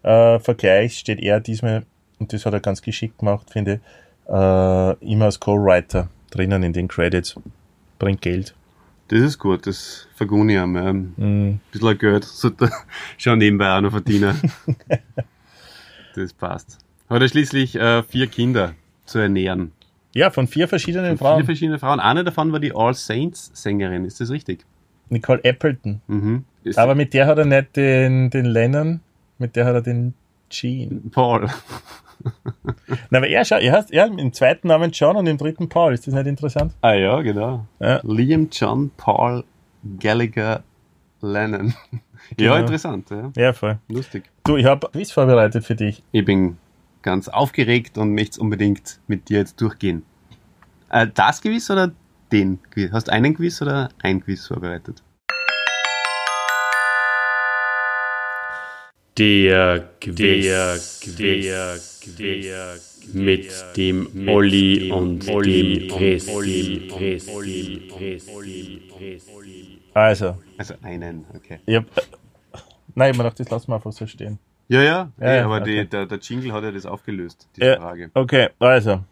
äh, 0.04 0.38
vergleichst, 0.38 0.98
steht 0.98 1.22
er 1.22 1.40
diesmal, 1.40 1.86
und 2.20 2.34
das 2.34 2.46
hat 2.46 2.52
er 2.52 2.60
ganz 2.60 2.82
geschickt 2.82 3.20
gemacht, 3.20 3.52
finde 3.52 3.76
ich, 3.76 4.34
äh, 4.34 5.12
immer 5.12 5.26
als 5.26 5.40
Co-Writer 5.40 6.10
drinnen 6.32 6.64
in 6.64 6.74
den 6.74 6.88
Credits. 6.88 7.36
Bringt 8.00 8.22
Geld. 8.22 8.56
Das 9.10 9.20
ist 9.20 9.38
gut, 9.38 9.68
das 9.68 10.08
vergunne 10.16 10.54
ich 10.54 10.60
ihm. 10.60 10.76
Ja. 10.76 10.86
Ein 10.90 11.14
Mm. 11.18 11.60
bisschen 11.72 11.98
Geld 11.98 12.24
sollte 12.24 12.70
schon 13.18 13.38
nebenbei 13.40 13.76
auch 13.78 13.82
noch 13.82 13.92
verdienen. 13.92 14.40
das 16.16 16.34
passt. 16.34 16.78
Hat 17.10 17.22
er 17.22 17.28
schließlich 17.28 17.76
äh, 17.76 18.04
vier 18.04 18.28
Kinder 18.28 18.74
zu 19.06 19.20
ernähren. 19.20 19.72
Ja, 20.14 20.30
von 20.30 20.48
vier 20.48 20.68
verschiedenen 20.68 21.12
Vier 21.12 21.18
Frauen. 21.18 21.46
verschiedene 21.46 21.80
Frauen. 21.80 22.00
Eine 22.00 22.24
davon 22.24 22.52
war 22.52 22.60
die 22.60 22.74
All 22.76 22.94
Saints 22.94 23.52
Sängerin, 23.54 24.06
ist 24.06 24.20
das 24.20 24.30
richtig? 24.30 24.66
Nicole 25.10 25.42
Appleton. 25.44 26.02
Mhm. 26.08 26.46
Aber 26.76 26.96
mit 26.96 27.14
der 27.14 27.28
hat 27.28 27.38
er 27.38 27.46
nicht 27.46 27.76
den, 27.76 28.30
den 28.30 28.46
Lennon, 28.46 29.02
mit 29.40 29.56
der 29.56 29.66
hat 29.66 29.74
er 29.76 29.82
den 29.82 30.14
Gene. 30.50 31.02
Paul. 31.12 31.48
Na, 33.10 33.18
aber 33.18 33.28
er, 33.28 33.50
er 33.52 33.74
heißt, 33.74 33.92
er 33.92 34.06
im 34.06 34.34
zweiten 34.34 34.68
Namen 34.68 34.92
John 34.92 35.16
und 35.16 35.28
im 35.28 35.38
dritten 35.38 35.70
Paul. 35.70 35.94
Ist 35.94 36.08
das 36.08 36.14
nicht 36.14 36.28
interessant? 36.28 36.74
Ah 36.82 36.94
ja, 36.94 37.22
genau. 37.22 37.66
Ja. 37.80 38.00
Liam 38.04 38.50
John 38.52 38.92
Paul 38.98 39.44
Gallagher 40.00 40.64
Lennon. 41.22 41.74
Genau. 42.38 42.54
Ja, 42.54 42.60
interessant, 42.60 43.10
ja. 43.10 43.32
Ja, 43.36 43.52
voll. 43.52 43.80
Lustig. 43.90 44.24
Du, 44.46 44.56
ich 44.56 44.66
habe 44.66 44.88
Quiz 44.92 45.12
vorbereitet 45.12 45.66
für 45.66 45.76
dich. 45.76 46.04
Ich 46.12 46.24
bin 46.24 46.58
ganz 47.02 47.28
aufgeregt 47.28 47.98
und 47.98 48.14
möchte 48.14 48.34
es 48.34 48.38
unbedingt 48.38 49.00
mit 49.08 49.28
dir 49.28 49.40
jetzt 49.40 49.60
durchgehen. 49.60 50.04
Äh, 50.90 51.08
das 51.14 51.42
Quiz 51.42 51.70
oder 51.70 51.92
den 52.32 52.60
Quiz? 52.70 52.92
Hast 52.92 53.08
du 53.08 53.12
einen 53.12 53.34
Quiz 53.34 53.62
oder 53.62 53.90
ein 54.02 54.24
Quiz 54.24 54.48
vorbereitet? 54.48 55.04
Der 59.22 59.84
Quiz, 60.00 61.00
der 61.20 61.78
Quiz, 62.02 63.14
mit 63.14 63.52
dem 63.78 64.28
Olli 64.28 64.92
und 64.92 65.28
dem 65.28 65.88
Christi. 65.90 66.90
Also, 69.94 70.38
Also 70.58 70.74
einen, 70.82 71.26
okay. 71.36 71.60
ich 71.68 71.76
hab, 71.76 71.86
nein, 72.96 73.12
ich 73.12 73.14
hab 73.14 73.18
mir 73.18 73.24
gedacht, 73.26 73.40
das 73.40 73.50
lassen 73.52 73.68
wir 73.68 73.76
einfach 73.76 73.92
so 73.92 74.08
stehen. 74.08 74.40
Ja, 74.70 74.82
ja, 74.82 75.12
Ja, 75.20 75.34
ja, 75.36 75.46
aber 75.46 75.58
okay. 75.62 75.84
die, 75.84 75.90
der, 75.90 76.08
der 76.08 76.18
Jingle 76.18 76.52
hat 76.54 76.64
ja 76.64 76.72
das 76.72 76.88
aufgelöst, 76.88 77.48
diese 77.56 77.68
Ja. 77.68 77.76
Frage. 77.78 78.10
Okay, 78.16 78.50
also. 78.58 79.04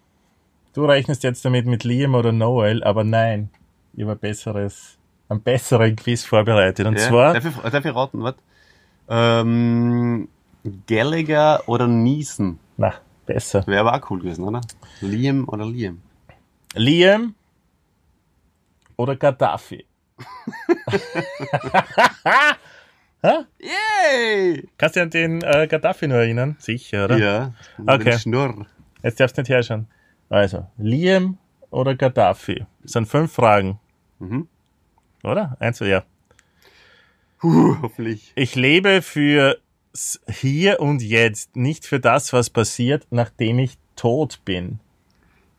Du 0.74 0.86
rechnest 0.86 1.24
jetzt 1.24 1.46
damit 1.46 1.68
mit 1.68 1.84
Liam 1.84 2.16
oder 2.16 2.32
Noel, 2.32 2.84
aber 2.84 3.04
nein. 3.04 3.52
Ich 3.94 4.02
habe 4.02 4.14
ein 4.14 4.18
besseres, 4.20 4.98
einen 5.28 5.42
besseren 5.44 5.96
Quiz 5.96 6.26
vorbereitet. 6.26 6.88
Und 6.88 6.98
Ja, 6.98 7.08
zwar, 7.10 7.34
darf, 7.36 7.46
ich, 7.46 7.56
darf 7.72 7.86
ich 7.86 7.94
raten, 7.96 8.24
was? 8.24 8.34
Ähm, 9.10 10.30
Gallagher 10.88 11.64
oder 11.68 11.88
Neeson? 11.88 12.60
na, 12.78 12.94
besser. 13.26 13.66
Wäre 13.68 13.82
aber 13.82 13.96
auch 13.96 14.10
cool 14.12 14.20
gewesen, 14.20 14.44
oder? 14.44 14.62
Liam 15.02 15.48
oder 15.50 15.66
Liam? 15.66 16.02
Liam 16.76 17.34
oder 18.98 19.16
Gaddafi? 19.16 19.86
Yay! 23.60 24.68
Kannst 24.78 24.96
du 24.96 25.00
dich 25.00 25.04
an 25.04 25.10
den 25.10 25.42
äh, 25.44 25.68
Gaddafi 25.68 26.08
nur 26.08 26.18
erinnern? 26.20 26.56
Sicher, 26.60 27.06
oder? 27.06 27.18
Ja, 27.18 27.54
Okay. 27.86 28.18
Schnurr. 28.18 28.66
Jetzt 29.04 29.20
darfst 29.20 29.38
du 29.38 29.42
nicht 29.42 29.50
herschauen. 29.50 29.88
Also, 30.30 30.68
Liam 30.78 31.38
oder 31.70 31.96
Gaddafi? 31.96 32.66
Das 32.84 32.92
sind 32.94 33.08
fünf 33.08 33.34
Fragen. 33.34 33.80
Mhm. 34.20 34.48
Oder? 35.24 35.58
Eins, 35.60 35.80
ja. 35.80 36.04
Puh, 37.40 37.78
hoffentlich. 37.82 38.32
Ich 38.36 38.56
lebe 38.56 39.02
für 39.02 39.58
hier 40.30 40.80
und 40.80 41.02
jetzt, 41.02 41.56
nicht 41.56 41.86
für 41.86 42.00
das, 42.00 42.32
was 42.32 42.50
passiert, 42.50 43.08
nachdem 43.10 43.60
ich 43.60 43.78
tot 43.96 44.40
bin. 44.46 44.80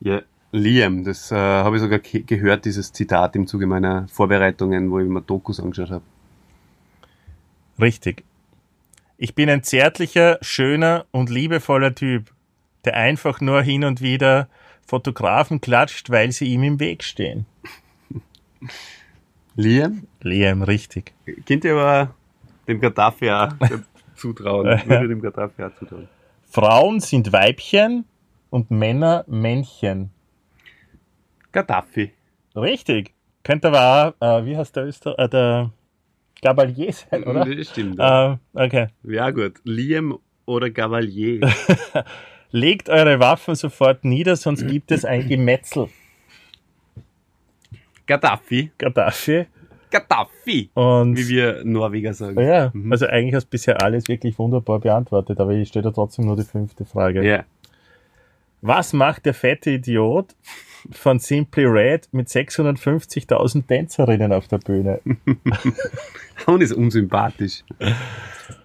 Ja, 0.01 0.23
Liam, 0.53 1.05
das 1.05 1.31
äh, 1.31 1.37
habe 1.37 1.77
ich 1.77 1.83
sogar 1.83 1.99
ge 1.99 2.23
gehört, 2.23 2.65
dieses 2.65 2.93
Zitat 2.93 3.37
im 3.37 3.47
Zuge 3.47 3.67
meiner 3.67 4.09
Vorbereitungen, 4.09 4.91
wo 4.91 4.99
ich 4.99 5.09
mir 5.09 5.23
Dokus 5.23 5.61
angeschaut 5.61 5.91
habe. 5.91 6.05
Richtig. 7.81 8.25
Ich 9.17 9.35
bin 9.35 9.51
ein 9.51 9.63
zärtlicher, 9.63 10.39
schöner 10.41 11.07
und 11.11 11.29
liebevoller 11.29 11.95
Typ, 11.95 12.33
der 12.85 12.97
einfach 12.97 13.41
nur 13.41 13.63
hin 13.63 13.85
und 13.85 14.01
wieder 14.01 14.49
Fotografen 14.87 15.61
klatscht, 15.61 16.11
weil 16.11 16.33
sie 16.33 16.47
ihm 16.47 16.63
im 16.63 16.81
Weg 16.81 17.05
stehen. 17.05 17.47
Liam? 19.61 20.07
Liam, 20.23 20.63
richtig. 20.63 21.13
Könnt 21.47 21.65
ihr 21.65 21.75
aber 21.75 22.15
dem 22.67 22.81
Gaddafi 22.81 23.31
auch 23.31 23.53
zutrauen. 24.17 24.67
Ja. 24.67 24.87
Würde 24.89 25.09
dem 25.09 25.21
Gaddafi 25.21 25.63
auch 25.63 25.75
zutrauen. 25.79 26.09
Frauen 26.45 27.01
sind 27.01 27.33
Weibchen 27.33 28.05
und 28.49 28.71
Männer 28.71 29.25
Männchen. 29.29 30.11
Gaddafi. 31.53 32.13
Richtig. 32.57 33.13
Könnte 33.43 33.69
aber 33.69 34.15
auch, 34.21 34.41
äh, 34.41 34.47
wie 34.47 34.57
heißt 34.57 34.77
der 34.77 34.85
Öster 34.85 35.19
äh, 35.19 35.29
der 35.29 35.73
Gabalier 36.43 36.93
sein, 36.93 37.25
oder? 37.25 37.45
Das 37.45 37.69
stimmt. 37.69 37.99
Ja. 37.99 38.41
Äh, 38.55 38.65
okay. 38.67 38.87
ja 39.05 39.31
gut. 39.31 39.61
Liam 39.65 40.19
oder 40.47 40.71
Gavalier. 40.71 41.41
Legt 42.51 42.89
eure 42.89 43.21
Waffen 43.21 43.55
sofort 43.55 44.05
nieder, 44.05 44.37
sonst 44.37 44.67
gibt 44.67 44.91
es 44.91 45.05
ein 45.05 45.29
Gemetzel. 45.29 45.89
Gaddafi. 48.11 48.71
Gaddafi. 48.77 49.47
Gaddafi, 49.91 50.71
Und 50.75 51.17
wie 51.17 51.29
wir 51.29 51.63
Norweger 51.65 52.13
sagen. 52.15 52.41
ja, 52.41 52.71
Mhm. 52.73 52.93
also 52.93 53.07
eigentlich 53.07 53.35
hast 53.35 53.47
du 53.47 53.51
bisher 53.51 53.83
alles 53.83 54.09
wirklich 54.09 54.39
wunderbar 54.39 54.79
beantwortet, 54.81 55.39
aber 55.41 55.53
ich 55.53 55.69
stelle 55.69 55.85
da 55.85 55.91
trotzdem 55.93 56.27
nur 56.27 56.37
die 56.37 56.43
fünfte 56.45 56.85
Frage. 56.85 57.25
Ja. 57.25 57.45
Was 58.63 58.93
macht 58.93 59.27
der 59.27 59.35
fette 59.35 59.71
Idiot 59.71 60.35
von 60.93 61.19
Simply 61.19 61.65
Red 61.65 62.09
mit 62.13 62.29
650.000 62.29 63.67
Tänzerinnen 63.67 64.33
auf 64.33 64.49
der 64.49 64.59
Bühne? 64.59 65.01
Und 66.47 66.63
ist 66.63 66.73
unsympathisch. 66.73 67.63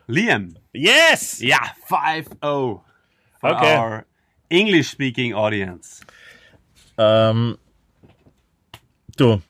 Liam. 0.07 0.55
Yes! 0.73 1.39
Ja, 1.41 1.59
5-0. 1.87 2.31
For 2.41 2.81
Okay. 3.41 3.77
our 3.77 4.03
English-speaking 4.49 5.33
audience. 5.33 6.03
Ähm, 6.97 7.57
du, 9.15 9.41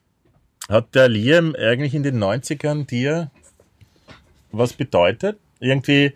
hat 0.70 0.96
der 0.96 1.10
Liam 1.10 1.56
eigentlich 1.56 1.94
in 1.94 2.04
den 2.04 2.24
90ern 2.24 2.86
dir 2.86 3.32
was 4.52 4.74
bedeutet? 4.74 5.38
Irgendwie 5.60 6.14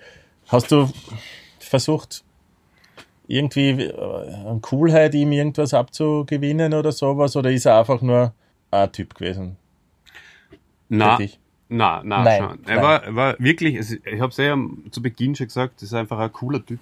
hast 0.48 0.72
du 0.72 0.90
versucht, 1.60 2.24
irgendwie 3.28 3.84
äh, 3.84 4.34
an 4.48 4.62
Coolheit 4.62 5.14
ihm 5.14 5.32
irgendwas 5.32 5.74
abzugewinnen 5.74 6.74
oder 6.74 6.92
sowas? 6.92 7.36
Oder 7.36 7.52
ist 7.52 7.66
er 7.66 7.80
einfach 7.80 8.02
nur 8.02 8.34
ein 8.72 8.92
Typ 8.92 9.14
gewesen 9.16 9.58
Na, 10.90 11.20
na, 11.70 12.02
na, 12.04 12.24
Nein, 12.24 12.42
schon. 12.42 12.66
Er 12.66 12.76
nein. 12.76 12.84
war, 12.84 13.04
er 13.04 13.16
war 13.16 13.36
wirklich, 13.40 13.78
also 13.78 13.96
ich 14.04 14.20
habe 14.20 14.32
es 14.32 14.38
ja 14.38 14.58
zu 14.90 15.02
Beginn 15.02 15.36
schon 15.36 15.48
gesagt, 15.48 15.76
das 15.78 15.84
ist 15.84 15.94
einfach 15.94 16.18
ein 16.18 16.34
cooler 16.34 16.66
Typ. 16.66 16.80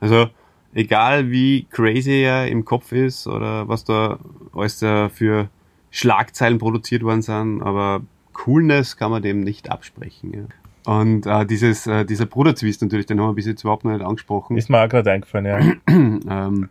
Also, 0.00 0.30
egal 0.72 1.30
wie 1.30 1.64
crazy 1.64 2.22
er 2.22 2.48
im 2.48 2.64
Kopf 2.64 2.92
ist 2.92 3.26
oder 3.26 3.68
was 3.68 3.84
da 3.84 4.18
alles 4.54 4.78
da 4.78 5.10
für 5.10 5.50
Schlagzeilen 5.90 6.58
produziert 6.58 7.02
worden 7.02 7.22
sind, 7.22 7.62
aber 7.62 8.02
Coolness 8.32 8.96
kann 8.96 9.10
man 9.10 9.22
dem 9.22 9.40
nicht 9.40 9.70
absprechen. 9.70 10.32
Ja. 10.32 10.92
Und 10.92 11.26
äh, 11.26 11.44
dieses, 11.44 11.86
äh, 11.86 12.04
dieser 12.04 12.26
Bruderzwist 12.26 12.82
natürlich, 12.82 13.06
den 13.06 13.20
haben 13.20 13.28
wir 13.28 13.34
bis 13.34 13.46
jetzt 13.46 13.62
überhaupt 13.62 13.84
noch 13.84 13.92
nicht 13.92 14.04
angesprochen. 14.04 14.56
Ist 14.56 14.70
mir 14.70 14.82
auch 14.82 14.88
gerade 14.88 15.10
eingefallen, 15.10 15.46
ja. 15.46 15.58
ähm, 15.88 16.68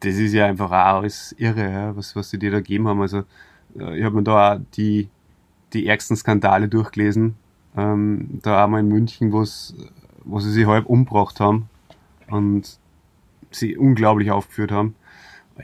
das 0.00 0.14
ist 0.14 0.32
ja 0.32 0.46
einfach 0.46 0.70
auch 0.70 1.00
alles 1.00 1.34
irre, 1.38 1.70
ja, 1.70 1.96
was, 1.96 2.14
was 2.14 2.30
sie 2.30 2.38
dir 2.38 2.50
da 2.50 2.58
gegeben 2.58 2.86
haben. 2.86 3.00
Also 3.00 3.24
äh, 3.78 3.98
ich 3.98 4.04
habe 4.04 4.14
mir 4.14 4.22
da 4.22 4.54
auch 4.54 4.60
die, 4.76 5.08
die 5.72 5.86
ärgsten 5.86 6.16
Skandale 6.16 6.68
durchgelesen. 6.68 7.36
Ähm, 7.76 8.38
da 8.42 8.64
einmal 8.64 8.80
in 8.80 8.88
München, 8.88 9.32
wo 9.32 9.44
sie 9.44 10.52
sich 10.52 10.66
halb 10.66 10.86
umgebracht 10.86 11.40
haben 11.40 11.68
und 12.28 12.78
sie 13.50 13.76
unglaublich 13.76 14.30
aufgeführt 14.30 14.70
haben. 14.70 14.94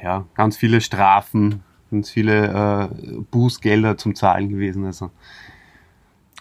Ja, 0.03 0.25
ganz 0.35 0.57
viele 0.57 0.81
Strafen, 0.81 1.63
ganz 1.93 2.11
viele 2.11 2.89
äh, 2.91 3.21
Bußgelder 3.31 3.97
zum 3.97 4.15
Zahlen 4.15 4.49
gewesen. 4.49 4.85
Also 4.87 5.11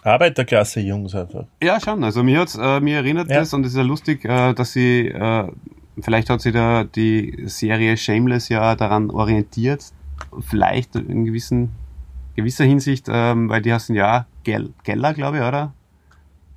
Arbeiterklasse 0.02 0.80
Jungs 0.80 1.14
einfach. 1.14 1.44
Ja, 1.62 1.78
schon. 1.78 2.02
Also 2.02 2.24
mir 2.24 2.40
hat's, 2.40 2.56
äh, 2.60 2.80
mir 2.80 2.96
erinnert 2.96 3.30
Ja. 3.30 3.38
das 3.38 3.54
und 3.54 3.64
es 3.64 3.72
ist 3.72 3.78
ja 3.78 3.84
lustig, 3.84 4.24
äh, 4.24 4.52
dass 4.52 4.72
sie, 4.72 5.06
äh, 5.08 5.48
vielleicht 6.00 6.28
hat 6.28 6.40
sie 6.40 6.50
da 6.50 6.82
die 6.84 7.44
Serie 7.46 7.96
Shameless 7.96 8.48
ja 8.48 8.74
daran 8.74 9.10
orientiert, 9.10 9.84
vielleicht 10.40 10.96
in 10.96 11.24
gewissen, 11.24 11.70
gewisser 12.34 12.64
Hinsicht, 12.64 13.06
ähm, 13.08 13.48
weil 13.48 13.62
die 13.62 13.72
heißen 13.72 13.94
ja 13.94 14.26
Gell, 14.42 14.70
Geller, 14.82 15.14
glaube 15.14 15.36
ich, 15.36 15.42
oder? 15.44 15.72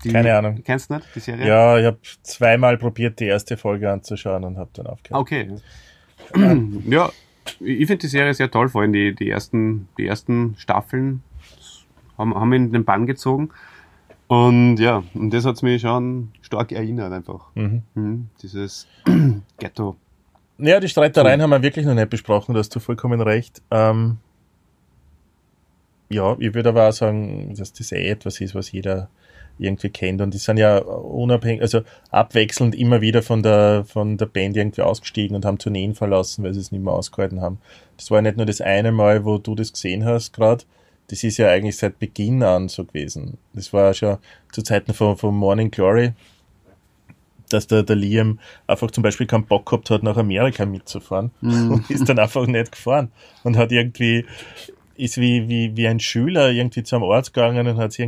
Die, 0.04 0.12
Keine 0.12 0.36
Ahnung. 0.38 0.62
Kennst 0.64 0.90
du 0.90 0.96
nicht, 0.96 1.08
die 1.16 1.20
Serie? 1.20 1.48
Ja, 1.48 1.78
ich 1.78 1.86
habe 1.86 1.98
zweimal 2.24 2.78
probiert, 2.78 3.20
die 3.20 3.26
erste 3.26 3.58
Folge 3.58 3.92
anzuschauen 3.92 4.44
und 4.44 4.58
habe 4.58 4.70
dann 4.74 4.88
aufgehört. 4.88 5.22
Okay. 5.22 5.50
ja, 6.90 7.10
ich 7.60 7.88
finde 7.88 7.98
die 7.98 8.08
Serie 8.08 8.34
sehr 8.34 8.52
toll, 8.52 8.70
vor 8.70 8.82
allem 8.82 8.94
die, 8.94 9.14
die 9.14 9.30
ersten, 9.30 9.88
die 9.98 10.08
ersten 10.08 10.56
Staffeln 10.58 11.24
haben, 12.18 12.36
haben 12.36 12.54
in 12.54 12.72
den 12.72 12.86
Bann 12.86 13.06
gezogen. 13.06 13.50
Und 14.28 14.78
ja, 14.78 15.04
und 15.14 15.32
das 15.32 15.46
hat's 15.46 15.62
mich 15.62 15.82
schon 15.82 16.32
stark 16.42 16.72
erinnert 16.72 17.14
einfach. 17.14 17.48
Mhm. 17.56 17.84
Mhm, 17.94 18.30
dieses 18.42 18.88
Ghetto. 19.60 19.96
Ja, 20.58 20.80
die 20.80 20.90
Streitereien 20.90 21.42
haben 21.42 21.50
wir 21.50 21.62
wirklich 21.62 21.86
noch 21.86 21.94
nicht 21.94 22.10
besprochen, 22.10 22.54
da 22.54 22.60
hast 22.60 22.76
du 22.76 22.80
vollkommen 22.80 23.22
recht. 23.22 23.62
Ähm, 23.72 24.18
ja, 26.10 26.36
ich 26.40 26.54
würde 26.54 26.70
aber 26.70 26.90
auch 26.90 26.94
sagen, 26.94 27.54
dass 27.56 27.74
das 27.74 27.92
eh 27.92 28.08
etwas 28.08 28.40
ist, 28.40 28.56
was 28.56 28.72
jeder 28.72 29.10
irgendwie 29.58 29.90
kennt. 29.90 30.22
Und 30.22 30.34
die 30.34 30.38
sind 30.38 30.58
ja 30.58 30.78
unabhängig, 30.80 31.62
also 31.62 31.82
abwechselnd 32.12 32.76
immer 32.76 33.02
wieder 33.02 33.22
von 33.22 33.44
der, 33.44 33.86
von 33.86 34.18
der 34.18 34.26
Band 34.26 34.58
irgendwie 34.58 34.82
ausgestiegen 34.82 35.36
und 35.36 35.46
haben 35.46 35.58
Tourneen 35.58 35.96
verlassen, 35.96 36.44
weil 36.44 36.54
sie 36.54 36.60
es 36.60 36.72
nicht 36.72 36.84
mehr 36.84 36.94
ausgehalten 36.94 37.42
haben. 37.42 37.60
Das 37.98 38.12
war 38.12 38.18
ja 38.18 38.24
nicht 38.24 38.38
nur 38.38 38.46
das 38.46 38.62
eine 38.62 38.92
Mal, 38.92 39.26
wo 39.26 39.38
du 39.38 39.56
das 39.56 39.74
gesehen 39.74 40.06
hast 40.06 40.34
gerade. 40.34 40.64
Das 41.08 41.24
ist 41.24 41.38
ja 41.38 41.50
eigentlich 41.50 41.78
seit 41.78 42.00
Beginn 42.00 42.44
an 42.44 42.68
so 42.68 42.84
gewesen. 42.84 43.38
Das 43.54 43.72
war 43.74 43.94
schon 43.94 44.18
zu 44.52 44.64
Zeiten 44.64 44.94
von, 44.94 45.18
von 45.18 45.36
Morning 45.36 45.70
Glory, 45.70 46.14
dass 47.50 47.68
der, 47.68 47.84
der 47.84 47.96
Liam 47.96 48.40
einfach 48.68 48.90
zum 48.92 49.04
Beispiel 49.04 49.28
keinen 49.28 49.46
Bock 49.46 49.68
gehabt 49.68 49.90
hat, 49.92 50.04
nach 50.04 50.18
Amerika 50.18 50.66
mitzufahren 50.66 51.32
und 51.42 51.90
ist 51.90 52.10
dann 52.10 52.20
einfach 52.20 52.48
nicht 52.48 52.72
gefahren 52.72 53.12
und 53.44 53.56
hat 53.56 53.72
irgendwie, 53.72 54.26
ist 54.96 55.18
wie, 55.18 55.48
wie, 55.48 55.78
wie 55.78 55.88
ein 55.88 56.00
Schüler 56.00 56.52
irgendwie 56.52 56.84
zum 56.84 57.04
Arzt 57.04 57.34
gegangen 57.34 57.68
und 57.68 57.78
hat 57.78 57.92
sich 57.92 58.04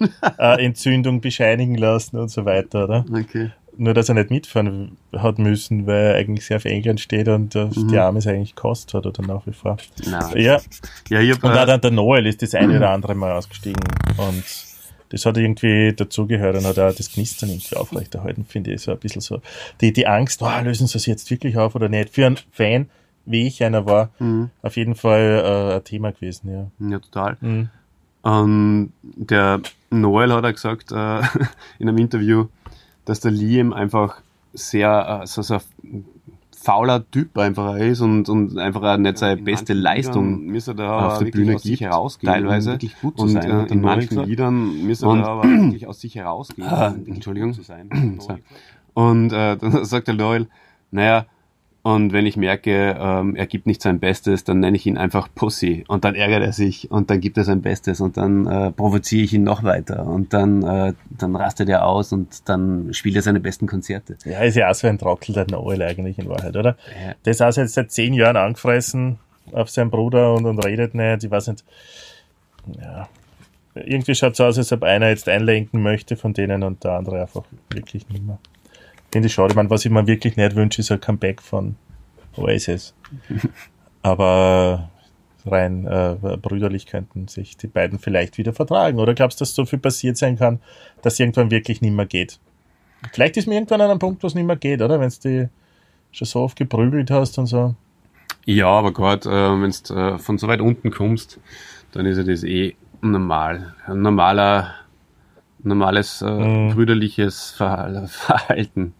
irgendeine 0.00 0.56
Kehlkopf-Entzündung 0.60 1.20
bescheinigen 1.20 1.76
lassen 1.76 2.18
und 2.18 2.30
so 2.30 2.44
weiter, 2.44 2.84
oder? 2.84 3.04
Okay. 3.12 3.50
Nur, 3.76 3.94
dass 3.94 4.08
er 4.08 4.14
nicht 4.14 4.30
mitfahren 4.30 4.98
hat 5.16 5.38
müssen, 5.38 5.86
weil 5.86 6.06
er 6.06 6.14
eigentlich 6.16 6.44
sehr 6.44 6.60
für 6.60 6.68
England 6.68 7.00
steht 7.00 7.28
und 7.28 7.54
äh, 7.54 7.68
die 7.70 7.98
Arme 7.98 8.18
es 8.18 8.26
eigentlich 8.26 8.54
kostet 8.54 8.94
hat 8.94 9.06
oder 9.06 9.22
nach 9.26 9.46
wie 9.46 9.52
vor. 9.52 9.78
Nein. 10.04 10.36
Ja, 10.36 10.60
Ja, 11.08 11.20
ich 11.20 11.32
hab, 11.32 11.44
und 11.44 11.52
auch 11.52 11.62
äh, 11.62 11.66
dann 11.66 11.80
der 11.80 11.90
Noel 11.90 12.26
ist 12.26 12.42
das 12.42 12.54
eine 12.54 12.76
oder 12.76 12.90
andere 12.90 13.14
Mal 13.14 13.32
ausgestiegen 13.32 13.82
und 14.18 14.44
das 15.10 15.26
hat 15.26 15.36
irgendwie 15.36 15.92
dazugehört 15.92 16.56
und 16.56 16.64
hat 16.66 16.78
auch 16.78 16.94
das 16.94 17.10
Knistern 17.10 17.50
irgendwie 17.50 17.76
aufrechterhalten, 17.76 18.44
finde 18.44 18.72
ich. 18.72 18.82
So 18.82 18.92
ein 18.92 18.98
bisschen 18.98 19.20
so 19.20 19.40
die, 19.80 19.92
die 19.92 20.06
Angst, 20.06 20.42
oh, 20.42 20.60
lösen 20.62 20.86
sie 20.86 20.98
es 20.98 21.06
jetzt 21.06 21.30
wirklich 21.30 21.56
auf 21.56 21.74
oder 21.74 21.88
nicht. 21.88 22.10
Für 22.10 22.26
einen 22.26 22.38
Fan, 22.52 22.90
wie 23.24 23.46
ich 23.46 23.62
einer 23.62 23.86
war, 23.86 24.10
mhm. 24.18 24.50
auf 24.62 24.76
jeden 24.76 24.94
Fall 24.94 25.42
äh, 25.44 25.76
ein 25.76 25.84
Thema 25.84 26.12
gewesen, 26.12 26.52
ja. 26.52 26.88
ja, 26.90 26.98
total. 26.98 27.36
Mhm. 27.40 27.70
Und 28.22 28.92
der 29.02 29.60
Noel 29.90 30.32
hat 30.32 30.44
er 30.44 30.52
gesagt 30.52 30.92
äh, 30.92 31.20
in 31.78 31.88
einem 31.88 31.98
Interview, 31.98 32.46
dass 33.04 33.20
der 33.20 33.30
Liam 33.30 33.72
einfach 33.72 34.20
sehr 34.52 35.20
äh, 35.22 35.26
so, 35.26 35.42
so 35.42 35.54
ein 35.82 36.04
fauler 36.62 37.10
Typ 37.10 37.38
einfach 37.38 37.76
ist 37.76 38.02
und, 38.02 38.28
und 38.28 38.58
einfach 38.58 38.82
auch 38.82 38.98
nicht 38.98 39.16
seine 39.16 39.40
beste 39.40 39.72
Leistung 39.72 40.52
da 40.76 41.06
auf 41.06 41.18
der 41.18 41.26
Bühne 41.30 41.54
aus 41.54 41.62
sich 41.62 41.78
gibt, 41.78 41.90
herausgehen, 41.90 42.30
teilweise. 42.32 42.70
um 42.70 42.74
wirklich 42.74 43.00
gut 43.00 43.16
zu 43.16 43.22
Und, 43.24 43.30
sein. 43.30 43.44
äh, 43.44 43.48
der 43.48 43.70
in 43.70 43.80
Noel 43.80 43.96
manchen. 43.96 44.24
Liedern 44.24 44.82
müsste 44.86 45.08
und- 45.08 45.20
da 45.22 45.26
aber 45.28 45.44
wirklich 45.48 45.86
aus 45.86 46.00
sich 46.00 46.14
herausgehen, 46.16 46.68
Ah, 46.68 46.94
Entschuldigung. 47.06 47.54
Und 48.92 49.32
äh, 49.32 49.56
dann 49.60 49.84
sagt 49.84 50.08
der 50.08 50.14
Loyal, 50.14 50.46
naja, 50.90 51.24
und 51.82 52.12
wenn 52.12 52.26
ich 52.26 52.36
merke, 52.36 52.94
ähm, 53.00 53.34
er 53.36 53.46
gibt 53.46 53.66
nicht 53.66 53.80
sein 53.80 54.00
Bestes, 54.00 54.44
dann 54.44 54.60
nenne 54.60 54.76
ich 54.76 54.84
ihn 54.84 54.98
einfach 54.98 55.28
Pussy. 55.34 55.84
Und 55.88 56.04
dann 56.04 56.14
ärgert 56.14 56.42
er 56.42 56.52
sich 56.52 56.90
und 56.90 57.08
dann 57.08 57.20
gibt 57.20 57.38
er 57.38 57.44
sein 57.44 57.62
Bestes 57.62 58.02
und 58.02 58.18
dann 58.18 58.46
äh, 58.46 58.70
provoziere 58.70 59.24
ich 59.24 59.32
ihn 59.32 59.44
noch 59.44 59.62
weiter. 59.62 60.06
Und 60.06 60.34
dann, 60.34 60.62
äh, 60.62 60.92
dann 61.08 61.34
rastet 61.36 61.70
er 61.70 61.86
aus 61.86 62.12
und 62.12 62.48
dann 62.50 62.92
spielt 62.92 63.16
er 63.16 63.22
seine 63.22 63.40
besten 63.40 63.66
Konzerte. 63.66 64.18
Ja, 64.26 64.40
ist 64.40 64.56
ja 64.56 64.70
auch 64.70 64.74
so 64.74 64.88
ein 64.88 64.98
Trottel, 64.98 65.32
der 65.32 65.46
Noel 65.50 65.80
eigentlich 65.82 66.18
in 66.18 66.28
Wahrheit, 66.28 66.54
oder? 66.54 66.76
Ja. 67.02 67.14
Der 67.24 67.30
ist 67.30 67.40
auch 67.40 67.56
jetzt 67.56 67.72
seit 67.72 67.90
zehn 67.90 68.12
Jahren 68.12 68.36
angefressen 68.36 69.18
auf 69.52 69.70
seinen 69.70 69.90
Bruder 69.90 70.34
und, 70.34 70.44
und 70.44 70.58
redet 70.64 70.94
nicht. 70.94 71.24
Ich 71.24 71.30
weiß 71.30 71.48
nicht. 71.48 71.64
Ja. 72.78 73.08
Irgendwie 73.74 74.14
schaut 74.14 74.34
es 74.34 74.40
aus, 74.40 74.58
als 74.58 74.70
ob 74.72 74.82
einer 74.82 75.08
jetzt 75.08 75.30
einlenken 75.30 75.82
möchte 75.82 76.16
von 76.16 76.34
denen 76.34 76.62
und 76.62 76.84
der 76.84 76.92
andere 76.92 77.22
einfach 77.22 77.44
wirklich 77.70 78.06
nicht 78.10 78.26
mehr. 78.26 78.38
Finde 79.12 79.26
ich 79.26 79.34
schade. 79.34 79.50
Ich 79.50 79.56
meine, 79.56 79.70
was 79.70 79.84
ich 79.84 79.90
mir 79.90 80.06
wirklich 80.06 80.36
nicht 80.36 80.54
wünsche, 80.56 80.80
ist 80.80 80.90
ein 80.92 81.00
Comeback 81.00 81.42
von 81.42 81.76
Oasis. 82.36 82.94
Aber 84.02 84.90
rein 85.46 85.86
äh, 85.86 86.16
brüderlich 86.40 86.86
könnten 86.86 87.28
sich 87.28 87.56
die 87.56 87.66
beiden 87.66 87.98
vielleicht 87.98 88.38
wieder 88.38 88.52
vertragen. 88.52 88.98
Oder 88.98 89.14
glaubst 89.14 89.40
du, 89.40 89.42
dass 89.42 89.54
so 89.54 89.64
viel 89.64 89.78
passiert 89.78 90.16
sein 90.16 90.38
kann, 90.38 90.60
dass 91.02 91.18
irgendwann 91.18 91.50
wirklich 91.50 91.80
nicht 91.80 91.92
mehr 91.94 92.06
geht? 92.06 92.38
Vielleicht 93.12 93.36
ist 93.36 93.46
mir 93.46 93.54
irgendwann 93.54 93.80
an 93.80 93.90
einem 93.90 93.98
Punkt, 93.98 94.22
wo 94.22 94.26
es 94.26 94.34
nicht 94.34 94.44
mehr 94.46 94.56
geht, 94.56 94.82
oder? 94.82 95.00
Wenn 95.00 95.08
du 95.10 95.16
die 95.24 95.48
schon 96.12 96.26
so 96.26 96.40
oft 96.40 96.56
geprügelt 96.56 97.10
hast 97.10 97.38
und 97.38 97.46
so. 97.46 97.74
Ja, 98.44 98.66
aber 98.68 98.92
gerade 98.92 99.28
äh, 99.28 99.62
wenn 99.62 99.72
du 99.88 99.94
äh, 99.94 100.18
von 100.18 100.38
so 100.38 100.48
weit 100.48 100.60
unten 100.60 100.90
kommst, 100.90 101.38
dann 101.92 102.06
ist 102.06 102.18
ja 102.18 102.22
das 102.24 102.44
eh 102.44 102.74
normal. 103.00 103.74
Ein 103.86 104.02
normaler, 104.02 104.74
normales 105.62 106.22
äh, 106.22 106.30
Mhm. 106.30 106.74
brüderliches 106.74 107.54
Verha- 107.58 108.06
Verhalten 108.06 108.94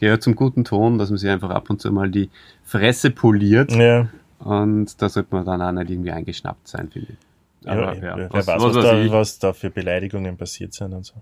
gehört 0.00 0.22
zum 0.22 0.34
guten 0.34 0.64
Ton, 0.64 0.98
dass 0.98 1.10
man 1.10 1.18
sich 1.18 1.30
einfach 1.30 1.50
ab 1.50 1.70
und 1.70 1.80
zu 1.80 1.92
mal 1.92 2.10
die 2.10 2.30
Fresse 2.64 3.10
poliert 3.10 3.72
Ja, 3.72 4.08
und 4.40 5.00
da 5.00 5.08
sollte 5.08 5.34
man 5.34 5.44
dann 5.44 5.62
auch 5.62 5.72
nicht 5.72 5.90
irgendwie 5.90 6.10
eingeschnappt 6.10 6.66
sein, 6.66 6.88
finde 6.90 7.12
ich. 7.12 7.68
Aber, 7.68 7.94
ja, 7.94 8.02
ja, 8.02 8.16
wer 8.16 8.32
was, 8.32 8.46
weiß, 8.46 8.62
was, 8.62 8.74
was, 8.74 8.84
da, 8.84 9.12
was 9.12 9.38
da 9.38 9.52
für 9.52 9.70
Beleidigungen 9.70 10.36
passiert 10.36 10.72
sind 10.72 10.94
und 10.94 11.04
so. 11.04 11.14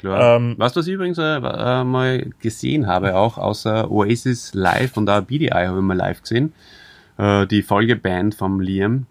klar. 0.00 0.36
ähm, 0.36 0.54
du, 0.56 0.60
was 0.60 0.76
ich 0.76 0.94
übrigens 0.94 1.18
äh, 1.18 1.36
äh, 1.36 1.84
mal 1.84 2.30
gesehen 2.40 2.86
habe, 2.86 3.16
auch 3.16 3.38
außer 3.38 3.90
Oasis 3.90 4.54
live 4.54 4.96
und 4.96 5.10
auch 5.10 5.20
BDI 5.22 5.48
habe 5.50 5.78
ich 5.78 5.84
mal 5.84 5.96
live 5.96 6.22
gesehen, 6.22 6.52
äh, 7.18 7.44
die 7.48 7.62
Folgeband 7.62 8.36
vom 8.36 8.60
Liam. 8.60 9.06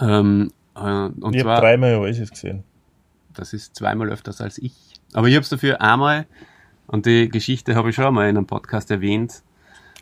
Ähm, 0.00 0.52
äh, 0.76 0.80
und 0.80 1.34
Ich 1.34 1.44
habe 1.44 1.60
dreimal 1.60 1.96
Oasis 1.96 2.30
gesehen. 2.30 2.62
das 3.34 3.52
ist 3.52 3.74
zweimal 3.74 4.08
öfters 4.10 4.40
als 4.40 4.58
ich. 4.58 4.74
Aber 5.14 5.26
ich 5.26 5.34
habe 5.34 5.42
es 5.42 5.48
dafür 5.48 5.80
einmal, 5.80 6.26
und 6.90 7.06
die 7.06 7.28
Geschichte 7.28 7.74
habe 7.74 7.90
ich 7.90 7.94
schon 7.94 8.04
einmal 8.06 8.28
in 8.28 8.36
einem 8.36 8.46
Podcast 8.46 8.90
erwähnt, 8.90 9.42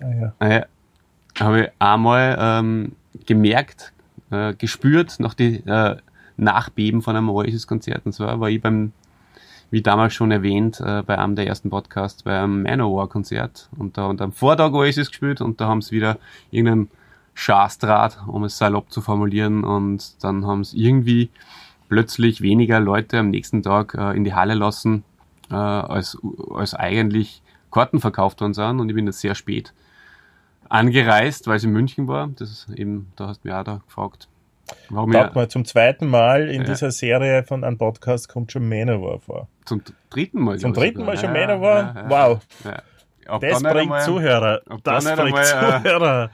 Ah, 0.01 0.32
ja. 0.41 0.47
äh, 0.47 0.62
habe 1.41 1.61
ich 1.62 1.68
einmal 1.78 2.36
ähm, 2.41 2.93
gemerkt, 3.26 3.93
äh, 4.30 4.55
gespürt, 4.55 5.18
nach 5.20 5.34
die 5.34 5.57
äh, 5.66 5.97
Nachbeben 6.36 7.03
von 7.03 7.16
einem 7.16 7.28
Oasis-Konzert. 7.30 8.07
Und 8.07 8.12
zwar 8.12 8.39
war 8.41 8.49
ich 8.49 8.61
beim, 8.62 8.93
wie 9.70 9.82
damals 9.82 10.14
schon 10.14 10.30
erwähnt, 10.30 10.80
äh, 10.80 11.03
bei 11.03 11.18
einem 11.18 11.34
der 11.36 11.47
ersten 11.47 11.68
Podcasts, 11.70 12.22
bei 12.22 12.39
einem 12.39 12.62
Manowar-Konzert. 12.62 13.68
Und 13.76 13.99
da 13.99 14.07
und 14.07 14.20
am 14.20 14.32
Vortag 14.32 14.72
Oasis 14.72 15.09
gespielt 15.09 15.41
und 15.41 15.61
da 15.61 15.66
haben 15.66 15.82
sie 15.82 15.97
wieder 15.97 16.18
irgendeinen 16.51 16.91
Schaßdraht, 17.34 18.18
um 18.26 18.45
es 18.45 18.57
salopp 18.59 18.91
zu 18.93 19.01
formulieren. 19.01 19.64
Und 19.64 20.22
dann 20.22 20.47
haben 20.47 20.61
es 20.61 20.74
irgendwie 20.74 21.30
plötzlich 21.89 22.41
weniger 22.41 22.80
Leute 22.80 23.18
am 23.18 23.30
nächsten 23.30 23.62
Tag 23.62 23.95
äh, 23.95 24.16
in 24.16 24.24
die 24.24 24.34
Halle 24.34 24.55
lassen, 24.55 25.03
äh, 25.51 25.55
als, 25.55 26.18
als 26.55 26.74
eigentlich 26.74 27.42
Karten 27.70 28.01
verkauft 28.01 28.40
worden 28.40 28.55
sind. 28.55 28.80
Und 28.80 28.88
ich 28.88 28.94
bin 28.94 29.07
jetzt 29.07 29.20
sehr 29.20 29.34
spät 29.34 29.72
angereist, 30.68 31.46
weil 31.46 31.57
es 31.57 31.64
in 31.64 31.70
München 31.72 32.09
war. 32.09 32.28
Das 32.36 32.51
ist 32.51 32.68
eben, 32.70 33.12
da 33.16 33.28
hast 33.28 33.44
du 33.44 33.49
mich 33.49 33.57
auch 33.57 33.64
da 33.64 33.80
gefragt. 33.86 34.28
Warum 34.90 35.12
Sag 35.12 35.28
ja 35.28 35.34
mal, 35.34 35.49
zum 35.49 35.64
zweiten 35.64 36.09
Mal 36.09 36.49
in 36.51 36.61
Ja. 36.62 36.66
dieser 36.68 36.90
Serie 36.90 37.42
von 37.42 37.64
einem 37.64 37.78
Podcast 37.78 38.28
kommt 38.28 38.53
schon 38.53 38.68
Manowar 38.68 39.18
vor. 39.20 39.49
zum 39.64 39.82
dritten 40.11 40.40
Mal. 40.42 40.59
Zum 40.59 40.74
dritten 40.74 41.05
Mal 41.05 41.16
schon 41.16 41.34
Ja, 41.34 41.46
Manowar? 41.46 41.78
ja, 41.94 42.03
ja. 42.03 42.11
Wow, 42.11 42.40
Ja. 42.64 42.82
Ob 43.30 43.42
das 43.42 43.62
bringt 43.62 43.76
einmal 43.76 44.03
Zuhörer. 44.05 44.61
Das 44.84 45.05
bringt 45.05 45.20
einmal, 45.20 45.42
äh, 45.42 45.82
Zuhörer. 45.82 46.30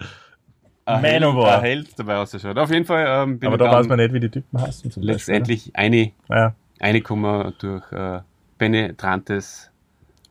Held- 0.87 1.03
Manowar. 1.23 1.55
Ein 1.57 1.61
Held 1.63 1.99
dabei 1.99 2.17
ausschaut. 2.19 2.59
Auf 2.59 2.71
jeden 2.71 2.85
Fall 2.85 3.05
ähm, 3.09 3.39
bin 3.39 3.47
Aber 3.49 3.57
da 3.59 3.71
weiß 3.73 3.87
man 3.89 3.99
nicht, 3.99 4.13
wie 4.13 4.21
die 4.21 4.29
Typen 4.31 4.61
heißen. 4.61 4.91
Zum 4.91 5.03
letztendlich 5.03 5.71
eine, 5.75 5.97
Beispiel. 6.29 6.37
Ja. 6.37 6.55
eine 6.81 7.01
Komma 7.01 7.53
durch 7.59 7.91
äh, 7.93 8.21
penetrantes 8.59 9.71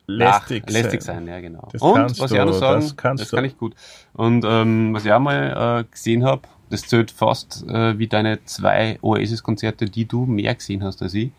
Lästig, 0.06 0.64
Ach, 0.68 0.72
lästig 0.74 1.02
sein, 1.02 1.26
ja 1.28 1.40
genau. 1.40 1.70
Das 1.72 1.82
und 1.82 2.20
was 2.20 2.30
ich 2.32 2.38
auch 2.40 2.46
noch 2.46 2.52
sagen, 2.54 2.82
das 2.82 3.16
das, 3.22 3.32
kann 3.32 3.46
ich 3.46 3.58
gut. 3.58 3.74
Und 4.12 4.44
ähm, 4.46 4.94
was 4.94 5.06
ich 5.06 5.14
auch 5.14 5.20
mal 5.22 5.80
äh, 5.80 5.90
gesehen 5.90 6.26
habe, 6.26 6.42
das 6.70 6.82
zählt 6.82 7.10
fast 7.10 7.64
äh, 7.70 7.98
wie 7.98 8.08
deine 8.08 8.44
zwei 8.44 8.98
Oasis-Konzerte, 9.02 9.86
die 9.86 10.06
du 10.06 10.26
mehr 10.26 10.54
gesehen 10.56 10.84
hast 10.84 11.02
als 11.02 11.14
ich. 11.14 11.32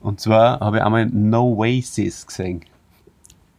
Und 0.00 0.20
zwar 0.20 0.60
habe 0.60 0.76
ich 0.76 0.82
einmal 0.82 1.06
No 1.06 1.54
Oasis 1.54 2.26
gesehen. 2.26 2.62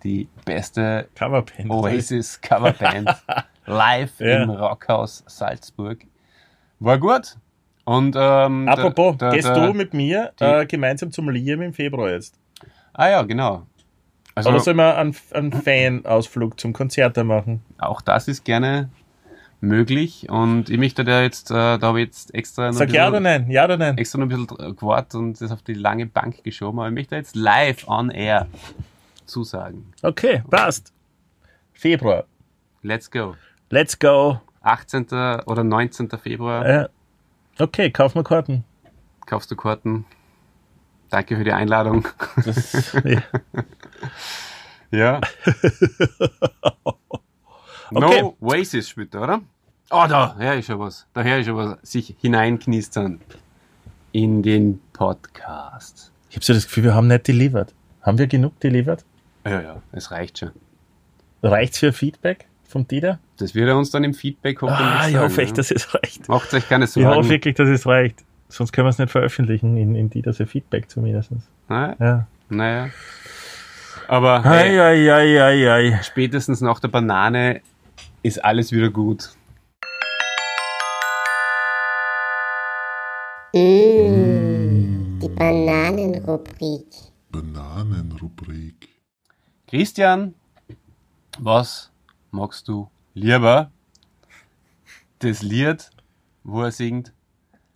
Die 0.04 0.28
beste 0.46 1.08
Coverband. 1.16 1.72
Oasis 1.72 2.40
Coverband 2.40 3.10
live 3.66 4.20
Ja. 4.20 4.44
im 4.44 4.52
Rockhaus 4.52 5.24
Salzburg. 5.26 6.06
War 6.80 7.00
gut. 7.00 7.38
Und 7.86 8.16
ähm, 8.20 8.68
Apropos, 8.68 9.18
der- 9.18 9.30
der- 9.32 9.36
gehst 9.40 9.48
der- 9.48 9.68
du 9.68 9.74
mit 9.74 9.96
mir 9.96 10.32
die- 10.40 10.44
äh, 10.44 10.66
gemeinsam 10.68 11.12
zum 11.12 11.30
Liam 11.30 11.62
im 11.64 11.74
Februar 11.74 12.12
jetzt? 12.12 12.38
Ah 12.94 13.10
ja, 13.10 13.22
genau. 13.24 13.66
Also 14.36 14.50
Oder 14.50 14.60
sollen 14.62 14.78
wir 14.78 14.98
einen, 14.98 15.16
einen 15.32 15.52
Fan-Ausflug 15.54 16.60
zum 16.60 16.74
Konzert 16.74 17.18
machen? 17.18 17.62
auch 17.78 18.02
das 18.02 18.28
ist 18.28 18.44
gerne 18.46 18.90
möglich. 19.62 20.28
Und 20.30 20.70
ich 20.70 20.78
möchte 20.78 21.04
da 21.04 21.22
jetzt, 21.22 21.52
äh, 21.52 21.54
da 21.54 21.80
habe 21.82 22.02
ich 22.02 22.08
jetzt 22.08 22.34
extra 22.34 22.68
noch, 22.68 22.74
Sag 22.74 22.90
ein 22.90 22.94
ja 22.96 23.10
bisschen, 23.10 23.14
oder 23.14 23.20
nein, 23.20 23.52
ja 23.52 23.66
oder 23.66 23.78
nein? 23.78 23.98
extra 23.98 24.18
noch 24.20 24.26
ein 24.26 24.30
bisschen 24.48 24.76
gewartet 24.76 25.16
und 25.16 25.40
das 25.40 25.52
auf 25.52 25.62
die 25.62 25.74
lange 25.76 26.06
Bank 26.08 26.44
geschoben. 26.44 26.80
Aber 26.80 26.88
ich 26.88 26.94
möchte 26.94 27.16
jetzt 27.16 27.36
live 27.36 27.88
on 27.88 28.10
air 28.10 28.48
zusagen. 29.26 29.94
Okay, 30.02 30.44
passt. 30.50 30.92
Februar. 31.74 32.26
Let's 32.82 33.10
go. 33.10 33.36
Let's 33.70 33.98
go. 33.98 34.42
18. 34.62 35.06
oder 35.46 35.64
19. 35.64 36.10
Februar 36.22 36.66
Äh, 36.66 36.88
okay, 37.60 37.92
kauf 37.92 38.16
mal 38.16 38.24
Karten. 38.24 38.64
kaufst 39.26 39.52
du 39.52 39.56
Karten. 39.56 40.06
Danke 41.14 41.38
für 41.38 41.44
die 41.44 41.52
Einladung. 41.54 42.08
Das, 42.44 42.92
ja. 43.04 43.22
Ja. 44.90 45.22
Okay. 47.92 48.22
No 48.22 48.36
Oasis 48.42 48.90
spielt, 48.90 49.14
er, 49.14 49.22
oder? 49.22 49.42
Oh, 49.92 50.06
da, 50.10 50.36
her 50.40 50.56
ist 50.58 50.66
schon 50.66 50.80
was. 50.80 51.06
Da 51.14 51.22
her 51.22 51.40
ist 51.40 51.46
schon 51.46 51.56
was. 51.56 51.78
Sich 51.84 52.16
hineinknistern 52.20 53.22
in 54.12 54.42
den 54.42 54.80
Podcast. 54.94 56.12
Ich 56.32 56.36
habe 56.36 56.46
so 56.46 56.54
das 56.54 56.66
Gefühl, 56.66 56.86
wir 56.86 56.96
haben 56.96 57.08
nicht 57.08 57.28
delivered. 57.28 57.74
Haben 58.02 58.18
wir 58.18 58.26
genug 58.26 58.60
delivered? 58.60 59.06
Ja, 59.46 59.62
ja, 59.62 59.82
es 59.92 60.10
reicht 60.10 60.40
schon. 60.40 60.52
Reicht's 61.44 61.78
für 61.78 61.94
Feedback 61.94 62.48
vom 62.68 62.88
Dieter? 62.88 63.20
Das 63.38 63.54
wird 63.54 63.68
er 63.68 63.78
uns 63.78 63.92
dann 63.92 64.04
im 64.04 64.16
Feedback 64.16 64.62
hoffentlich 64.64 64.88
Ah, 64.88 65.10
ich 65.10 65.18
hoffe 65.18 65.42
echt, 65.44 65.52
ja. 65.52 65.56
dass 65.58 65.70
es 65.70 65.94
reicht. 65.94 66.28
Macht 66.28 66.52
euch 66.56 66.68
keine 66.68 66.86
Ich 66.86 66.96
hoffe 66.96 67.02
Sorgen. 67.04 67.30
wirklich, 67.30 67.54
dass 67.56 67.70
es 67.70 67.86
reicht. 67.86 68.24
Sonst 68.54 68.72
können 68.72 68.86
wir 68.86 68.90
es 68.92 69.00
nicht 69.00 69.10
veröffentlichen 69.10 69.78
in, 69.78 69.96
in 69.96 70.12
Dieter 70.12 70.32
Feedback 70.46 70.88
zumindest. 70.88 71.32
naja, 71.68 71.96
Ja. 72.00 72.28
naja. 72.50 72.90
Aber 74.08 74.46
Ei, 74.46 74.70
hey, 74.70 74.80
ei, 74.80 75.12
ei, 75.12 75.42
ei, 75.42 75.72
ei. 75.96 76.00
spätestens 76.04 76.62
nach 76.62 76.80
der 76.80 76.90
Banane 76.90 77.62
ist 78.22 78.46
alles 78.46 78.72
wieder 78.72 78.92
gut. 78.92 79.30
Mmh, 83.84 85.20
die 85.22 85.30
Bananenrubrik. 85.30 86.88
Bananenrubrik. 87.32 88.90
Christian, 89.68 90.34
was 91.40 91.92
magst 92.32 92.68
du 92.68 92.90
lieber? 93.14 93.72
Das 95.20 95.42
Lied, 95.42 95.90
wo 96.44 96.64
er 96.64 96.72
singt 96.72 97.14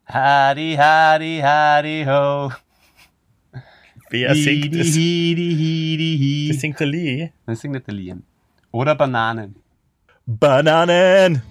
Hadi, 0.10 0.78
Hadi, 0.78 1.42
Hadi, 1.42 2.06
ho. 2.06 2.50
Wer 4.10 4.34
singt 4.36 4.74
Hidi, 4.74 6.48
das? 6.48 6.62
Singt 6.62 6.80
der 6.80 6.88
Lee. 6.88 7.32
Das 7.46 7.60
singt 7.60 7.86
der 7.86 7.94
Liam. 7.94 8.24
Oder 8.72 8.96
Bananen. 8.96 9.56
Bananen! 10.26 11.42